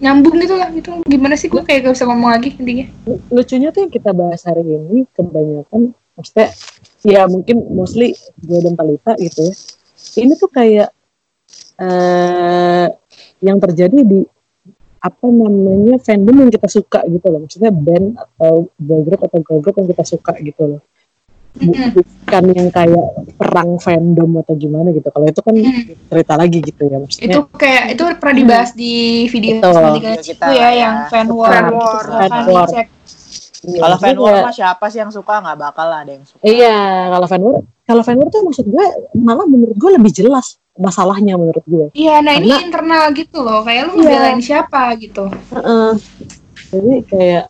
nyambung 0.00 0.36
gitu 0.40 0.56
lah 0.56 0.68
gitu. 0.72 1.00
Gimana 1.08 1.36
sih 1.36 1.48
gue 1.48 1.60
kayak 1.60 1.88
gak 1.88 1.94
bisa 1.96 2.04
ngomong 2.08 2.32
lagi 2.32 2.52
intinya. 2.56 2.86
lucunya 3.32 3.68
tuh 3.72 3.88
yang 3.88 3.92
kita 3.92 4.10
bahas 4.16 4.44
hari 4.44 4.64
ini 4.64 5.08
kebanyakan 5.12 5.96
maksudnya 6.16 6.48
ya 7.04 7.28
mungkin 7.28 7.60
mostly 7.76 8.16
gue 8.40 8.58
dan 8.64 8.74
Talita 8.74 9.12
gitu 9.20 9.52
ya 9.52 9.52
ini 10.24 10.32
tuh 10.40 10.48
kayak 10.48 10.88
eh 11.76 12.88
yang 13.44 13.60
terjadi 13.60 14.00
di 14.00 14.24
apa 15.06 15.26
namanya 15.30 16.02
fandom 16.02 16.36
yang 16.42 16.50
kita 16.50 16.66
suka 16.66 17.06
gitu 17.06 17.26
loh 17.30 17.46
maksudnya 17.46 17.70
band 17.70 18.18
atau 18.18 18.66
boy 18.74 19.00
group 19.06 19.20
atau 19.22 19.38
girl 19.38 19.60
group 19.62 19.76
yang 19.78 19.88
kita 19.94 20.04
suka 20.04 20.32
gitu 20.42 20.62
loh 20.66 20.80
bukan 21.56 22.44
yang 22.52 22.68
kayak 22.68 23.06
perang 23.40 23.80
fandom 23.80 24.44
atau 24.44 24.54
gimana 24.60 24.92
gitu 24.92 25.08
kalau 25.08 25.24
itu 25.24 25.40
kan 25.40 25.56
cerita 26.12 26.34
lagi 26.36 26.58
gitu 26.60 26.82
ya 26.84 27.00
maksudnya 27.00 27.32
Itu 27.32 27.40
kayak 27.56 27.84
itu 27.96 28.02
pernah 28.20 28.36
dibahas 28.36 28.70
di 28.76 29.24
video 29.32 29.56
itu 29.56 30.32
kita 30.36 30.46
ya, 30.52 30.68
ya. 30.68 30.70
yang 30.76 30.96
fan 31.08 31.28
war. 31.32 31.48
Fan 31.48 31.64
gitu. 31.64 31.80
war. 31.80 32.04
Fan 32.04 32.32
war. 32.52 32.68
dicek. 32.68 32.86
ya, 33.64 33.80
Kalau 33.80 33.96
fan 33.96 34.16
war 34.20 34.34
mah 34.44 34.52
siapa 34.52 34.84
sih 34.92 34.98
yang 35.00 35.08
suka 35.08 35.32
nggak 35.40 35.56
bakal 35.56 35.86
lah 35.88 36.04
ada 36.04 36.12
yang 36.12 36.24
suka. 36.28 36.42
Iya, 36.44 36.78
kalau 37.08 37.26
fan 37.26 37.40
war, 37.40 37.56
kalau 37.88 38.02
fan 38.04 38.16
war 38.20 38.28
tuh 38.28 38.42
maksud 38.44 38.66
gue 38.68 38.86
malah 39.16 39.46
menurut 39.48 39.76
gue 39.80 39.90
lebih 39.96 40.12
jelas 40.12 40.60
masalahnya 40.76 41.34
menurut 41.34 41.64
gue. 41.64 41.86
Iya, 41.92 42.20
nah 42.20 42.36
ini 42.36 42.48
Karena- 42.48 42.64
internal 42.64 43.04
gitu 43.12 43.38
loh. 43.40 43.64
Kayak 43.64 43.82
lu 43.88 43.92
Iya. 43.92 44.00
ngebelain 44.04 44.40
siapa 44.40 44.82
gitu. 44.96 45.24
Heeh. 45.52 45.90
Jadi 46.66 46.92
kayak 47.08 47.44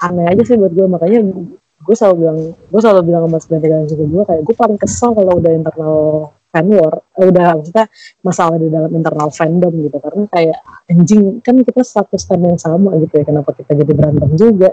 aneh 0.00 0.26
aja 0.28 0.42
sih 0.44 0.56
buat 0.58 0.70
gue 0.70 0.84
makanya 0.84 1.20
gue 1.84 1.96
selalu 1.96 2.16
bilang 2.18 2.38
gue 2.52 2.80
selalu 2.80 3.00
bilang 3.04 3.22
sama 3.24 3.38
sebenarnya 3.40 3.88
juga 3.88 4.04
gue 4.04 4.22
kayak 4.24 4.42
gue 4.44 4.54
paling 4.54 4.78
kesel 4.78 5.10
kalau 5.12 5.32
udah 5.36 5.52
internal 5.52 5.96
fan 6.48 6.70
war, 6.70 7.02
eh, 7.18 7.26
udah 7.26 7.46
maksudnya 7.58 7.86
masalah 8.22 8.56
di 8.56 8.70
dalam 8.70 8.86
internal 8.94 9.26
fandom 9.28 9.74
gitu 9.74 9.98
karena 9.98 10.22
kayak 10.30 10.58
anjing 10.86 11.42
kan 11.42 11.58
kita 11.58 11.82
satu 11.82 12.14
stand 12.14 12.46
yang 12.46 12.56
sama 12.56 12.94
gitu 12.96 13.10
ya 13.10 13.24
kenapa 13.26 13.50
kita 13.52 13.74
jadi 13.74 13.90
berantem 13.90 14.30
juga 14.38 14.70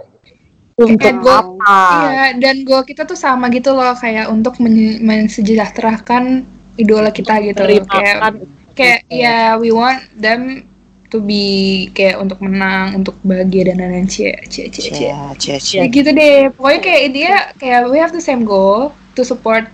untuk 0.78 1.14
gua- 1.22 1.42
apa? 1.42 1.80
Iya, 2.06 2.26
dan 2.38 2.56
goal 2.64 2.84
kita 2.84 3.04
tuh 3.04 3.18
sama 3.18 3.50
gitu 3.50 3.74
loh 3.74 3.94
kayak 3.94 4.30
untuk 4.30 4.62
men- 4.62 5.02
mensejahterakan 5.02 6.46
idola 6.80 7.10
kita 7.12 7.40
gitu. 7.44 7.64
Kayak 7.88 8.40
kayak 8.72 9.00
ya 9.12 9.60
we 9.60 9.72
want 9.72 10.00
them 10.16 10.64
to 11.12 11.20
be 11.20 11.92
kayak 11.92 12.24
untuk 12.24 12.40
menang, 12.40 13.04
untuk 13.04 13.20
bahagia 13.20 13.72
dan 13.72 13.84
lain-lain 13.84 14.08
cie 14.08 14.32
cie 14.48 14.72
cie 14.72 14.92
cie. 14.92 15.12
Cia, 15.12 15.58
cia. 15.60 15.84
Ya 15.84 15.86
gitu 15.92 16.10
deh. 16.16 16.48
Pokoknya 16.56 16.80
kayak 16.80 17.04
dia 17.12 17.34
kayak 17.60 17.92
we 17.92 18.00
have 18.00 18.16
the 18.16 18.24
same 18.24 18.48
goal 18.48 18.96
to 19.20 19.28
support 19.28 19.68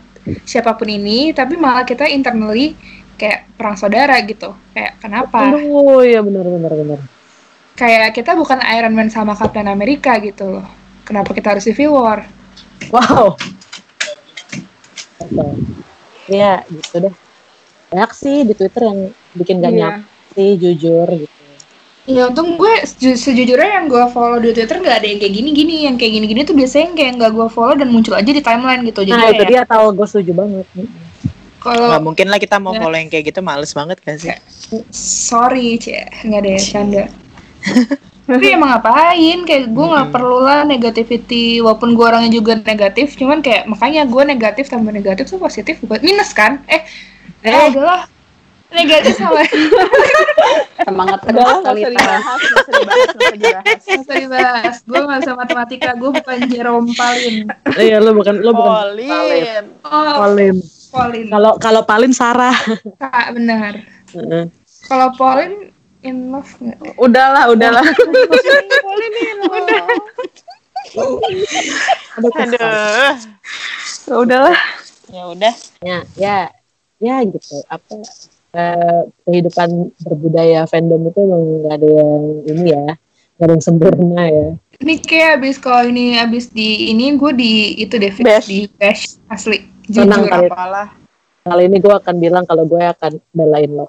siapa 0.50 0.74
pun 0.76 0.90
ini, 0.90 1.32
tapi 1.32 1.56
malah 1.56 1.86
kita 1.86 2.10
internally 2.10 2.74
kayak 3.22 3.46
perang 3.54 3.78
saudara 3.78 4.18
gitu. 4.26 4.58
Kayak 4.74 4.98
kenapa? 4.98 5.54
Aduh, 5.54 6.02
ya 6.02 6.26
benar 6.26 6.46
benar 6.46 6.74
benar. 6.74 7.00
Kayak 7.78 8.18
kita 8.18 8.34
bukan 8.34 8.58
Iron 8.74 8.98
Man 8.98 9.14
sama 9.14 9.38
Captain 9.38 9.70
America 9.70 10.18
gitu 10.18 10.58
loh. 10.58 10.66
Kenapa 11.06 11.32
kita 11.38 11.54
harus 11.54 11.70
civil 11.70 11.94
war? 11.94 12.26
Wow. 12.90 13.38
Iya, 16.28 16.64
gitu 16.68 16.96
deh. 17.02 17.14
Banyak 17.88 18.12
sih 18.14 18.44
di 18.44 18.52
Twitter 18.52 18.84
yang 18.84 19.00
bikin 19.34 19.56
gak 19.58 19.72
Iya. 19.72 19.80
nyampe 19.80 20.08
sih, 20.32 20.50
jujur 20.56 21.08
gitu. 21.10 21.36
Ya 22.08 22.24
untung 22.26 22.56
gue 22.56 22.72
seju- 22.84 23.20
sejujurnya 23.20 23.68
yang 23.74 23.88
gue 23.88 24.00
follow 24.08 24.40
di 24.40 24.56
Twitter 24.56 24.80
nggak 24.80 24.96
ada 24.96 25.08
yang 25.08 25.20
kayak 25.20 25.34
gini-gini, 25.34 25.76
yang 25.84 25.96
kayak 25.96 26.14
gini-gini 26.14 26.42
tuh 26.42 26.56
biasanya 26.56 26.84
yang 26.86 26.96
kayak 26.96 27.12
nggak 27.20 27.32
gue 27.34 27.48
follow 27.50 27.76
dan 27.76 27.88
muncul 27.92 28.16
aja 28.16 28.28
di 28.28 28.40
timeline 28.40 28.80
gitu. 28.82 29.04
Jadi 29.04 29.12
Nah, 29.14 29.28
itu 29.28 29.36
kayak 29.38 29.50
dia 29.50 29.62
tahu 29.66 29.86
gue 29.92 30.08
setuju 30.08 30.32
banget. 30.34 30.66
kalau 31.58 31.86
Nggak 31.92 32.04
mungkin 32.06 32.28
lah 32.28 32.40
kita 32.40 32.58
mau 32.58 32.72
Ya. 32.72 32.80
follow 32.80 32.96
yang 32.96 33.12
kayak 33.12 33.26
gitu 33.28 33.40
males 33.42 33.72
banget 33.72 33.98
kan 34.00 34.16
sih. 34.16 34.32
sorry 34.90 35.76
cie 35.76 36.08
nggak 36.24 36.40
ada 36.40 36.52
canda. 36.62 37.04
Tapi 38.28 38.46
emang 38.56 38.76
ngapain? 38.76 39.40
Kayak 39.48 39.72
gue 39.72 39.86
nggak 39.88 40.10
perlu 40.12 40.40
lah 40.44 40.68
negativity, 40.68 41.64
walaupun 41.64 41.96
gue 41.96 42.06
orangnya 42.06 42.32
juga 42.36 42.60
negatif, 42.60 43.16
cuman 43.16 43.40
kayak 43.40 43.66
makanya 43.72 44.04
gue 44.04 44.24
negatif 44.28 44.68
tambah 44.68 44.92
negatif 44.92 45.32
tuh 45.32 45.40
positif 45.40 45.80
buat 45.88 46.04
minus 46.04 46.36
kan? 46.36 46.62
Eh, 46.68 46.84
eh, 47.48 47.72
adalah 47.72 48.06
negatif 48.68 49.16
sama 49.16 49.48
Semangat 50.88 51.20
terus 51.24 51.36
dibahas. 51.92 52.42
Nggak 53.88 54.00
usah 54.04 54.18
dibahas. 54.20 54.76
Gue 54.84 55.00
nggak 55.04 55.20
bisa 55.24 55.34
matematika, 55.42 55.90
gue 55.96 56.10
bukan 56.12 56.38
Jerome 56.52 56.92
Palin. 56.96 57.36
Iya, 57.76 58.04
lo 58.04 58.12
bukan 58.16 58.36
lo 58.44 58.52
bukan 58.56 58.92
Polin. 58.96 59.64
Palin. 59.84 60.56
Polin. 60.92 61.26
Kalau 61.28 61.52
kalau 61.60 61.82
Palin 61.84 62.14
Sarah. 62.16 62.56
Kak, 63.00 63.36
benar. 63.36 63.84
Heeh. 64.16 64.48
Kalau 64.88 65.12
Pauline 65.20 65.76
in 66.04 66.32
love 66.34 66.52
nggak? 66.60 66.78
Udahlah, 66.98 67.50
udahlah. 67.50 67.86
Aduh, 72.18 72.32
kesel. 72.34 72.58
Aduh. 72.58 73.14
Ya 74.08 74.16
udahlah. 74.18 74.58
Ya 75.08 75.24
udah. 75.32 75.54
Ya, 75.84 76.00
ya, 76.20 76.40
ya 77.00 77.16
gitu. 77.24 77.64
Apa 77.72 78.04
eh, 78.58 79.02
kehidupan 79.28 79.94
berbudaya 80.04 80.66
fandom 80.68 81.08
itu 81.08 81.20
emang 81.22 81.44
nggak 81.64 81.76
ada 81.80 81.88
yang 81.88 82.24
ini 82.48 82.64
ya, 82.74 82.88
nggak 83.38 83.46
ada 83.46 83.54
yang 83.54 83.64
sempurna 83.64 84.24
ya. 84.28 84.48
Ini 84.78 84.94
kayak 85.02 85.42
abis 85.42 85.56
kalau 85.58 85.90
ini 85.90 86.22
abis 86.22 86.54
di 86.54 86.92
ini 86.94 87.18
gue 87.18 87.32
di 87.34 87.52
itu 87.82 87.98
deh 87.98 88.14
Bash. 88.22 88.46
di 88.46 88.70
bash 88.78 89.18
asli. 89.32 89.66
Tenang, 89.88 90.28
Jujur. 90.28 90.32
Kali. 90.32 90.48
Apalah. 90.52 90.88
Kali 91.48 91.64
ini 91.72 91.78
gue 91.80 91.94
akan 91.96 92.16
bilang 92.20 92.44
kalau 92.44 92.68
gue 92.68 92.84
akan 92.84 93.12
belain 93.32 93.72
lo. 93.72 93.88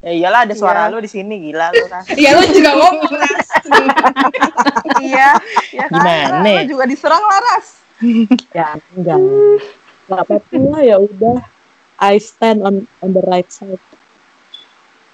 Ya 0.00 0.12
iyalah 0.16 0.48
ada 0.48 0.54
suara 0.56 0.88
Iya. 0.88 0.92
lu 0.96 0.98
di 1.04 1.10
sini 1.12 1.34
gila 1.44 1.68
lu 1.76 1.84
kan. 1.92 2.02
Ya 2.24 2.32
lu 2.32 2.42
juga 2.48 2.72
ngomong 2.72 3.12
Ras. 3.20 3.48
iya, 5.04 5.28
ya 5.76 5.84
kan. 5.92 6.40
Gimana? 6.40 6.50
Lo 6.56 6.62
juga 6.64 6.84
diserang 6.88 7.20
Laras. 7.20 7.66
Ya 8.56 8.80
enggak. 8.96 9.20
Nggak 10.08 10.20
apa-apa 10.24 10.56
lah 10.56 10.82
ya 10.82 10.96
udah. 10.96 11.36
I 12.00 12.16
stand 12.16 12.64
on 12.64 12.88
on 13.04 13.12
the 13.12 13.20
right 13.28 13.44
side. 13.52 13.76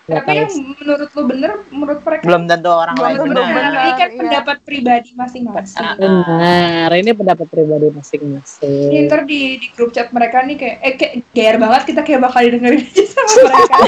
Tapi 0.06 0.38
yang 0.38 0.54
menurut 0.78 1.10
lu 1.18 1.22
bener, 1.26 1.50
menurut 1.66 1.98
mereka 2.06 2.22
Belum 2.22 2.46
tentu 2.46 2.70
orang 2.70 2.94
Belum 2.94 3.10
lain 3.10 3.18
benar. 3.26 3.42
Ini 3.74 3.92
kan 3.98 4.10
iya. 4.14 4.18
pendapat 4.22 4.56
pribadi 4.62 5.10
masing-masing. 5.18 5.82
Ah, 5.82 5.98
Benar, 5.98 6.88
ini 6.94 7.10
pendapat 7.10 7.46
pribadi 7.50 7.90
Ini 7.90 7.96
masing-masing. 7.98 9.02
ntar 9.10 9.26
di, 9.26 9.58
di 9.58 9.66
grup 9.74 9.90
chat 9.90 10.14
mereka 10.14 10.46
nih 10.46 10.54
kayak, 10.54 10.76
eh 10.78 10.94
kayak 10.94 11.12
gear 11.34 11.58
banget 11.58 11.82
kita 11.90 12.06
kayak 12.06 12.22
bakal 12.22 12.38
didengerin 12.38 12.86
aja 12.86 13.02
sama 13.02 13.50
mereka. 13.50 13.78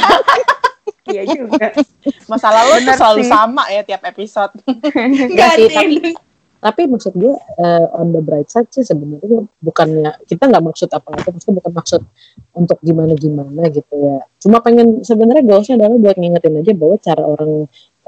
Iya 1.08 1.22
juga. 1.24 1.66
Masalah 2.32 2.60
lu 2.68 2.84
tuh 2.84 2.94
selalu 2.94 3.22
sih. 3.24 3.30
sama 3.32 3.62
ya 3.72 3.82
tiap 3.82 4.02
episode. 4.04 4.52
Enggak 5.28 5.52
sih, 5.56 5.72
yang 5.72 6.16
Tapi 6.58 6.90
maksud 6.90 7.14
gue 7.14 7.38
eh, 7.38 7.86
on 7.94 8.10
the 8.10 8.18
bright 8.18 8.50
side 8.50 8.66
sih 8.74 8.82
sebenarnya 8.82 9.46
bukannya 9.62 10.18
kita 10.26 10.50
nggak 10.50 10.64
maksud 10.66 10.90
apa-apa, 10.90 11.30
maksudnya 11.30 11.62
bukan 11.62 11.72
maksud 11.72 12.02
untuk 12.50 12.78
gimana-gimana 12.82 13.62
gitu 13.70 13.94
ya. 13.94 14.26
Cuma 14.42 14.58
pengen 14.58 15.06
sebenarnya 15.06 15.46
goalsnya 15.46 15.78
adalah 15.78 16.02
buat 16.02 16.18
ngingetin 16.18 16.58
aja 16.58 16.72
bahwa 16.74 16.96
cara 16.98 17.22
orang 17.22 17.52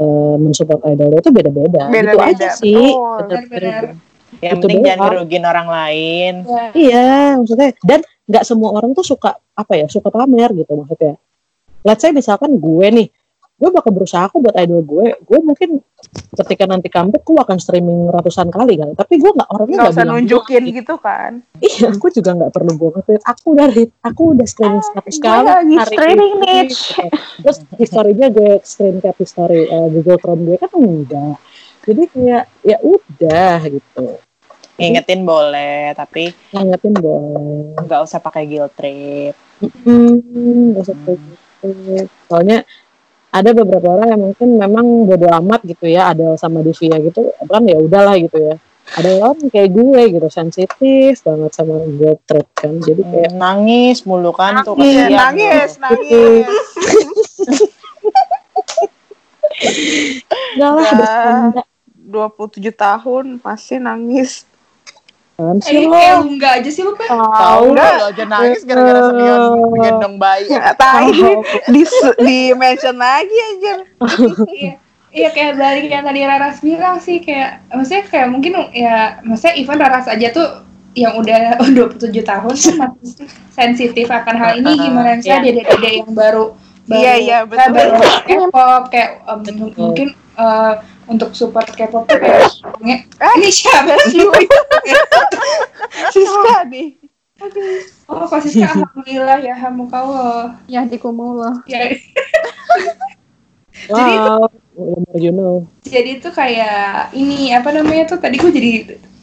eh, 0.03 0.37
mensupport 0.43 0.83
idol 0.91 1.15
itu 1.15 1.31
beda-beda. 1.31 1.83
gitu 1.87 1.95
Beda-beda, 1.95 2.27
aja 2.27 2.49
sih. 2.59 2.75
betul. 2.75 3.23
Benar-benar. 3.31 3.85
Yang 4.41 4.55
Itu 4.57 4.63
penting 4.67 4.83
jangan 4.87 5.01
ngerugin 5.11 5.45
orang 5.47 5.69
lain. 5.69 6.35
Iya, 6.75 7.39
maksudnya 7.39 7.69
dan 7.83 8.01
nggak 8.31 8.45
semua 8.47 8.71
orang 8.79 8.91
tuh 8.95 9.07
suka 9.07 9.39
apa 9.55 9.73
ya, 9.75 9.87
suka 9.87 10.09
pamer 10.11 10.51
gitu 10.55 10.75
maksudnya. 10.75 11.19
Let's 11.81 12.05
say 12.05 12.13
misalkan 12.13 12.61
gue 12.61 12.87
nih, 12.93 13.09
gue 13.61 13.69
bakal 13.69 13.93
berusaha 13.93 14.25
aku 14.25 14.41
buat 14.41 14.57
idol 14.57 14.81
gue, 14.85 15.17
gue 15.21 15.39
mungkin 15.41 15.85
ketika 16.33 16.65
nanti 16.65 16.89
comeback 16.89 17.25
gue 17.25 17.37
akan 17.37 17.59
streaming 17.61 18.09
ratusan 18.09 18.49
kali 18.49 18.81
kan, 18.81 18.97
tapi 18.97 19.21
gue 19.21 19.29
nggak 19.33 19.49
orangnya 19.53 19.77
Nggak 19.77 19.85
nggak 19.85 19.97
usah 19.97 20.05
bilang 20.05 20.17
nunjukin 20.17 20.63
gitu. 20.65 20.77
gitu 20.81 20.95
kan. 21.01 21.33
Iya, 21.61 21.87
aku 21.93 22.07
juga 22.09 22.31
nggak 22.41 22.53
perlu 22.57 22.73
gue 22.77 22.91
nge-tweet. 22.97 23.23
Aku 23.25 23.45
udah 23.53 23.69
hit, 23.69 23.91
aku 24.01 24.23
udah 24.33 24.47
streaming 24.49 24.85
satu 24.85 25.09
gue 25.09 25.21
kali 25.21 25.45
lagi 25.45 25.75
hari 25.77 25.95
streaming, 25.97 26.33
ini. 26.33 26.45
Mitch. 26.65 26.81
Terus 27.45 27.59
historinya 27.77 28.27
gue 28.33 28.51
screen 28.65 28.97
cap 29.05 29.17
history 29.21 29.63
eh, 29.69 29.87
Google 29.93 30.21
Chrome 30.21 30.43
gue 30.49 30.57
kan 30.57 30.71
enggak. 30.77 31.37
Jadi 31.85 32.03
kayak 32.13 32.45
ya 32.65 32.77
udah 32.81 33.57
gitu. 33.69 34.07
Ngingetin 34.81 35.29
boleh, 35.29 35.93
tapi 35.93 36.33
Ngangetin 36.57 36.93
boleh. 36.97 37.77
nggak 37.77 38.01
usah 38.05 38.21
pakai 38.21 38.49
guilt 38.49 38.73
trip. 38.73 39.37
Hmm, 39.61 40.73
gak 40.73 40.89
usah 40.89 40.97
kayak 41.05 41.21
Soalnya 42.27 42.65
ada 43.31 43.51
beberapa 43.55 43.95
orang 43.95 44.09
yang 44.11 44.23
mungkin 44.27 44.49
memang 44.59 44.87
bodo 45.07 45.29
amat 45.39 45.63
gitu 45.63 45.87
ya, 45.87 46.11
ada 46.11 46.35
sama 46.35 46.67
Divya 46.67 46.99
gitu, 46.99 47.31
kan 47.47 47.63
ya 47.63 47.79
udahlah 47.79 48.19
gitu 48.19 48.39
ya. 48.39 48.55
Ada 48.91 49.23
orang 49.23 49.47
kayak 49.55 49.71
gue 49.71 50.03
gitu, 50.19 50.27
sensitif 50.27 51.23
banget 51.23 51.51
sama 51.55 51.79
gue 51.87 52.19
trip 52.27 52.49
kan. 52.59 52.75
Jadi 52.83 53.03
kayak 53.07 53.33
Nangis 53.39 54.03
mulu 54.03 54.35
kan 54.35 54.67
tuh 54.67 54.75
Nangis, 54.75 54.99
kasihan 54.99 55.11
nangis, 55.15 55.71
nangis. 55.79 56.47
enggak 60.59 60.71
lah 60.75 60.83
Ya. 60.83 60.95
bercanda. 60.99 61.63
27 62.11 62.75
tahun 62.75 63.39
masih 63.39 63.79
nangis. 63.79 64.43
Kan 65.41 65.57
Eh, 65.57 65.65
sih 65.65 65.89
lo. 65.89 65.97
lu 65.97 66.37
enggak 66.37 66.53
aja 66.61 66.69
sih 66.69 66.83
lu, 66.85 66.93
Pe. 66.93 67.09
Tahu 67.09 67.73
nggak 67.73 67.93
lo 67.97 68.05
aja 68.13 68.25
nangis 68.27 68.61
gara-gara 68.63 69.01
Semion 69.09 69.43
gendong 69.75 70.17
bayi. 70.17 70.45
Nggak 70.47 70.77
tahu 70.77 71.07
di, 71.09 71.31
di, 71.67 71.83
di 72.21 72.39
mention 72.53 72.97
lagi 72.97 73.37
aja. 73.57 73.73
Iya. 74.47 74.73
Iya 75.11 75.29
kayak 75.35 75.59
balik 75.59 75.91
yang 75.91 76.07
tadi 76.07 76.21
Raras 76.23 76.63
bilang 76.63 77.03
sih 77.03 77.19
kayak 77.19 77.67
maksudnya 77.67 78.07
kayak 78.07 78.29
mungkin 78.31 78.53
ya 78.71 79.19
maksudnya 79.27 79.59
even 79.59 79.83
Raras 79.83 80.07
aja 80.07 80.31
tuh 80.31 80.63
yang 80.95 81.19
udah 81.19 81.59
27 81.67 81.99
tahun 82.23 82.55
tuh 82.55 82.75
masih 82.79 83.27
sensitif 83.51 84.07
akan 84.07 84.35
hal 84.39 84.53
ini 84.59 84.71
gimana 84.71 85.19
misalnya 85.19 85.51
dede-dede 85.51 85.91
yang 85.99 86.15
baru 86.15 86.55
baru 86.87 86.95
Iya, 86.95 87.13
iya, 87.19 87.39
eh, 87.39 87.47
betul. 87.47 87.71
baru 87.71 87.91
K-pop 88.23 88.83
kayak 88.91 89.11
um, 89.27 89.41
mungkin 89.75 90.09
eh, 90.15 90.73
untuk 91.11 91.35
support 91.35 91.67
K-pop 91.69 92.07
tuh 92.07 92.17
kayak 92.17 92.47
nge- 92.79 93.05
ini 93.37 93.51
siapa 93.51 93.99
sih? 94.07 94.23
Siska 96.15 96.65
nih. 96.67 96.97
Oh, 98.07 98.25
Kak 98.25 98.41
Siska, 98.41 98.69
alhamdulillah 98.69 99.39
ya 99.41 99.55
hamukallah. 99.57 100.61
Ya, 100.65 100.85
dikumullah. 100.85 101.61
Ya, 101.67 101.91
Jadi 103.83 104.13
itu- 104.13 104.31
Wow. 104.31 104.49
What 104.81 105.19
you 105.19 105.29
know. 105.31 105.69
jadi 105.83 106.17
itu 106.17 106.29
kayak 106.31 107.13
ini 107.13 107.53
apa 107.53 107.69
namanya 107.69 108.09
tuh 108.09 108.17
tadi 108.17 108.41
gue 108.41 108.49
jadi 108.49 108.71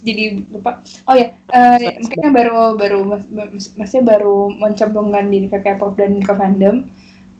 jadi 0.03 0.23
lupa 0.49 0.85
oh 1.03 1.15
ya 1.15 1.33
eh, 1.49 1.97
mungkin 1.97 2.19
yang 2.21 2.35
baru 2.35 2.77
baru 2.77 2.99
mas- 3.01 3.25
mas- 3.27 3.73
maksudnya 3.73 4.17
baru 4.17 4.49
mencemplungkan 4.51 5.25
diri 5.27 5.47
ke 5.47 5.57
K-pop 5.57 5.97
dan 5.97 6.21
ke 6.21 6.29
fandom 6.29 6.85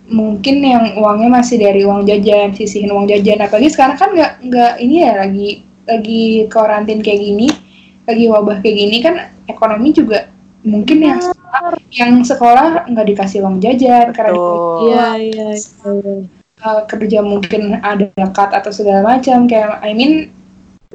mungkin 0.07 0.63
yang 0.63 0.85
uangnya 0.95 1.29
masih 1.29 1.59
dari 1.59 1.83
uang 1.83 2.07
jajan 2.07 2.55
sisihin 2.55 2.95
uang 2.95 3.11
jajan 3.11 3.43
apalagi 3.43 3.71
sekarang 3.71 3.99
kan 3.99 4.09
nggak 4.15 4.31
nggak 4.47 4.73
ini 4.79 4.95
ya 5.03 5.11
lagi 5.19 5.47
lagi 5.87 6.23
karantin 6.47 7.03
kayak 7.03 7.21
gini 7.23 7.47
lagi 8.07 8.25
wabah 8.31 8.63
kayak 8.63 8.77
gini 8.87 8.97
kan 9.03 9.15
ekonomi 9.51 9.91
juga 9.91 10.31
mungkin 10.63 10.97
yang 10.99 11.19
sekolah, 11.19 11.73
yang 11.95 12.13
sekolah 12.23 12.67
nggak 12.91 13.07
dikasih 13.15 13.39
uang 13.43 13.59
jajan 13.63 14.11
karena 14.11 14.31
Betul. 14.35 14.79
Iya, 14.87 15.07
iya, 15.19 15.47
iya. 15.55 16.13
uh, 16.63 16.81
kerja 16.87 17.19
mungkin 17.23 17.79
ada 17.79 18.11
cut 18.31 18.51
atau 18.51 18.71
segala 18.71 19.03
macam 19.03 19.47
kayak 19.47 19.79
I 19.83 19.91
mean 19.91 20.31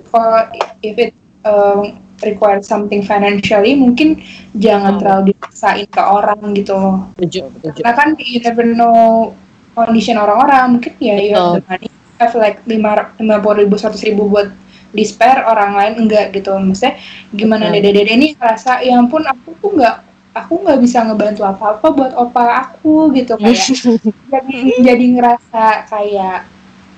kalau 0.09 0.49
if 0.81 0.97
it 0.97 1.13
um, 1.45 2.01
require 2.23 2.63
something 2.63 3.03
financially 3.03 3.75
mungkin 3.75 4.23
jangan 4.55 4.97
Oh. 4.97 4.99
terlalu 5.03 5.23
dipaksain 5.35 5.87
ke 5.87 6.03
orang 6.03 6.41
gitu. 6.55 6.75
Loh 6.75 7.73
karena 7.75 7.93
kan 7.93 8.09
you 8.19 8.39
never 8.41 8.65
know 8.73 9.33
condition 9.73 10.21
orang-orang 10.21 10.79
mungkin 10.79 10.93
ya 11.01 11.17
you 11.19 11.33
have 11.33 11.59
the 11.59 11.65
money 11.67 11.89
have 12.21 12.35
like 12.37 12.61
lima 12.69 13.11
lima 13.19 13.43
puluh 13.43 13.67
ribu 13.67 13.75
seratus 13.75 14.05
ribu 14.07 14.29
buat 14.29 14.53
di 14.93 15.03
spare 15.03 15.43
orang 15.43 15.73
lain 15.73 15.95
enggak 16.05 16.37
gitu. 16.37 16.53
Maksudnya 16.55 17.01
gimana 17.33 17.73
Betul. 17.73 17.81
dede-dede 17.81 18.13
ini 18.13 18.29
ngerasa 18.37 18.85
ya 18.85 19.01
ampun 19.01 19.25
aku 19.25 19.57
tuh 19.59 19.73
nggak 19.81 19.97
aku 20.33 20.53
nggak 20.65 20.79
bisa 20.85 21.05
ngebantu 21.09 21.43
apa-apa 21.49 21.87
buat 21.93 22.13
opa 22.13 22.45
aku 22.69 23.11
gitu. 23.17 23.41
Kayak 23.41 23.73
jadi 24.33 24.57
jadi 24.85 25.05
ngerasa 25.17 25.65
kayak 25.89 26.52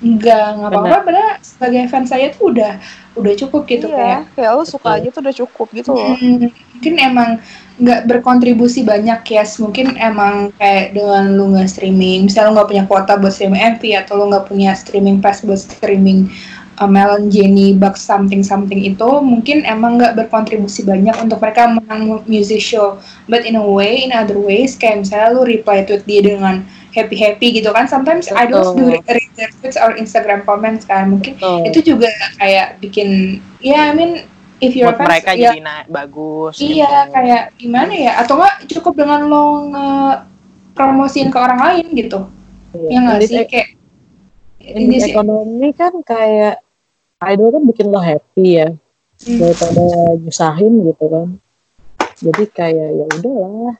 nggak 0.04 0.46
ngapa-apa 0.60 0.96
padahal 1.00 1.32
sebagai 1.40 1.88
fans 1.88 2.12
saya 2.12 2.28
tuh 2.28 2.52
udah 2.52 2.76
udah 3.16 3.32
cukup 3.40 3.64
gitu 3.64 3.88
kayak 3.88 4.28
iya, 4.28 4.36
kayak. 4.36 4.52
lo 4.52 4.64
suka 4.68 5.00
aja 5.00 5.08
tuh 5.08 5.20
udah 5.24 5.34
cukup 5.34 5.66
gitu 5.72 5.90
loh. 5.96 6.12
Hmm, 6.12 6.52
mungkin 6.52 6.94
emang 7.00 7.30
nggak 7.74 8.00
berkontribusi 8.06 8.86
banyak 8.86 9.24
ya 9.26 9.42
mungkin 9.58 9.96
emang 9.98 10.54
kayak 10.60 10.94
dengan 10.94 11.34
lu 11.34 11.56
nggak 11.56 11.66
streaming 11.66 12.28
misalnya 12.28 12.52
lu 12.52 12.54
nggak 12.60 12.70
punya 12.70 12.84
kuota 12.86 13.12
buat 13.18 13.32
streaming 13.34 13.62
MV 13.78 13.82
atau 14.04 14.12
lu 14.20 14.24
nggak 14.30 14.46
punya 14.46 14.70
streaming 14.78 15.18
pass 15.18 15.42
buat 15.42 15.58
streaming 15.58 16.30
uh, 16.78 16.90
Melon 16.90 17.30
Jenny 17.30 17.74
Bucks 17.74 18.02
something 18.02 18.42
something 18.42 18.82
itu 18.82 19.08
mungkin 19.22 19.62
emang 19.66 19.98
nggak 19.98 20.18
berkontribusi 20.18 20.86
banyak 20.86 21.14
untuk 21.22 21.38
mereka 21.38 21.70
menang 21.70 22.22
music 22.26 22.62
show. 22.62 22.98
But 23.30 23.46
in 23.46 23.54
a 23.58 23.64
way 23.64 24.06
in 24.06 24.10
other 24.10 24.38
ways 24.38 24.74
kayak 24.74 25.06
misalnya 25.06 25.34
lu 25.34 25.42
reply 25.46 25.86
tweet 25.86 26.02
dia 26.06 26.22
dengan 26.22 26.66
happy 26.94 27.18
happy 27.18 27.58
gitu 27.58 27.74
kan 27.74 27.90
sometimes 27.90 28.30
idols 28.30 28.74
do 28.74 28.90
Betul. 28.90 29.02
Tweets 29.34 29.74
or 29.74 29.94
Instagram 29.94 30.42
comments 30.42 30.82
kan 30.82 31.10
mungkin 31.10 31.34
Betul. 31.34 31.66
itu 31.66 31.78
juga 31.84 32.08
kayak 32.36 32.78
bikin 32.78 33.38
ya 33.58 33.90
I 33.90 33.92
mean 33.92 34.22
if 34.58 34.72
you're 34.72 34.88
Buat 34.88 35.02
fans, 35.02 35.08
mereka 35.10 35.30
ya, 35.34 35.50
jadi 35.50 35.60
na- 35.60 35.86
bagus. 35.86 36.56
Iya, 36.56 36.86
gitu. 37.04 37.12
kayak 37.12 37.42
gimana 37.58 37.92
ya? 37.92 38.12
Atau 38.16 38.38
enggak 38.38 38.54
cukup 38.70 38.94
dengan 38.96 39.20
lo 39.26 39.44
nge 39.68 39.88
promosiin 40.72 41.28
ke 41.28 41.36
orang 41.36 41.60
lain 41.60 41.86
gitu? 41.92 42.20
Iya. 42.72 42.88
Ya 42.88 42.98
nggak 43.02 43.18
sih? 43.22 43.42
Kayak 43.44 43.68
ini 44.64 44.80
ini 44.80 44.96
sih. 44.98 45.12
ekonomi 45.12 45.68
kan 45.74 45.92
kayak 46.00 46.64
idol 47.20 47.52
kan 47.52 47.62
bikin 47.64 47.86
lo 47.88 48.00
happy 48.00 48.46
ya 48.56 48.68
Hmm. 49.14 49.38
daripada 49.38 49.84
nyusahin 50.18 50.74
gitu 50.84 51.04
kan 51.06 51.28
jadi 52.18 52.44
kayak 52.50 52.88
ya 52.92 53.04
udahlah 53.14 53.74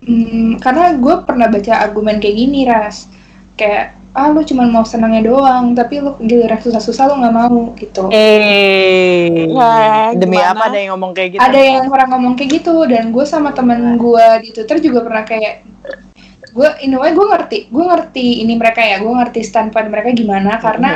Hmm, 0.00 0.56
karena 0.56 0.96
gue 0.96 1.14
pernah 1.22 1.44
baca 1.44 1.76
argumen 1.76 2.16
kayak 2.16 2.32
gini, 2.34 2.64
Ras. 2.64 3.04
Kayak, 3.52 3.99
ah 4.10 4.28
lu 4.34 4.42
cuma 4.42 4.66
mau 4.66 4.82
senangnya 4.82 5.30
doang, 5.30 5.74
tapi 5.74 6.02
lu 6.02 6.18
giliran 6.18 6.58
susah-susah 6.58 7.10
lu 7.10 7.22
nggak 7.22 7.34
mau 7.34 7.60
gitu. 7.78 8.10
Eh, 8.10 9.46
demi 10.18 10.36
gimana? 10.38 10.50
apa 10.50 10.62
ada 10.66 10.78
yang 10.82 10.90
ngomong 10.98 11.12
kayak 11.14 11.30
gitu? 11.38 11.40
Ada 11.40 11.60
yang 11.62 11.84
orang 11.86 12.08
ngomong 12.18 12.34
kayak 12.34 12.50
gitu, 12.58 12.74
dan 12.90 13.14
gue 13.14 13.24
sama 13.24 13.54
temen 13.54 13.94
gue 13.94 14.26
di 14.42 14.50
Twitter 14.50 14.82
juga 14.82 15.06
pernah 15.06 15.22
kayak 15.22 15.54
gue 16.50 16.68
in 16.82 16.94
a 16.94 16.98
way 16.98 17.14
gue 17.14 17.22
ngerti 17.22 17.70
gue 17.70 17.84
ngerti 17.86 18.42
ini 18.42 18.58
mereka 18.58 18.82
ya 18.82 18.98
gue 18.98 19.12
ngerti 19.22 19.46
standpoint 19.46 19.86
mereka 19.86 20.10
gimana 20.10 20.58
karena 20.58 20.90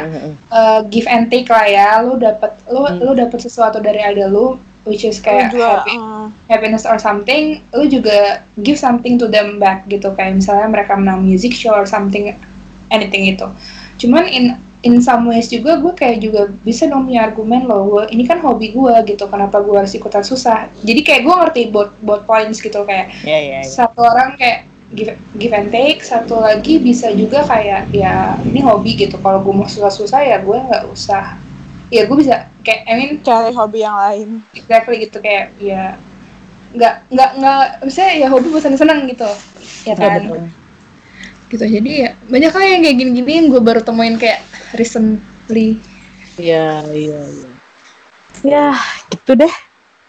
uh, 0.50 0.82
give 0.90 1.06
and 1.06 1.30
take 1.30 1.46
lah 1.46 1.62
ya 1.62 2.02
lu 2.02 2.18
dapat 2.18 2.58
lu 2.66 2.82
Hmm. 2.84 2.98
lu 2.98 3.12
dapat 3.14 3.38
sesuatu 3.38 3.78
dari 3.78 4.02
idol 4.02 4.30
lu 4.34 4.46
which 4.84 5.06
is 5.06 5.22
kayak 5.22 5.54
juga, 5.54 5.86
happy, 5.86 5.96
eh, 5.96 6.26
happiness 6.50 6.84
or 6.84 6.98
something 6.98 7.62
lu 7.70 7.86
juga 7.86 8.42
give 8.66 8.76
something 8.76 9.14
to 9.14 9.30
them 9.30 9.62
back 9.62 9.86
gitu 9.86 10.10
kayak 10.18 10.42
misalnya 10.42 10.68
mereka 10.68 10.98
menang 10.98 11.22
music 11.22 11.54
show 11.54 11.72
or 11.72 11.86
something 11.86 12.34
anything 12.90 13.30
itu 13.30 13.46
cuman 14.00 14.26
in 14.26 14.58
in 14.84 15.00
some 15.00 15.24
ways 15.24 15.48
juga 15.48 15.80
gue 15.80 15.92
kayak 15.96 16.20
juga 16.20 16.52
bisa 16.60 16.84
dong 16.84 17.08
punya 17.08 17.24
argumen 17.24 17.64
loh 17.64 17.88
gue 17.88 18.04
ini 18.12 18.28
kan 18.28 18.36
hobi 18.44 18.76
gue 18.76 18.94
gitu 19.08 19.24
kenapa 19.32 19.64
gue 19.64 19.72
harus 19.72 19.96
ikutan 19.96 20.20
susah? 20.20 20.68
Jadi 20.84 21.00
kayak 21.00 21.24
gue 21.24 21.34
ngerti 21.34 21.62
both 21.72 21.96
both 22.04 22.28
points 22.28 22.60
gitu 22.60 22.84
kayak 22.84 23.08
Iya, 23.24 23.38
iya, 23.40 23.58
iya. 23.64 23.72
satu 23.72 24.04
orang 24.04 24.36
kayak 24.36 24.68
give, 24.92 25.16
give 25.40 25.56
and 25.56 25.72
take 25.72 26.04
satu 26.04 26.36
lagi 26.36 26.76
bisa 26.76 27.08
juga 27.16 27.48
kayak 27.48 27.88
ya 27.96 28.36
ini 28.44 28.60
hobi 28.60 28.92
gitu 29.00 29.16
kalau 29.24 29.40
gue 29.40 29.54
mau 29.56 29.64
susah-susah 29.64 30.20
ya 30.20 30.36
gue 30.44 30.52
nggak 30.52 30.84
usah. 30.92 31.40
Ya 31.88 32.04
gue 32.04 32.16
bisa 32.20 32.52
kayak 32.60 32.84
I 32.84 32.92
mean 33.00 33.10
cari 33.24 33.56
hobi 33.56 33.80
yang 33.80 33.96
lain. 33.96 34.28
exactly 34.52 35.00
gitu 35.00 35.16
kayak 35.24 35.56
ya 35.56 35.96
nggak 36.76 37.08
nggak 37.08 37.30
nggak 37.40 37.62
misalnya 37.88 38.12
ya 38.20 38.26
hobi 38.28 38.46
buat 38.52 38.60
seneng-seneng 38.68 39.08
gitu. 39.08 39.30
Ya 39.88 39.96
kan 39.96 40.52
gitu 41.54 41.64
jadi 41.64 41.90
ya 41.90 42.10
banyak 42.26 42.52
lah 42.52 42.66
yang 42.66 42.82
kayak 42.82 42.96
gini-gini 42.98 43.32
yang 43.38 43.46
gue 43.48 43.62
baru 43.62 43.80
temuin 43.80 44.18
kayak 44.18 44.42
recently 44.74 45.78
Iya, 46.34 46.82
iya, 46.90 47.20
iya. 47.30 47.50
Ya, 48.42 48.66
gitu 49.06 49.38
deh. 49.38 49.54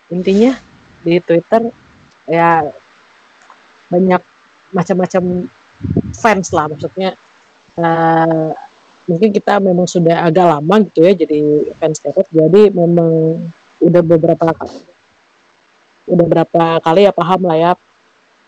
Intinya 0.10 0.58
di 1.06 1.22
Twitter 1.22 1.70
ya 2.26 2.66
banyak 3.94 4.22
macam-macam 4.74 5.46
fans 6.18 6.50
lah 6.50 6.66
maksudnya. 6.70 7.14
eh, 7.76 8.52
mungkin 9.06 9.30
kita 9.36 9.60
memang 9.60 9.84
sudah 9.84 10.24
agak 10.24 10.48
lama 10.48 10.76
gitu 10.88 11.04
ya 11.04 11.14
jadi 11.14 11.40
fans 11.78 12.02
K-pop. 12.02 12.26
Jadi 12.32 12.74
memang 12.74 13.38
udah 13.84 14.02
beberapa 14.02 14.56
udah 16.06 16.26
berapa 16.26 16.64
kali 16.82 17.02
ya 17.06 17.14
paham 17.14 17.42
lah 17.46 17.58
ya 17.58 17.72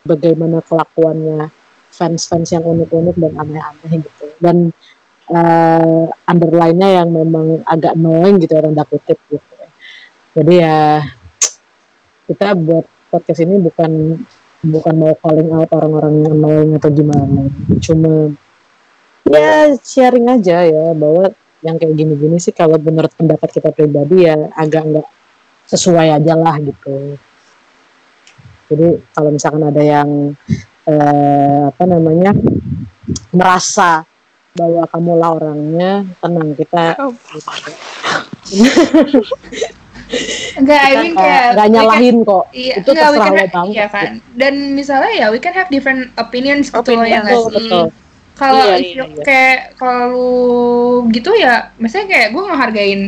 bagaimana 0.07 0.63
kelakuannya 0.63 1.51
fans-fans 1.91 2.49
yang 2.53 2.63
unik-unik 2.63 3.15
dan 3.17 3.33
aneh-aneh 3.37 3.91
gitu. 4.03 4.25
Dan 4.37 4.71
eh 5.27 6.05
underline-nya 6.23 7.03
yang 7.03 7.11
memang 7.11 7.59
agak 7.67 7.99
annoying 7.99 8.39
gitu 8.39 8.55
orang 8.55 8.79
kutip 8.87 9.19
gitu 9.27 9.51
ya. 9.59 9.69
Jadi 10.39 10.53
ya 10.63 10.77
kita 12.27 12.55
buat 12.55 12.85
podcast 13.11 13.43
ini 13.43 13.59
bukan 13.59 14.23
bukan 14.63 14.95
mau 14.95 15.13
calling 15.19 15.51
out 15.51 15.69
orang-orang 15.75 16.23
yang 16.23 16.33
annoying 16.35 16.71
atau 16.79 16.89
gimana. 16.91 17.41
Cuma 17.83 18.31
ya 19.27 19.75
sharing 19.83 20.27
aja 20.31 20.63
ya 20.63 20.95
bahwa 20.95 21.35
yang 21.65 21.75
kayak 21.75 21.97
gini-gini 21.97 22.37
sih 22.39 22.55
kalau 22.55 22.79
menurut 22.79 23.11
pendapat 23.17 23.49
kita 23.51 23.75
pribadi 23.75 24.23
ya 24.23 24.37
agak 24.55 24.83
nggak 24.87 25.07
sesuai 25.67 26.23
aja 26.23 26.33
lah 26.39 26.55
gitu. 26.63 27.19
Jadi 28.67 28.87
kalau 29.11 29.29
misalkan 29.31 29.63
ada 29.63 29.83
yang 29.83 30.35
eh, 30.87 31.59
apa 31.69 31.83
namanya 31.83 32.31
merasa 33.35 34.07
bahwa 34.57 34.89
kamu 34.89 35.11
lah 35.21 35.29
orangnya 35.37 35.91
tenang 36.17 36.49
kita 36.57 36.97
Oh, 36.97 37.13
enggak 40.55 40.81
I 40.87 40.93
mean 41.03 41.13
kayak 41.19 41.67
nyalahin 41.67 42.23
kok. 42.23 42.47
Iya, 42.55 42.79
itu 42.79 42.89
enggak, 42.95 43.11
terserah 43.11 43.27
lo 43.27 43.45
banget 43.51 43.75
iya 43.75 43.85
kan. 43.91 44.23
Dan 44.33 44.71
misalnya 44.71 45.11
ya 45.11 45.27
we 45.29 45.43
can 45.43 45.51
have 45.51 45.67
different 45.67 46.15
opinions 46.15 46.71
gitu 46.71 46.95
loh 46.95 47.03
ya 47.03 47.27
betul 47.27 47.51
betul. 47.51 47.85
Kalau 48.37 48.63
Iya, 48.63 48.77
iya, 48.79 49.03
iya. 49.03 49.23
kayak 49.25 49.59
kalau 49.81 50.29
gitu 51.09 51.33
ya, 51.35 51.73
misalnya 51.81 52.07
kayak 52.07 52.27
gue 52.37 52.43
ngehargain 52.45 53.01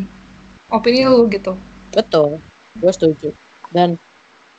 opini 0.74 1.06
lu 1.08 1.30
gitu. 1.32 1.56
betul 1.96 2.38
gue 2.78 2.92
setuju. 2.94 3.30
Dan 3.72 3.96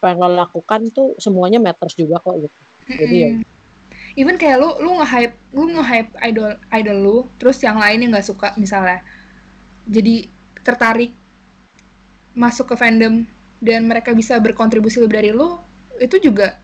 yang 0.00 0.16
lo 0.16 0.32
lakukan 0.32 0.88
tuh 0.90 1.12
semuanya 1.20 1.60
matters 1.60 1.92
juga 1.92 2.24
kok 2.24 2.40
gitu 2.40 2.69
jadi 2.88 3.16
ya. 3.16 3.30
Even 4.18 4.34
kayak 4.36 4.58
lu 4.58 4.80
lu 4.82 4.98
nge-hype 4.98 5.34
lu 5.54 5.70
nge-hype 5.70 6.10
idol 6.26 6.58
idol 6.74 6.98
lu, 6.98 7.16
terus 7.38 7.62
yang 7.62 7.78
lainnya 7.78 8.10
nggak 8.16 8.26
suka 8.26 8.48
misalnya. 8.58 9.06
Jadi 9.86 10.26
tertarik 10.60 11.14
masuk 12.34 12.70
ke 12.70 12.76
fandom 12.78 13.26
dan 13.62 13.86
mereka 13.86 14.14
bisa 14.14 14.38
berkontribusi 14.38 14.98
lebih 15.02 15.16
dari 15.18 15.30
lu, 15.30 15.62
itu 16.02 16.18
juga 16.18 16.58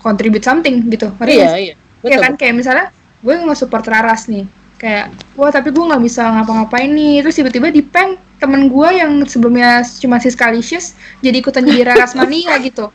contribute 0.00 0.44
something 0.44 0.88
gitu. 0.92 1.12
Ngerti 1.16 1.32
iya 1.32 1.46
nggak 1.48 1.60
iya 1.60 1.74
Iya 2.00 2.16
betul 2.16 2.22
kan 2.24 2.34
kayak 2.40 2.54
misalnya 2.56 2.86
gue 3.20 3.34
nge-support 3.44 3.84
Raras 3.84 4.24
nih 4.24 4.48
kayak 4.80 5.12
wah 5.36 5.52
tapi 5.52 5.68
gue 5.68 5.84
nggak 5.84 6.00
bisa 6.00 6.24
ngapa-ngapain 6.24 6.88
nih. 6.88 7.20
Terus 7.20 7.36
tiba-tiba 7.36 7.68
di 7.68 7.84
peng 7.84 8.16
temen 8.40 8.72
gue 8.72 8.88
yang 8.96 9.20
sebelumnya 9.28 9.84
cuma 10.00 10.16
Siskalicious 10.16 10.96
jadi 11.20 11.44
ikutan 11.44 11.60
jadi 11.68 11.92
Raras 11.92 12.16
Mania 12.16 12.56
gitu. 12.66 12.88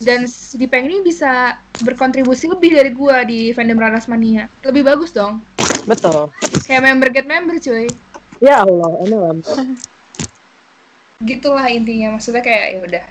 Dan 0.00 0.24
si 0.24 0.56
di 0.56 0.64
peng 0.64 0.88
ini 0.88 1.04
bisa 1.04 1.60
berkontribusi 1.84 2.48
lebih 2.48 2.72
dari 2.72 2.90
gue 2.96 3.16
di 3.28 3.40
fandom 3.52 3.76
Raras 3.76 4.08
Mania 4.08 4.48
lebih 4.64 4.88
bagus 4.88 5.12
dong. 5.12 5.44
Betul. 5.84 6.32
Kayak 6.64 6.88
member 6.88 7.08
get 7.12 7.28
member 7.28 7.60
cuy. 7.60 7.92
Ya 8.40 8.64
Allah 8.64 8.96
ini 9.04 9.16
gitulah 11.18 11.66
intinya 11.66 12.16
maksudnya 12.16 12.40
kayak 12.40 12.66
ya 12.72 12.78
udah. 12.80 13.04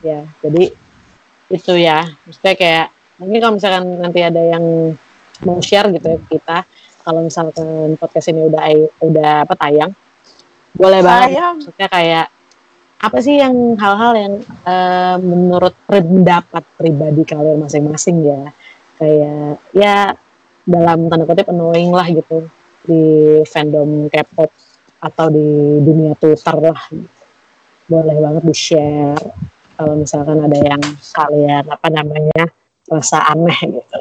Ya 0.00 0.20
jadi 0.40 0.64
itu 1.52 1.72
ya. 1.76 2.08
Maksudnya 2.24 2.54
kayak 2.56 2.86
mungkin 3.20 3.38
kalau 3.44 3.54
misalkan 3.60 3.84
nanti 4.00 4.20
ada 4.24 4.40
yang 4.40 4.64
mau 5.42 5.58
share 5.60 5.90
gitu 5.90 6.06
ya 6.06 6.18
kita 6.30 6.58
kalau 7.02 7.26
misalkan 7.26 7.98
podcast 7.98 8.30
ini 8.30 8.46
udah 8.46 8.62
udah 9.02 9.32
apa 9.44 9.54
tayang 9.58 9.92
boleh 10.72 11.00
banget. 11.04 11.28
Sayang. 11.36 11.54
maksudnya 11.60 11.88
kayak 11.92 12.26
apa 13.02 13.18
sih 13.18 13.34
yang 13.42 13.54
hal-hal 13.76 14.12
yang 14.14 14.34
eh, 14.46 15.16
menurut 15.20 15.74
pendapat 15.84 16.64
pribadi 16.78 17.22
kalian 17.28 17.60
masing-masing 17.60 18.16
ya? 18.24 18.42
Kayak 18.96 19.58
ya 19.74 19.96
dalam 20.62 21.10
tanda 21.10 21.26
kutip 21.26 21.50
annoying 21.50 21.90
lah 21.90 22.06
gitu 22.06 22.46
di 22.86 23.02
fandom 23.46 24.06
K-pop 24.08 24.50
atau 25.02 25.26
di 25.28 25.48
dunia 25.82 26.14
Twitter 26.16 26.56
lah. 26.62 26.82
Boleh 27.90 28.16
banget 28.22 28.42
di 28.46 28.54
share 28.56 29.18
kalau 29.76 29.98
misalkan 29.98 30.38
ada 30.38 30.58
yang 30.58 30.82
kalian 31.10 31.64
apa 31.66 31.88
namanya 31.90 32.42
rasa 32.86 33.18
aneh 33.34 33.82
gitu 33.82 33.91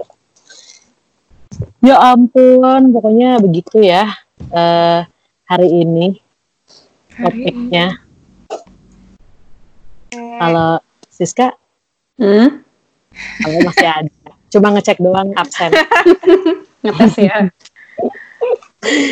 ya 1.83 1.95
ampun 1.99 2.95
pokoknya 2.95 3.39
begitu 3.43 3.83
ya 3.83 4.07
eh, 4.51 5.01
hari 5.45 5.67
ini 5.69 6.19
hari 7.15 7.39
ini 7.51 7.61
topiknya 7.61 7.85
kalau 10.11 10.81
Siska? 11.07 11.53
Hmm? 12.17 12.65
kalau 13.45 13.57
masih 13.69 13.87
ada. 13.87 14.31
Cuma 14.49 14.73
ngecek 14.73 14.97
doang 14.97 15.29
absen. 15.37 15.71
Ngetes 16.83 17.15
ya. 17.21 17.37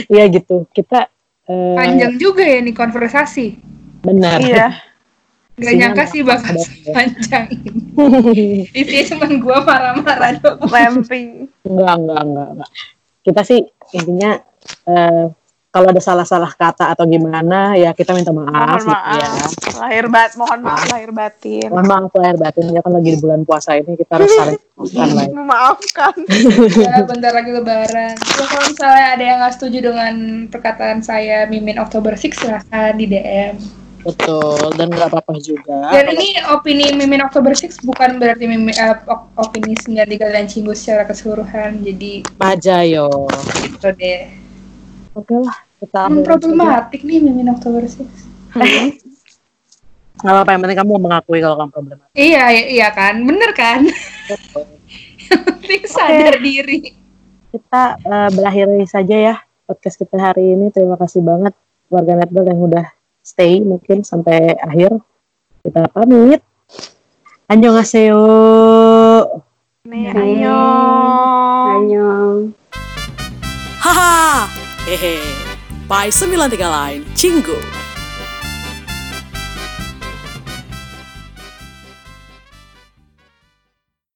Iya 0.10 0.24
gitu. 0.34 0.66
Kita 0.74 1.06
eh, 1.46 1.78
panjang 1.78 2.18
juga 2.18 2.42
ya 2.42 2.60
nih 2.66 2.74
konversasi. 2.74 3.62
Benar. 4.02 4.42
Iya. 4.42 4.68
Gak 5.62 5.76
nyangka 5.76 6.04
sih 6.06 6.22
bakal 6.22 6.54
ada- 6.54 6.64
ada. 6.64 6.92
panjang 6.96 7.46
ini 7.52 8.68
isinya 8.80 9.04
cuma 9.12 9.26
gue 9.30 9.58
marah-marah 9.62 10.32
doang 10.38 10.60
Lamping. 10.66 11.28
enggak 11.62 11.96
enggak 11.98 12.22
enggak 12.22 12.48
enggak 12.54 12.70
kita 13.22 13.42
sih 13.44 13.60
intinya 13.92 14.32
eh, 14.86 15.26
kalau 15.70 15.86
ada 15.88 16.02
salah-salah 16.02 16.50
kata 16.50 16.90
atau 16.90 17.06
gimana 17.06 17.78
ya 17.78 17.94
kita 17.94 18.10
minta 18.12 18.34
maaf, 18.34 18.82
Mohon 18.82 18.90
gitu 18.90 19.06
ya 19.14 19.28
maaf. 19.30 19.52
Lahir 19.78 20.06
bat, 20.10 20.32
mohon 20.34 20.60
maaf 20.60 20.82
lahir 20.90 21.12
batin. 21.12 21.70
mohon 21.70 21.86
maaf 21.86 22.10
lahir 22.12 22.38
batin 22.38 22.66
ya 22.68 22.82
kan 22.82 22.90
lagi 22.90 23.10
di 23.14 23.20
bulan 23.20 23.46
puasa 23.46 23.78
ini 23.78 23.94
kita 23.94 24.18
harus 24.18 24.34
saling 24.34 24.58
maafkan 24.74 25.08
ya. 25.14 25.30
Memaafkan. 25.30 26.14
ya 26.74 27.06
bentar 27.06 27.32
lagi 27.32 27.52
lebaran 27.54 28.14
ya, 28.18 28.46
kalau 28.48 28.64
misalnya 28.66 29.06
ada 29.14 29.24
yang 29.24 29.38
nggak 29.38 29.54
setuju 29.54 29.78
dengan 29.84 30.14
perkataan 30.48 31.00
saya 31.00 31.46
Mimin 31.46 31.78
Oktober 31.78 32.18
6 32.18 32.34
silahkan 32.36 32.98
di 32.98 33.06
DM 33.06 33.54
betul 34.00 34.72
dan 34.74 34.88
nggak 34.88 35.12
apa-apa 35.12 35.36
juga. 35.38 35.92
Dan 35.92 36.16
ini 36.16 36.40
opini 36.48 36.92
Mimin 36.92 37.20
Oktober 37.20 37.52
6 37.52 37.84
bukan 37.84 38.16
berarti 38.16 38.46
Mimin, 38.46 38.72
op- 39.06 39.28
opini 39.36 39.76
93 39.76 40.08
dan 40.30 40.46
Cinggu 40.46 40.72
secara 40.72 41.04
keseluruhan 41.04 41.84
jadi 41.84 42.24
aja 42.40 42.84
yo. 42.84 43.28
gitu 43.60 43.92
deh. 43.94 44.32
Oke 45.14 45.36
lah 45.36 45.58
kita 45.80 46.00
Hmm, 46.08 46.24
problematik 46.24 47.02
nih 47.04 47.20
Mimin 47.20 47.50
Oktober 47.50 47.84
6 47.84 48.04
nggak 50.20 50.36
apa-apa 50.36 50.52
yang 50.52 50.62
penting 50.62 50.80
kamu 50.84 50.94
mengakui 51.00 51.40
kalau 51.40 51.56
kamu 51.56 51.72
problematik. 51.72 52.12
Iya 52.12 52.44
iya 52.52 52.64
iya 52.68 52.88
kan? 52.92 53.24
Bener 53.24 53.52
kan? 53.56 53.88
Yang 53.88 55.42
penting 55.48 55.84
sadar 55.88 56.36
diri. 56.38 56.92
Kita 57.50 57.96
eh, 57.98 58.30
berakhiri 58.36 58.84
saja 58.84 59.16
ya 59.16 59.36
podcast 59.64 59.96
kita 59.96 60.20
hari 60.20 60.60
ini. 60.60 60.76
Terima 60.76 61.00
kasih 61.00 61.24
banget 61.24 61.56
warga 61.88 62.20
Netball 62.20 62.52
yang 62.52 62.60
udah 62.60 62.86
stay 63.24 63.60
mungkin 63.62 64.02
sampai 64.02 64.56
akhir. 64.60 64.96
Kita 65.64 65.92
pamit. 65.92 66.40
Annyeonghaseyo. 67.50 68.22
Nih, 69.90 70.14
Ayo. 70.14 70.22
ayo. 70.22 70.60
Ayo. 71.74 72.10
Haha, 73.82 74.46
hehe. 74.86 75.18
Pai 75.90 76.14
93 76.14 76.70
lain, 76.70 77.02
cinggu. 77.18 77.58